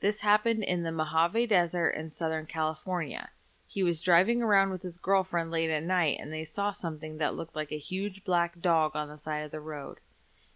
This 0.00 0.20
happened 0.20 0.64
in 0.64 0.82
the 0.82 0.90
Mojave 0.90 1.48
Desert 1.48 1.90
in 1.90 2.08
Southern 2.08 2.46
California. 2.46 3.28
He 3.66 3.82
was 3.82 4.00
driving 4.00 4.42
around 4.42 4.70
with 4.70 4.80
his 4.80 4.96
girlfriend 4.96 5.50
late 5.50 5.68
at 5.68 5.82
night 5.82 6.16
and 6.18 6.32
they 6.32 6.44
saw 6.44 6.72
something 6.72 7.18
that 7.18 7.36
looked 7.36 7.54
like 7.54 7.70
a 7.70 7.78
huge 7.78 8.24
black 8.24 8.62
dog 8.62 8.92
on 8.94 9.08
the 9.08 9.18
side 9.18 9.40
of 9.40 9.50
the 9.50 9.60
road. 9.60 9.98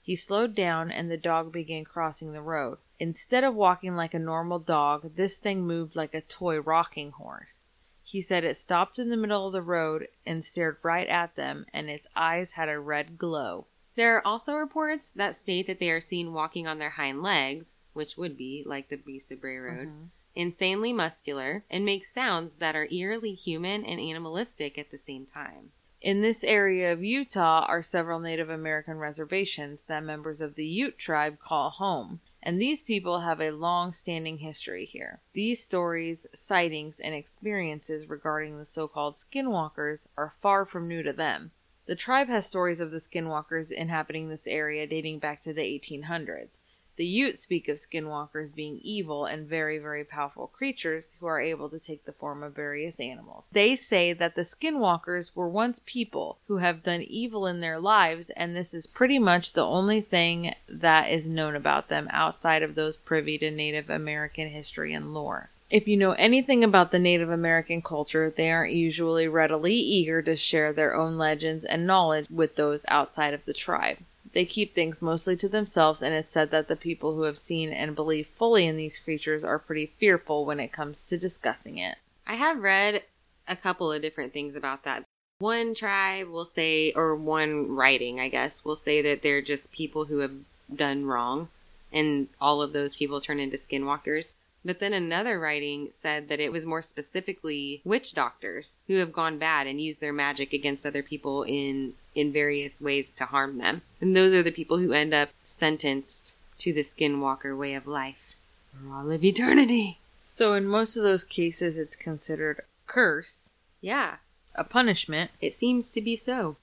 He 0.02 0.16
slowed 0.16 0.54
down 0.54 0.90
and 0.90 1.10
the 1.10 1.16
dog 1.16 1.52
began 1.52 1.84
crossing 1.84 2.32
the 2.32 2.42
road. 2.42 2.78
Instead 2.98 3.44
of 3.44 3.54
walking 3.54 3.94
like 3.94 4.14
a 4.14 4.18
normal 4.18 4.58
dog, 4.58 5.14
this 5.16 5.38
thing 5.38 5.66
moved 5.66 5.94
like 5.94 6.12
a 6.12 6.20
toy 6.20 6.60
rocking 6.60 7.12
horse. 7.12 7.64
He 8.02 8.20
said 8.20 8.44
it 8.44 8.56
stopped 8.56 8.98
in 8.98 9.10
the 9.10 9.16
middle 9.16 9.46
of 9.46 9.52
the 9.52 9.62
road 9.62 10.08
and 10.26 10.44
stared 10.44 10.78
right 10.82 11.08
at 11.08 11.36
them, 11.36 11.66
and 11.72 11.88
its 11.88 12.06
eyes 12.16 12.52
had 12.52 12.68
a 12.68 12.78
red 12.78 13.16
glow. 13.16 13.66
There 13.94 14.16
are 14.16 14.26
also 14.26 14.54
reports 14.56 15.12
that 15.12 15.36
state 15.36 15.66
that 15.66 15.78
they 15.78 15.90
are 15.90 16.00
seen 16.00 16.32
walking 16.32 16.66
on 16.66 16.78
their 16.78 16.90
hind 16.90 17.22
legs, 17.22 17.80
which 17.92 18.16
would 18.16 18.36
be 18.36 18.62
like 18.66 18.88
the 18.88 18.96
beast 18.96 19.30
of 19.30 19.40
Bray 19.40 19.58
Road, 19.58 19.88
Mhm. 19.88 20.08
insanely 20.34 20.92
muscular, 20.92 21.64
and 21.70 21.84
make 21.84 22.06
sounds 22.06 22.56
that 22.56 22.74
are 22.74 22.88
eerily 22.90 23.34
human 23.34 23.84
and 23.84 24.00
animalistic 24.00 24.78
at 24.78 24.90
the 24.90 24.98
same 24.98 25.26
time. 25.26 25.72
In 26.02 26.20
this 26.20 26.42
area 26.42 26.92
of 26.92 27.04
Utah 27.04 27.64
are 27.68 27.80
several 27.80 28.18
Native 28.18 28.50
American 28.50 28.98
reservations 28.98 29.84
that 29.84 30.02
members 30.02 30.40
of 30.40 30.56
the 30.56 30.66
Ute 30.66 30.98
tribe 30.98 31.38
call 31.38 31.70
home, 31.70 32.18
and 32.42 32.60
these 32.60 32.82
people 32.82 33.20
have 33.20 33.40
a 33.40 33.52
long 33.52 33.92
standing 33.92 34.38
history 34.38 34.84
here. 34.84 35.20
These 35.32 35.62
stories, 35.62 36.26
sightings, 36.34 36.98
and 36.98 37.14
experiences 37.14 38.08
regarding 38.08 38.58
the 38.58 38.64
so 38.64 38.88
called 38.88 39.14
skinwalkers 39.14 40.08
are 40.16 40.34
far 40.40 40.64
from 40.64 40.88
new 40.88 41.04
to 41.04 41.12
them. 41.12 41.52
The 41.86 41.94
tribe 41.94 42.26
has 42.26 42.46
stories 42.46 42.80
of 42.80 42.90
the 42.90 42.98
skinwalkers 42.98 43.70
inhabiting 43.70 44.28
this 44.28 44.48
area 44.48 44.88
dating 44.88 45.20
back 45.20 45.40
to 45.42 45.52
the 45.52 45.62
1800s. 45.62 46.58
The 47.02 47.08
Utes 47.08 47.42
speak 47.42 47.68
of 47.68 47.78
skinwalkers 47.78 48.54
being 48.54 48.78
evil 48.80 49.24
and 49.24 49.48
very, 49.48 49.76
very 49.78 50.04
powerful 50.04 50.46
creatures 50.46 51.06
who 51.18 51.26
are 51.26 51.40
able 51.40 51.68
to 51.68 51.80
take 51.80 52.04
the 52.04 52.12
form 52.12 52.44
of 52.44 52.54
various 52.54 53.00
animals. 53.00 53.48
They 53.50 53.74
say 53.74 54.12
that 54.12 54.36
the 54.36 54.44
skinwalkers 54.44 55.34
were 55.34 55.48
once 55.48 55.80
people 55.84 56.38
who 56.46 56.58
have 56.58 56.84
done 56.84 57.02
evil 57.02 57.44
in 57.48 57.60
their 57.60 57.80
lives, 57.80 58.30
and 58.30 58.54
this 58.54 58.72
is 58.72 58.86
pretty 58.86 59.18
much 59.18 59.52
the 59.52 59.64
only 59.64 60.00
thing 60.00 60.54
that 60.68 61.10
is 61.10 61.26
known 61.26 61.56
about 61.56 61.88
them 61.88 62.06
outside 62.12 62.62
of 62.62 62.76
those 62.76 62.96
privy 62.96 63.36
to 63.38 63.50
Native 63.50 63.90
American 63.90 64.50
history 64.50 64.94
and 64.94 65.12
lore. 65.12 65.50
If 65.70 65.88
you 65.88 65.96
know 65.96 66.12
anything 66.12 66.62
about 66.62 66.92
the 66.92 67.00
Native 67.00 67.30
American 67.30 67.82
culture, 67.82 68.30
they 68.30 68.48
aren't 68.48 68.74
usually 68.74 69.26
readily 69.26 69.74
eager 69.74 70.22
to 70.22 70.36
share 70.36 70.72
their 70.72 70.94
own 70.94 71.18
legends 71.18 71.64
and 71.64 71.84
knowledge 71.84 72.30
with 72.30 72.54
those 72.54 72.84
outside 72.86 73.34
of 73.34 73.44
the 73.44 73.54
tribe. 73.54 73.98
They 74.32 74.44
keep 74.44 74.74
things 74.74 75.02
mostly 75.02 75.36
to 75.36 75.48
themselves, 75.48 76.00
and 76.02 76.14
it's 76.14 76.32
said 76.32 76.50
that 76.50 76.68
the 76.68 76.76
people 76.76 77.14
who 77.14 77.22
have 77.22 77.36
seen 77.36 77.70
and 77.70 77.94
believe 77.94 78.26
fully 78.26 78.66
in 78.66 78.76
these 78.76 78.98
creatures 78.98 79.44
are 79.44 79.58
pretty 79.58 79.92
fearful 79.98 80.46
when 80.46 80.58
it 80.58 80.72
comes 80.72 81.02
to 81.04 81.18
discussing 81.18 81.78
it. 81.78 81.98
I 82.26 82.36
have 82.36 82.58
read 82.58 83.02
a 83.46 83.56
couple 83.56 83.92
of 83.92 84.00
different 84.00 84.32
things 84.32 84.54
about 84.54 84.84
that. 84.84 85.04
One 85.38 85.74
tribe 85.74 86.28
will 86.28 86.44
say, 86.44 86.92
or 86.92 87.16
one 87.16 87.74
writing, 87.74 88.20
I 88.20 88.28
guess, 88.28 88.64
will 88.64 88.76
say 88.76 89.02
that 89.02 89.22
they're 89.22 89.42
just 89.42 89.72
people 89.72 90.06
who 90.06 90.18
have 90.18 90.34
done 90.74 91.04
wrong, 91.04 91.48
and 91.92 92.28
all 92.40 92.62
of 92.62 92.72
those 92.72 92.94
people 92.94 93.20
turn 93.20 93.40
into 93.40 93.56
skinwalkers. 93.56 94.26
But 94.64 94.78
then 94.78 94.92
another 94.92 95.40
writing 95.40 95.88
said 95.90 96.28
that 96.28 96.38
it 96.38 96.52
was 96.52 96.64
more 96.64 96.82
specifically 96.82 97.82
witch 97.84 98.14
doctors 98.14 98.76
who 98.86 98.94
have 98.98 99.12
gone 99.12 99.38
bad 99.38 99.66
and 99.66 99.80
used 99.80 100.00
their 100.00 100.12
magic 100.12 100.52
against 100.52 100.86
other 100.86 101.02
people 101.02 101.42
in 101.42 101.94
in 102.14 102.32
various 102.32 102.80
ways 102.80 103.12
to 103.12 103.24
harm 103.26 103.58
them. 103.58 103.82
And 104.00 104.14
those 104.16 104.32
are 104.32 104.42
the 104.42 104.50
people 104.52 104.78
who 104.78 104.92
end 104.92 105.12
up 105.14 105.30
sentenced 105.42 106.34
to 106.58 106.72
the 106.72 106.80
skinwalker 106.82 107.56
way 107.56 107.74
of 107.74 107.86
life 107.86 108.34
for 108.72 108.92
all 108.94 109.10
of 109.10 109.24
eternity. 109.24 109.98
So, 110.26 110.54
in 110.54 110.66
most 110.66 110.96
of 110.96 111.02
those 111.02 111.24
cases, 111.24 111.76
it's 111.78 111.94
considered 111.96 112.60
a 112.60 112.62
curse, 112.86 113.50
Yeah, 113.80 114.16
a 114.54 114.64
punishment. 114.64 115.30
it 115.40 115.54
seems 115.54 115.90
to 115.92 116.00
be 116.00 116.16
so. 116.16 116.56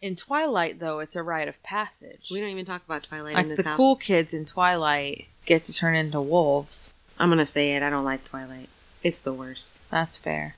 In 0.00 0.14
Twilight, 0.14 0.78
though, 0.78 1.00
it's 1.00 1.16
a 1.16 1.22
rite 1.22 1.48
of 1.48 1.60
passage. 1.62 2.28
We 2.30 2.38
don't 2.40 2.50
even 2.50 2.66
talk 2.66 2.84
about 2.84 3.02
Twilight 3.04 3.32
in 3.32 3.36
like 3.36 3.48
this 3.48 3.56
the 3.64 3.70
house. 3.70 3.76
cool 3.76 3.96
kids 3.96 4.32
in 4.32 4.44
Twilight 4.44 5.26
get 5.46 5.64
to 5.64 5.72
turn 5.72 5.94
into 5.96 6.20
wolves. 6.20 6.94
I'm 7.18 7.30
gonna 7.30 7.46
say 7.46 7.72
it. 7.74 7.82
I 7.82 7.90
don't 7.90 8.04
like 8.04 8.24
Twilight. 8.24 8.68
It's 9.02 9.20
the 9.20 9.32
worst. 9.32 9.80
That's 9.90 10.16
fair. 10.16 10.54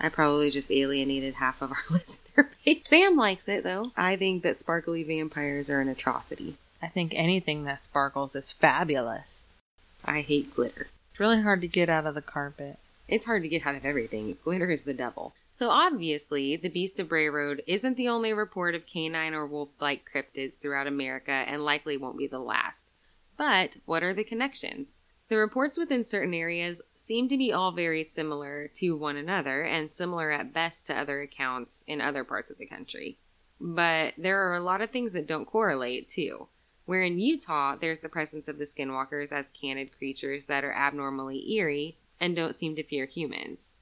I 0.00 0.08
probably 0.08 0.50
just 0.50 0.70
alienated 0.70 1.34
half 1.34 1.62
of 1.62 1.70
our 1.70 1.82
listener 1.90 2.50
base. 2.64 2.86
Sam 2.86 3.16
likes 3.16 3.48
it 3.48 3.64
though. 3.64 3.92
I 3.96 4.16
think 4.16 4.42
that 4.42 4.58
sparkly 4.58 5.02
vampires 5.02 5.70
are 5.70 5.80
an 5.80 5.88
atrocity. 5.88 6.56
I 6.82 6.88
think 6.88 7.12
anything 7.14 7.64
that 7.64 7.82
sparkles 7.82 8.36
is 8.36 8.52
fabulous. 8.52 9.54
I 10.04 10.20
hate 10.20 10.54
glitter. 10.54 10.88
It's 11.10 11.20
really 11.20 11.40
hard 11.40 11.60
to 11.62 11.68
get 11.68 11.88
out 11.88 12.06
of 12.06 12.14
the 12.14 12.22
carpet. 12.22 12.78
It's 13.06 13.26
hard 13.26 13.42
to 13.42 13.48
get 13.48 13.66
out 13.66 13.74
of 13.74 13.84
everything. 13.84 14.36
Glitter 14.44 14.70
is 14.70 14.84
the 14.84 14.94
devil. 14.94 15.34
So 15.50 15.70
obviously, 15.70 16.56
the 16.56 16.68
Beast 16.68 16.98
of 16.98 17.08
Bray 17.08 17.28
Road 17.28 17.62
isn't 17.66 17.96
the 17.96 18.08
only 18.08 18.32
report 18.32 18.74
of 18.74 18.86
canine 18.86 19.34
or 19.34 19.46
wolf-like 19.46 20.10
cryptids 20.12 20.58
throughout 20.58 20.86
America 20.86 21.30
and 21.30 21.64
likely 21.64 21.96
won't 21.96 22.18
be 22.18 22.26
the 22.26 22.40
last. 22.40 22.86
But 23.36 23.76
what 23.84 24.02
are 24.02 24.14
the 24.14 24.24
connections? 24.24 25.00
The 25.28 25.38
reports 25.38 25.78
within 25.78 26.04
certain 26.04 26.34
areas 26.34 26.82
seem 26.94 27.28
to 27.28 27.38
be 27.38 27.52
all 27.52 27.72
very 27.72 28.04
similar 28.04 28.68
to 28.74 28.96
one 28.96 29.16
another 29.16 29.62
and 29.62 29.90
similar 29.90 30.30
at 30.30 30.52
best 30.52 30.86
to 30.86 30.94
other 30.94 31.22
accounts 31.22 31.82
in 31.86 32.00
other 32.00 32.24
parts 32.24 32.50
of 32.50 32.58
the 32.58 32.66
country. 32.66 33.18
But 33.58 34.14
there 34.18 34.46
are 34.46 34.54
a 34.54 34.62
lot 34.62 34.82
of 34.82 34.90
things 34.90 35.12
that 35.14 35.26
don't 35.26 35.46
correlate 35.46 36.08
too. 36.08 36.48
Where 36.84 37.02
in 37.02 37.18
Utah, 37.18 37.76
there's 37.76 38.00
the 38.00 38.10
presence 38.10 38.48
of 38.48 38.58
the 38.58 38.66
skinwalkers 38.66 39.32
as 39.32 39.46
canid 39.58 39.96
creatures 39.96 40.44
that 40.44 40.64
are 40.64 40.74
abnormally 40.74 41.50
eerie 41.52 41.96
and 42.20 42.36
don't 42.36 42.56
seem 42.56 42.76
to 42.76 42.82
fear 42.82 43.06
humans. 43.06 43.72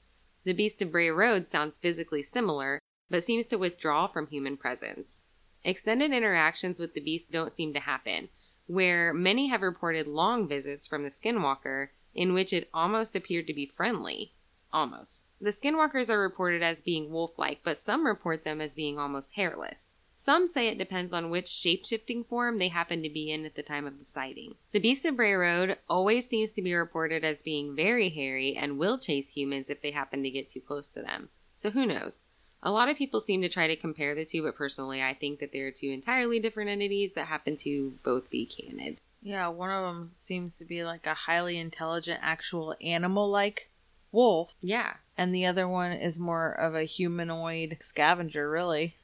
The 0.44 0.52
Beast 0.52 0.80
of 0.82 0.92
Bray 0.92 1.10
Road 1.10 1.48
sounds 1.48 1.76
physically 1.76 2.22
similar, 2.22 2.78
but 3.10 3.24
seems 3.24 3.46
to 3.46 3.56
withdraw 3.56 4.06
from 4.06 4.28
human 4.28 4.56
presence. 4.56 5.24
Extended 5.64 6.12
interactions 6.12 6.78
with 6.78 6.94
the 6.94 7.00
beast 7.00 7.32
don't 7.32 7.54
seem 7.54 7.72
to 7.74 7.80
happen, 7.80 8.28
where 8.66 9.12
many 9.12 9.48
have 9.48 9.62
reported 9.62 10.06
long 10.06 10.48
visits 10.48 10.86
from 10.86 11.02
the 11.02 11.08
skinwalker 11.08 11.88
in 12.14 12.32
which 12.32 12.52
it 12.52 12.68
almost 12.72 13.16
appeared 13.16 13.46
to 13.46 13.54
be 13.54 13.66
friendly. 13.66 14.32
Almost. 14.72 15.24
The 15.40 15.50
skinwalkers 15.50 16.08
are 16.08 16.20
reported 16.20 16.62
as 16.62 16.80
being 16.80 17.10
wolf 17.10 17.32
like, 17.38 17.60
but 17.62 17.76
some 17.76 18.06
report 18.06 18.44
them 18.44 18.60
as 18.60 18.74
being 18.74 18.98
almost 18.98 19.32
hairless. 19.32 19.96
Some 20.16 20.46
say 20.46 20.68
it 20.68 20.78
depends 20.78 21.12
on 21.12 21.30
which 21.30 21.48
shape-shifting 21.48 22.24
form 22.24 22.58
they 22.58 22.68
happen 22.68 23.02
to 23.02 23.10
be 23.10 23.32
in 23.32 23.44
at 23.44 23.56
the 23.56 23.62
time 23.62 23.86
of 23.86 23.98
the 23.98 24.04
sighting. 24.04 24.54
The 24.70 24.78
Beast 24.78 25.04
of 25.04 25.16
Bray 25.16 25.32
Road 25.32 25.78
always 25.88 26.28
seems 26.28 26.52
to 26.52 26.62
be 26.62 26.72
reported 26.74 27.24
as 27.24 27.42
being 27.42 27.74
very 27.74 28.08
hairy 28.08 28.56
and 28.56 28.78
will 28.78 28.98
chase 28.98 29.30
humans 29.30 29.68
if 29.68 29.82
they 29.82 29.90
happen 29.90 30.22
to 30.22 30.30
get 30.30 30.48
too 30.48 30.60
close 30.60 30.90
to 30.90 31.02
them. 31.02 31.30
So 31.56 31.70
who 31.70 31.84
knows? 31.84 32.22
A 32.62 32.70
lot 32.70 32.88
of 32.88 32.96
people 32.96 33.18
seem 33.20 33.42
to 33.42 33.48
try 33.48 33.66
to 33.66 33.76
compare 33.76 34.14
the 34.14 34.24
two, 34.24 34.42
but 34.42 34.54
personally 34.56 35.02
I 35.02 35.14
think 35.14 35.40
that 35.40 35.52
they 35.52 35.60
are 35.60 35.70
two 35.72 35.90
entirely 35.90 36.38
different 36.38 36.70
entities 36.70 37.14
that 37.14 37.26
happen 37.26 37.56
to 37.58 37.94
both 38.04 38.30
be 38.30 38.46
canid. 38.46 38.98
Yeah, 39.20 39.48
one 39.48 39.70
of 39.70 39.82
them 39.82 40.10
seems 40.14 40.58
to 40.58 40.64
be 40.64 40.84
like 40.84 41.06
a 41.06 41.14
highly 41.14 41.58
intelligent, 41.58 42.20
actual 42.22 42.74
animal 42.82 43.28
like 43.30 43.68
wolf, 44.12 44.50
Yeah, 44.60 44.94
and 45.16 45.34
the 45.34 45.46
other 45.46 45.66
one 45.68 45.92
is 45.92 46.18
more 46.18 46.52
of 46.52 46.74
a 46.74 46.82
humanoid 46.84 47.78
scavenger, 47.80 48.50
really. 48.50 48.94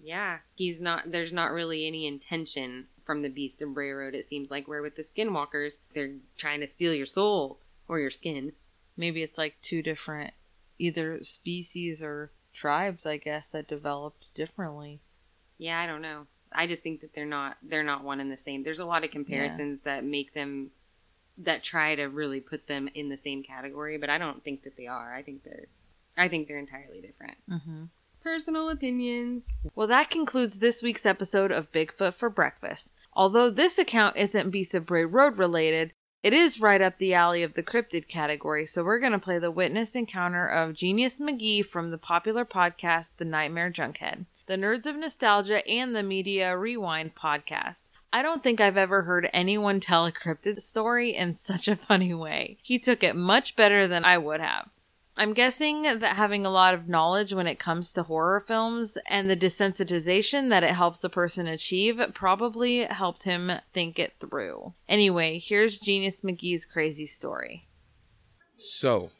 yeah. 0.00 0.38
He's 0.54 0.80
not, 0.80 1.10
there's 1.12 1.32
not 1.32 1.50
really 1.52 1.86
any 1.86 2.06
intention 2.06 2.86
from 3.04 3.22
the 3.22 3.28
Beast 3.28 3.60
of 3.62 3.74
Bray 3.74 3.90
Road, 3.90 4.14
it 4.14 4.24
seems 4.24 4.50
like, 4.50 4.68
where 4.68 4.82
with 4.82 4.96
the 4.96 5.02
skinwalkers, 5.02 5.78
they're 5.94 6.12
trying 6.36 6.60
to 6.60 6.68
steal 6.68 6.94
your 6.94 7.06
soul 7.06 7.58
or 7.88 7.98
your 7.98 8.10
skin. 8.10 8.52
Maybe 8.96 9.22
it's 9.22 9.38
like 9.38 9.56
two 9.62 9.82
different 9.82 10.34
either 10.78 11.22
species 11.24 12.02
or 12.02 12.30
tribes, 12.52 13.06
I 13.06 13.16
guess, 13.16 13.48
that 13.48 13.68
developed 13.68 14.34
differently. 14.34 15.00
Yeah, 15.58 15.78
I 15.80 15.86
don't 15.86 16.02
know. 16.02 16.26
I 16.54 16.66
just 16.66 16.82
think 16.82 17.00
that 17.00 17.14
they're 17.14 17.24
not 17.24 17.56
they're 17.62 17.82
not 17.82 18.04
one 18.04 18.20
and 18.20 18.30
the 18.30 18.36
same. 18.36 18.62
There's 18.62 18.78
a 18.78 18.84
lot 18.84 19.04
of 19.04 19.10
comparisons 19.10 19.80
that 19.84 20.04
make 20.04 20.34
them 20.34 20.70
that 21.38 21.62
try 21.62 21.94
to 21.94 22.04
really 22.04 22.40
put 22.40 22.66
them 22.66 22.88
in 22.94 23.08
the 23.08 23.16
same 23.16 23.42
category, 23.42 23.96
but 23.96 24.10
I 24.10 24.18
don't 24.18 24.44
think 24.44 24.64
that 24.64 24.76
they 24.76 24.86
are. 24.86 25.14
I 25.14 25.22
think 25.22 25.44
they're 25.44 25.66
I 26.16 26.28
think 26.28 26.48
they're 26.48 26.58
entirely 26.58 27.00
different. 27.00 27.38
Mm-hmm. 27.50 27.84
Personal 28.22 28.68
opinions. 28.68 29.56
Well, 29.74 29.88
that 29.88 30.10
concludes 30.10 30.58
this 30.58 30.82
week's 30.82 31.06
episode 31.06 31.50
of 31.50 31.72
Bigfoot 31.72 32.14
for 32.14 32.30
Breakfast. 32.30 32.90
Although 33.14 33.50
this 33.50 33.78
account 33.78 34.16
isn't 34.16 34.50
Beast 34.50 34.74
of 34.74 34.86
Bray 34.86 35.04
Road 35.04 35.38
related, 35.38 35.92
it 36.22 36.32
is 36.32 36.60
right 36.60 36.80
up 36.80 36.98
the 36.98 37.14
alley 37.14 37.42
of 37.42 37.54
the 37.54 37.64
cryptid 37.64 38.06
category, 38.06 38.64
so 38.64 38.84
we're 38.84 39.00
going 39.00 39.12
to 39.12 39.18
play 39.18 39.40
the 39.40 39.50
witness 39.50 39.96
encounter 39.96 40.46
of 40.46 40.74
Genius 40.74 41.18
McGee 41.18 41.66
from 41.66 41.90
the 41.90 41.98
popular 41.98 42.44
podcast 42.44 43.10
The 43.16 43.24
Nightmare 43.24 43.72
Junkhead, 43.72 44.26
the 44.46 44.54
Nerds 44.54 44.86
of 44.86 44.94
Nostalgia, 44.94 45.66
and 45.66 45.96
the 45.96 46.02
Media 46.04 46.56
Rewind 46.56 47.16
podcast. 47.16 47.82
I 48.12 48.22
don't 48.22 48.42
think 48.42 48.60
I've 48.60 48.76
ever 48.76 49.02
heard 49.02 49.28
anyone 49.32 49.80
tell 49.80 50.06
a 50.06 50.12
cryptid 50.12 50.62
story 50.62 51.16
in 51.16 51.34
such 51.34 51.66
a 51.66 51.74
funny 51.74 52.14
way. 52.14 52.58
He 52.62 52.78
took 52.78 53.02
it 53.02 53.16
much 53.16 53.56
better 53.56 53.88
than 53.88 54.04
I 54.04 54.18
would 54.18 54.40
have. 54.40 54.68
I'm 55.16 55.34
guessing 55.34 55.82
that 55.82 56.16
having 56.16 56.46
a 56.46 56.50
lot 56.50 56.72
of 56.72 56.88
knowledge 56.88 57.34
when 57.34 57.46
it 57.46 57.58
comes 57.58 57.92
to 57.92 58.02
horror 58.02 58.40
films 58.40 58.96
and 59.06 59.28
the 59.28 59.36
desensitization 59.36 60.48
that 60.48 60.62
it 60.62 60.70
helps 60.70 61.04
a 61.04 61.10
person 61.10 61.46
achieve 61.46 62.00
probably 62.14 62.84
helped 62.84 63.24
him 63.24 63.52
think 63.74 63.98
it 63.98 64.14
through. 64.18 64.72
Anyway, 64.88 65.38
here's 65.38 65.78
Genius 65.78 66.22
McGee's 66.22 66.64
crazy 66.64 67.06
story. 67.06 67.68
So, 68.56 69.10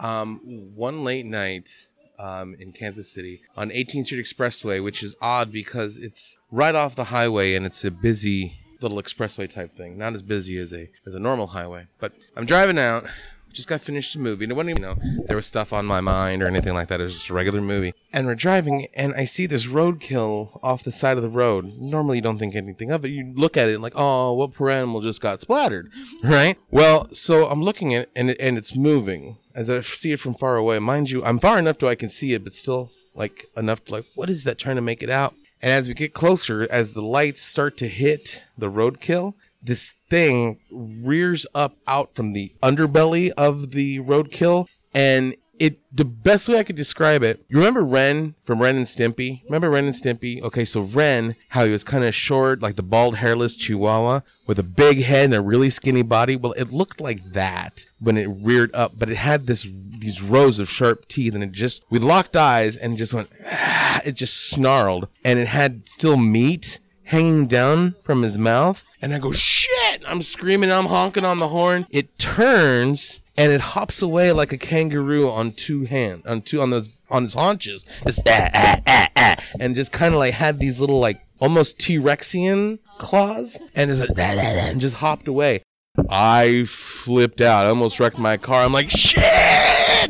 um, 0.00 0.40
one 0.74 1.04
late 1.04 1.26
night 1.26 1.88
um, 2.18 2.56
in 2.58 2.72
Kansas 2.72 3.12
City 3.12 3.42
on 3.56 3.70
18th 3.70 4.06
Street 4.06 4.24
Expressway, 4.24 4.82
which 4.82 5.02
is 5.02 5.14
odd 5.20 5.52
because 5.52 5.98
it's 5.98 6.38
right 6.50 6.74
off 6.74 6.94
the 6.94 7.04
highway 7.04 7.54
and 7.54 7.66
it's 7.66 7.84
a 7.84 7.90
busy 7.90 8.60
little 8.80 9.00
expressway 9.02 9.48
type 9.48 9.74
thing. 9.74 9.98
Not 9.98 10.14
as 10.14 10.22
busy 10.22 10.58
as 10.58 10.72
a 10.72 10.88
as 11.06 11.14
a 11.14 11.20
normal 11.20 11.48
highway. 11.48 11.86
But 11.98 12.12
I'm 12.36 12.46
driving 12.46 12.78
out. 12.78 13.06
Just 13.54 13.68
got 13.68 13.80
finished 13.80 14.14
a 14.16 14.18
movie. 14.18 14.44
And 14.44 14.52
it 14.52 14.56
wasn't 14.56 14.70
even, 14.70 14.82
you 14.82 14.88
know, 14.88 15.24
there 15.26 15.36
was 15.36 15.46
stuff 15.46 15.72
on 15.72 15.86
my 15.86 16.00
mind 16.00 16.42
or 16.42 16.46
anything 16.46 16.74
like 16.74 16.88
that. 16.88 17.00
It 17.00 17.04
was 17.04 17.14
just 17.14 17.28
a 17.28 17.34
regular 17.34 17.60
movie. 17.60 17.94
And 18.12 18.26
we're 18.26 18.34
driving, 18.34 18.88
and 18.94 19.14
I 19.14 19.24
see 19.24 19.46
this 19.46 19.66
roadkill 19.66 20.58
off 20.62 20.82
the 20.82 20.90
side 20.90 21.16
of 21.16 21.22
the 21.22 21.28
road. 21.28 21.64
Normally, 21.78 22.18
you 22.18 22.22
don't 22.22 22.38
think 22.38 22.56
anything 22.56 22.90
of 22.90 23.04
it. 23.04 23.08
You 23.08 23.32
look 23.34 23.56
at 23.56 23.68
it 23.68 23.74
and 23.74 23.82
like, 23.82 23.94
oh, 23.94 24.32
what 24.32 24.54
poor 24.54 24.70
animal 24.70 25.00
just 25.00 25.20
got 25.20 25.40
splattered, 25.40 25.90
right? 26.24 26.58
Well, 26.70 27.08
so 27.14 27.48
I'm 27.48 27.62
looking 27.62 27.94
at 27.94 28.02
it, 28.02 28.10
and, 28.16 28.30
it, 28.30 28.36
and 28.40 28.58
it's 28.58 28.74
moving 28.74 29.38
as 29.54 29.70
I 29.70 29.80
see 29.82 30.10
it 30.10 30.20
from 30.20 30.34
far 30.34 30.56
away. 30.56 30.78
Mind 30.80 31.10
you, 31.10 31.24
I'm 31.24 31.38
far 31.38 31.58
enough 31.58 31.78
to 31.78 31.88
I 31.88 31.94
can 31.94 32.10
see 32.10 32.32
it, 32.32 32.42
but 32.42 32.52
still, 32.52 32.90
like, 33.14 33.46
enough 33.56 33.84
to, 33.84 33.92
like, 33.92 34.06
what 34.16 34.28
is 34.28 34.42
that 34.44 34.58
trying 34.58 34.76
to 34.76 34.82
make 34.82 35.02
it 35.02 35.10
out? 35.10 35.34
And 35.62 35.72
as 35.72 35.88
we 35.88 35.94
get 35.94 36.12
closer, 36.12 36.66
as 36.70 36.92
the 36.92 37.02
lights 37.02 37.40
start 37.40 37.76
to 37.78 37.88
hit 37.88 38.42
the 38.58 38.70
roadkill, 38.70 39.34
this 39.64 39.94
thing 40.10 40.60
rears 40.70 41.46
up 41.54 41.76
out 41.86 42.14
from 42.14 42.32
the 42.32 42.54
underbelly 42.62 43.30
of 43.36 43.72
the 43.72 43.98
roadkill 44.00 44.66
and 44.92 45.34
it 45.58 45.78
the 45.96 46.04
best 46.04 46.48
way 46.48 46.58
I 46.58 46.64
could 46.64 46.76
describe 46.76 47.22
it, 47.22 47.44
you 47.48 47.58
remember 47.58 47.82
Ren 47.84 48.34
from 48.44 48.60
Ren 48.60 48.76
and 48.76 48.86
Stimpy? 48.86 49.42
Remember 49.44 49.70
Ren 49.70 49.84
and 49.84 49.94
Stimpy? 49.94 50.42
Okay, 50.42 50.64
so 50.64 50.82
Ren, 50.82 51.36
how 51.50 51.64
he 51.64 51.70
was 51.70 51.84
kind 51.84 52.04
of 52.04 52.14
short, 52.14 52.60
like 52.60 52.76
the 52.76 52.82
bald 52.82 53.16
hairless 53.16 53.56
chihuahua 53.56 54.20
with 54.46 54.58
a 54.58 54.64
big 54.64 55.02
head 55.02 55.26
and 55.26 55.34
a 55.34 55.40
really 55.40 55.70
skinny 55.70 56.02
body. 56.02 56.36
Well, 56.36 56.52
it 56.52 56.72
looked 56.72 57.00
like 57.00 57.32
that 57.32 57.86
when 58.00 58.16
it 58.16 58.26
reared 58.26 58.74
up, 58.74 58.98
but 58.98 59.10
it 59.10 59.16
had 59.16 59.46
this 59.46 59.66
these 59.98 60.20
rows 60.20 60.58
of 60.58 60.68
sharp 60.68 61.06
teeth, 61.08 61.34
and 61.34 61.44
it 61.44 61.52
just 61.52 61.82
we 61.88 61.98
locked 61.98 62.36
eyes 62.36 62.76
and 62.76 62.94
it 62.94 62.96
just 62.96 63.14
went. 63.14 63.30
Ah, 63.46 64.00
it 64.04 64.12
just 64.12 64.48
snarled, 64.50 65.08
and 65.24 65.38
it 65.38 65.48
had 65.48 65.88
still 65.88 66.16
meat 66.16 66.80
hanging 67.04 67.46
down 67.46 67.94
from 68.02 68.22
his 68.22 68.36
mouth. 68.36 68.82
And 69.04 69.12
I 69.12 69.18
go, 69.18 69.32
shit! 69.32 70.02
I'm 70.06 70.22
screaming, 70.22 70.72
I'm 70.72 70.86
honking 70.86 71.26
on 71.26 71.38
the 71.38 71.48
horn. 71.48 71.86
It 71.90 72.18
turns 72.18 73.20
and 73.36 73.52
it 73.52 73.60
hops 73.60 74.00
away 74.00 74.32
like 74.32 74.50
a 74.50 74.56
kangaroo 74.56 75.28
on 75.28 75.52
two 75.52 75.84
hand, 75.84 76.22
on 76.24 76.40
two, 76.40 76.62
on 76.62 76.70
those, 76.70 76.88
on 77.10 77.24
its 77.24 77.34
haunches. 77.34 77.84
Just, 78.06 78.22
ah, 78.26 78.48
ah, 78.54 78.80
ah, 78.86 79.08
ah, 79.14 79.36
and 79.60 79.74
just 79.74 79.92
kind 79.92 80.14
of 80.14 80.20
like 80.20 80.32
had 80.32 80.58
these 80.58 80.80
little 80.80 81.00
like 81.00 81.20
almost 81.38 81.78
T-Rexian 81.78 82.78
claws 82.96 83.58
and 83.74 83.90
it's 83.90 84.00
like, 84.00 84.08
"Ah, 84.16 84.36
ah, 84.38 84.54
ah," 84.62 84.68
and 84.70 84.80
just 84.80 84.96
hopped 84.96 85.28
away. 85.28 85.62
I 86.08 86.64
flipped 86.66 87.42
out. 87.42 87.66
I 87.66 87.68
almost 87.68 88.00
wrecked 88.00 88.16
my 88.16 88.38
car. 88.38 88.64
I'm 88.64 88.72
like, 88.72 88.88
shit! 88.88 89.22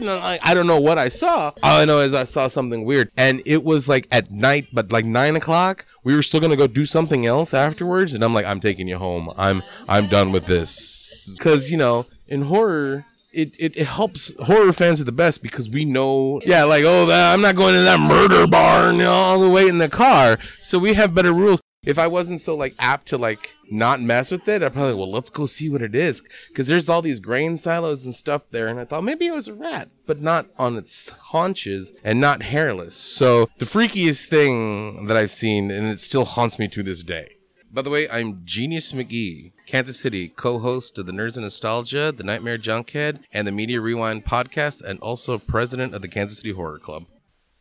And 0.00 0.10
I'm 0.10 0.20
like, 0.20 0.40
I 0.42 0.54
don't 0.54 0.66
know 0.66 0.80
what 0.80 0.98
I 0.98 1.08
saw. 1.08 1.52
All 1.62 1.80
I 1.80 1.84
know 1.84 2.00
is 2.00 2.14
I 2.14 2.24
saw 2.24 2.48
something 2.48 2.84
weird. 2.84 3.10
And 3.16 3.42
it 3.44 3.64
was 3.64 3.88
like 3.88 4.08
at 4.10 4.30
night, 4.30 4.68
but 4.72 4.92
like 4.92 5.04
nine 5.04 5.36
o'clock. 5.36 5.86
We 6.02 6.14
were 6.14 6.22
still 6.22 6.40
gonna 6.40 6.56
go 6.56 6.66
do 6.66 6.84
something 6.84 7.26
else 7.26 7.54
afterwards. 7.54 8.14
And 8.14 8.22
I'm 8.22 8.34
like, 8.34 8.46
I'm 8.46 8.60
taking 8.60 8.88
you 8.88 8.98
home. 8.98 9.32
I'm 9.36 9.62
I'm 9.88 10.08
done 10.08 10.32
with 10.32 10.46
this. 10.46 11.34
Cause, 11.40 11.70
you 11.70 11.76
know, 11.76 12.06
in 12.28 12.42
horror, 12.42 13.06
it, 13.32 13.56
it, 13.58 13.76
it 13.76 13.86
helps 13.86 14.32
horror 14.40 14.72
fans 14.72 15.00
are 15.00 15.04
the 15.04 15.12
best 15.12 15.42
because 15.42 15.68
we 15.68 15.84
know 15.84 16.40
yeah 16.46 16.62
like 16.62 16.84
oh 16.84 17.10
i'm 17.10 17.40
not 17.40 17.56
going 17.56 17.74
to 17.74 17.80
that 17.80 17.98
murder 17.98 18.46
barn 18.46 18.96
you 18.96 19.02
know, 19.02 19.12
all 19.12 19.40
the 19.40 19.48
way 19.48 19.66
in 19.66 19.78
the 19.78 19.88
car 19.88 20.38
so 20.60 20.78
we 20.78 20.94
have 20.94 21.14
better 21.14 21.32
rules 21.32 21.60
if 21.86 21.98
i 21.98 22.06
wasn't 22.06 22.40
so 22.40 22.56
like 22.56 22.74
apt 22.78 23.06
to 23.06 23.18
like 23.18 23.54
not 23.70 24.00
mess 24.00 24.30
with 24.30 24.46
it 24.48 24.62
i'd 24.62 24.72
probably 24.72 24.94
well 24.94 25.10
let's 25.10 25.30
go 25.30 25.46
see 25.46 25.68
what 25.68 25.82
it 25.82 25.94
is 25.94 26.22
because 26.48 26.66
there's 26.66 26.88
all 26.88 27.02
these 27.02 27.20
grain 27.20 27.56
silos 27.56 28.04
and 28.04 28.14
stuff 28.14 28.42
there 28.50 28.68
and 28.68 28.78
i 28.78 28.84
thought 28.84 29.04
maybe 29.04 29.26
it 29.26 29.34
was 29.34 29.48
a 29.48 29.54
rat 29.54 29.88
but 30.06 30.20
not 30.20 30.46
on 30.58 30.76
its 30.76 31.08
haunches 31.08 31.92
and 32.02 32.20
not 32.20 32.42
hairless 32.42 32.96
so 32.96 33.48
the 33.58 33.64
freakiest 33.64 34.26
thing 34.26 35.06
that 35.06 35.16
i've 35.16 35.30
seen 35.30 35.70
and 35.70 35.86
it 35.86 36.00
still 36.00 36.24
haunts 36.24 36.58
me 36.58 36.68
to 36.68 36.82
this 36.82 37.02
day 37.02 37.34
by 37.74 37.82
the 37.82 37.90
way, 37.90 38.08
I'm 38.08 38.42
Genius 38.44 38.92
McGee, 38.92 39.50
Kansas 39.66 39.98
City, 39.98 40.28
co 40.28 40.60
host 40.60 40.96
of 40.96 41.06
the 41.06 41.12
Nerds 41.12 41.34
and 41.34 41.42
Nostalgia, 41.42 42.12
the 42.12 42.22
Nightmare 42.22 42.56
Junkhead, 42.56 43.24
and 43.32 43.48
the 43.48 43.52
Media 43.52 43.80
Rewind 43.80 44.24
podcast, 44.24 44.80
and 44.80 45.00
also 45.00 45.38
president 45.38 45.92
of 45.92 46.00
the 46.00 46.06
Kansas 46.06 46.38
City 46.38 46.52
Horror 46.52 46.78
Club. 46.78 47.06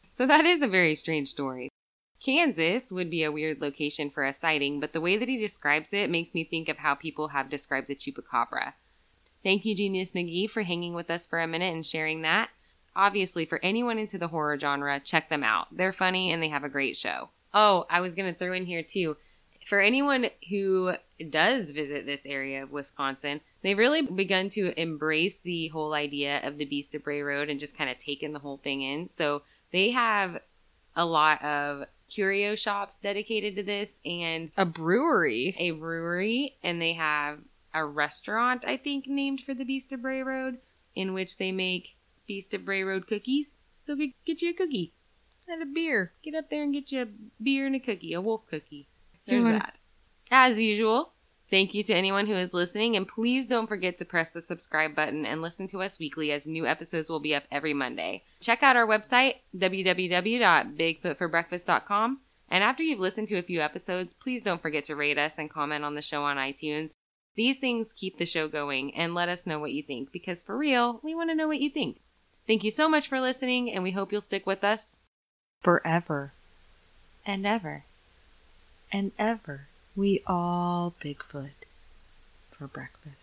So 0.09 0.27
that 0.27 0.45
is 0.45 0.61
a 0.61 0.67
very 0.67 0.93
strange 0.93 1.29
story. 1.29 1.71
Kansas 2.23 2.91
would 2.91 3.09
be 3.09 3.23
a 3.23 3.31
weird 3.31 3.59
location 3.59 4.09
for 4.09 4.23
a 4.23 4.33
sighting, 4.33 4.79
but 4.79 4.93
the 4.93 5.01
way 5.01 5.17
that 5.17 5.27
he 5.27 5.37
describes 5.37 5.91
it 5.91 6.09
makes 6.09 6.33
me 6.33 6.43
think 6.43 6.69
of 6.69 6.77
how 6.77 6.95
people 6.95 7.29
have 7.29 7.49
described 7.49 7.87
the 7.87 7.95
chupacabra. 7.95 8.73
Thank 9.43 9.65
you, 9.65 9.75
Genius 9.75 10.13
McGee, 10.13 10.49
for 10.49 10.63
hanging 10.63 10.93
with 10.93 11.11
us 11.11 11.27
for 11.27 11.39
a 11.41 11.47
minute 11.47 11.73
and 11.73 11.85
sharing 11.85 12.21
that. 12.21 12.49
Obviously, 12.95 13.45
for 13.45 13.59
anyone 13.61 13.97
into 13.97 14.17
the 14.17 14.29
horror 14.29 14.57
genre, 14.57 15.01
check 15.01 15.27
them 15.29 15.43
out. 15.43 15.67
They're 15.71 15.91
funny 15.91 16.31
and 16.31 16.41
they 16.41 16.47
have 16.47 16.63
a 16.63 16.69
great 16.69 16.95
show. 16.95 17.29
Oh, 17.53 17.85
I 17.89 17.99
was 17.99 18.15
going 18.15 18.31
to 18.31 18.39
throw 18.39 18.53
in 18.53 18.65
here 18.65 18.83
too. 18.83 19.17
For 19.67 19.81
anyone 19.81 20.27
who 20.49 20.93
does 21.29 21.71
visit 21.71 22.05
this 22.05 22.21
area 22.25 22.63
of 22.63 22.71
Wisconsin, 22.71 23.41
they've 23.63 23.77
really 23.77 24.01
begun 24.01 24.49
to 24.49 24.79
embrace 24.79 25.39
the 25.39 25.69
whole 25.69 25.93
idea 25.93 26.39
of 26.45 26.57
the 26.57 26.65
Beast 26.65 26.95
of 26.95 27.03
Bray 27.03 27.21
Road 27.21 27.49
and 27.49 27.59
just 27.59 27.77
kind 27.77 27.89
of 27.89 27.97
taken 27.97 28.31
the 28.31 28.39
whole 28.39 28.57
thing 28.57 28.81
in. 28.81 29.09
So 29.09 29.41
they 29.71 29.91
have 29.91 30.39
a 30.95 31.05
lot 31.05 31.43
of 31.43 31.85
curio 32.13 32.55
shops 32.55 32.99
dedicated 32.99 33.55
to 33.55 33.63
this 33.63 33.99
and 34.05 34.51
A 34.57 34.65
brewery. 34.65 35.55
a 35.57 35.71
brewery 35.71 36.55
and 36.63 36.81
they 36.81 36.93
have 36.93 37.39
a 37.73 37.83
restaurant 37.85 38.63
I 38.67 38.77
think 38.77 39.07
named 39.07 39.41
for 39.45 39.53
the 39.53 39.65
Beast 39.65 39.91
of 39.93 40.01
Bray 40.01 40.21
Road 40.21 40.59
in 40.95 41.13
which 41.13 41.37
they 41.37 41.51
make 41.51 41.95
Beast 42.27 42.53
of 42.53 42.65
Bray 42.65 42.83
Road 42.83 43.07
cookies. 43.07 43.53
So 43.85 43.95
get, 43.95 44.11
get 44.25 44.41
you 44.41 44.51
a 44.51 44.53
cookie. 44.53 44.93
And 45.47 45.61
a 45.61 45.65
beer. 45.65 46.13
Get 46.23 46.35
up 46.35 46.49
there 46.49 46.63
and 46.63 46.73
get 46.73 46.91
you 46.91 47.01
a 47.01 47.07
beer 47.43 47.65
and 47.65 47.75
a 47.75 47.79
cookie, 47.79 48.13
a 48.13 48.21
wolf 48.21 48.41
cookie. 48.49 48.87
There's 49.27 49.43
that. 49.43 49.75
As 50.31 50.59
usual, 50.59 51.12
thank 51.53 51.75
you 51.75 51.83
to 51.83 51.93
anyone 51.93 52.25
who 52.25 52.33
is 52.33 52.51
listening 52.51 52.95
and 52.95 53.07
please 53.07 53.45
don't 53.45 53.67
forget 53.67 53.95
to 53.95 54.03
press 54.03 54.31
the 54.31 54.41
subscribe 54.41 54.95
button 54.95 55.23
and 55.23 55.39
listen 55.39 55.67
to 55.67 55.83
us 55.83 55.99
weekly 55.99 56.31
as 56.31 56.47
new 56.47 56.65
episodes 56.65 57.11
will 57.11 57.19
be 57.19 57.35
up 57.35 57.43
every 57.51 57.75
Monday. 57.75 58.23
Check 58.39 58.63
out 58.63 58.75
our 58.75 58.87
website 58.87 59.35
www.bigfootforbreakfast.com 59.55 62.19
and 62.49 62.63
after 62.63 62.81
you've 62.81 62.99
listened 62.99 63.27
to 63.27 63.37
a 63.37 63.43
few 63.43 63.61
episodes, 63.61 64.15
please 64.15 64.41
don't 64.41 64.63
forget 64.63 64.83
to 64.85 64.95
rate 64.95 65.19
us 65.19 65.37
and 65.37 65.47
comment 65.47 65.85
on 65.85 65.93
the 65.93 66.01
show 66.01 66.23
on 66.23 66.37
iTunes. 66.37 66.93
These 67.35 67.59
things 67.59 67.93
keep 67.93 68.17
the 68.17 68.25
show 68.25 68.47
going 68.47 68.95
and 68.95 69.13
let 69.13 69.29
us 69.29 69.45
know 69.45 69.59
what 69.59 69.73
you 69.73 69.83
think 69.83 70.11
because 70.11 70.41
for 70.41 70.57
real, 70.57 71.01
we 71.03 71.13
want 71.13 71.29
to 71.29 71.35
know 71.35 71.47
what 71.47 71.61
you 71.61 71.69
think. 71.69 71.99
Thank 72.47 72.63
you 72.63 72.71
so 72.71 72.89
much 72.89 73.07
for 73.07 73.21
listening 73.21 73.71
and 73.71 73.83
we 73.83 73.91
hope 73.91 74.11
you'll 74.11 74.21
stick 74.21 74.47
with 74.47 74.63
us 74.63 75.01
Forever 75.61 76.33
and 77.27 77.45
ever. 77.45 77.83
and 78.91 79.11
ever. 79.19 79.67
We 79.95 80.23
all 80.25 80.93
Bigfoot 81.03 81.51
for 82.51 82.67
breakfast. 82.67 83.17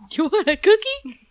You 0.12 0.24
want 0.24 0.48
a 0.48 0.56
cookie? 0.56 1.28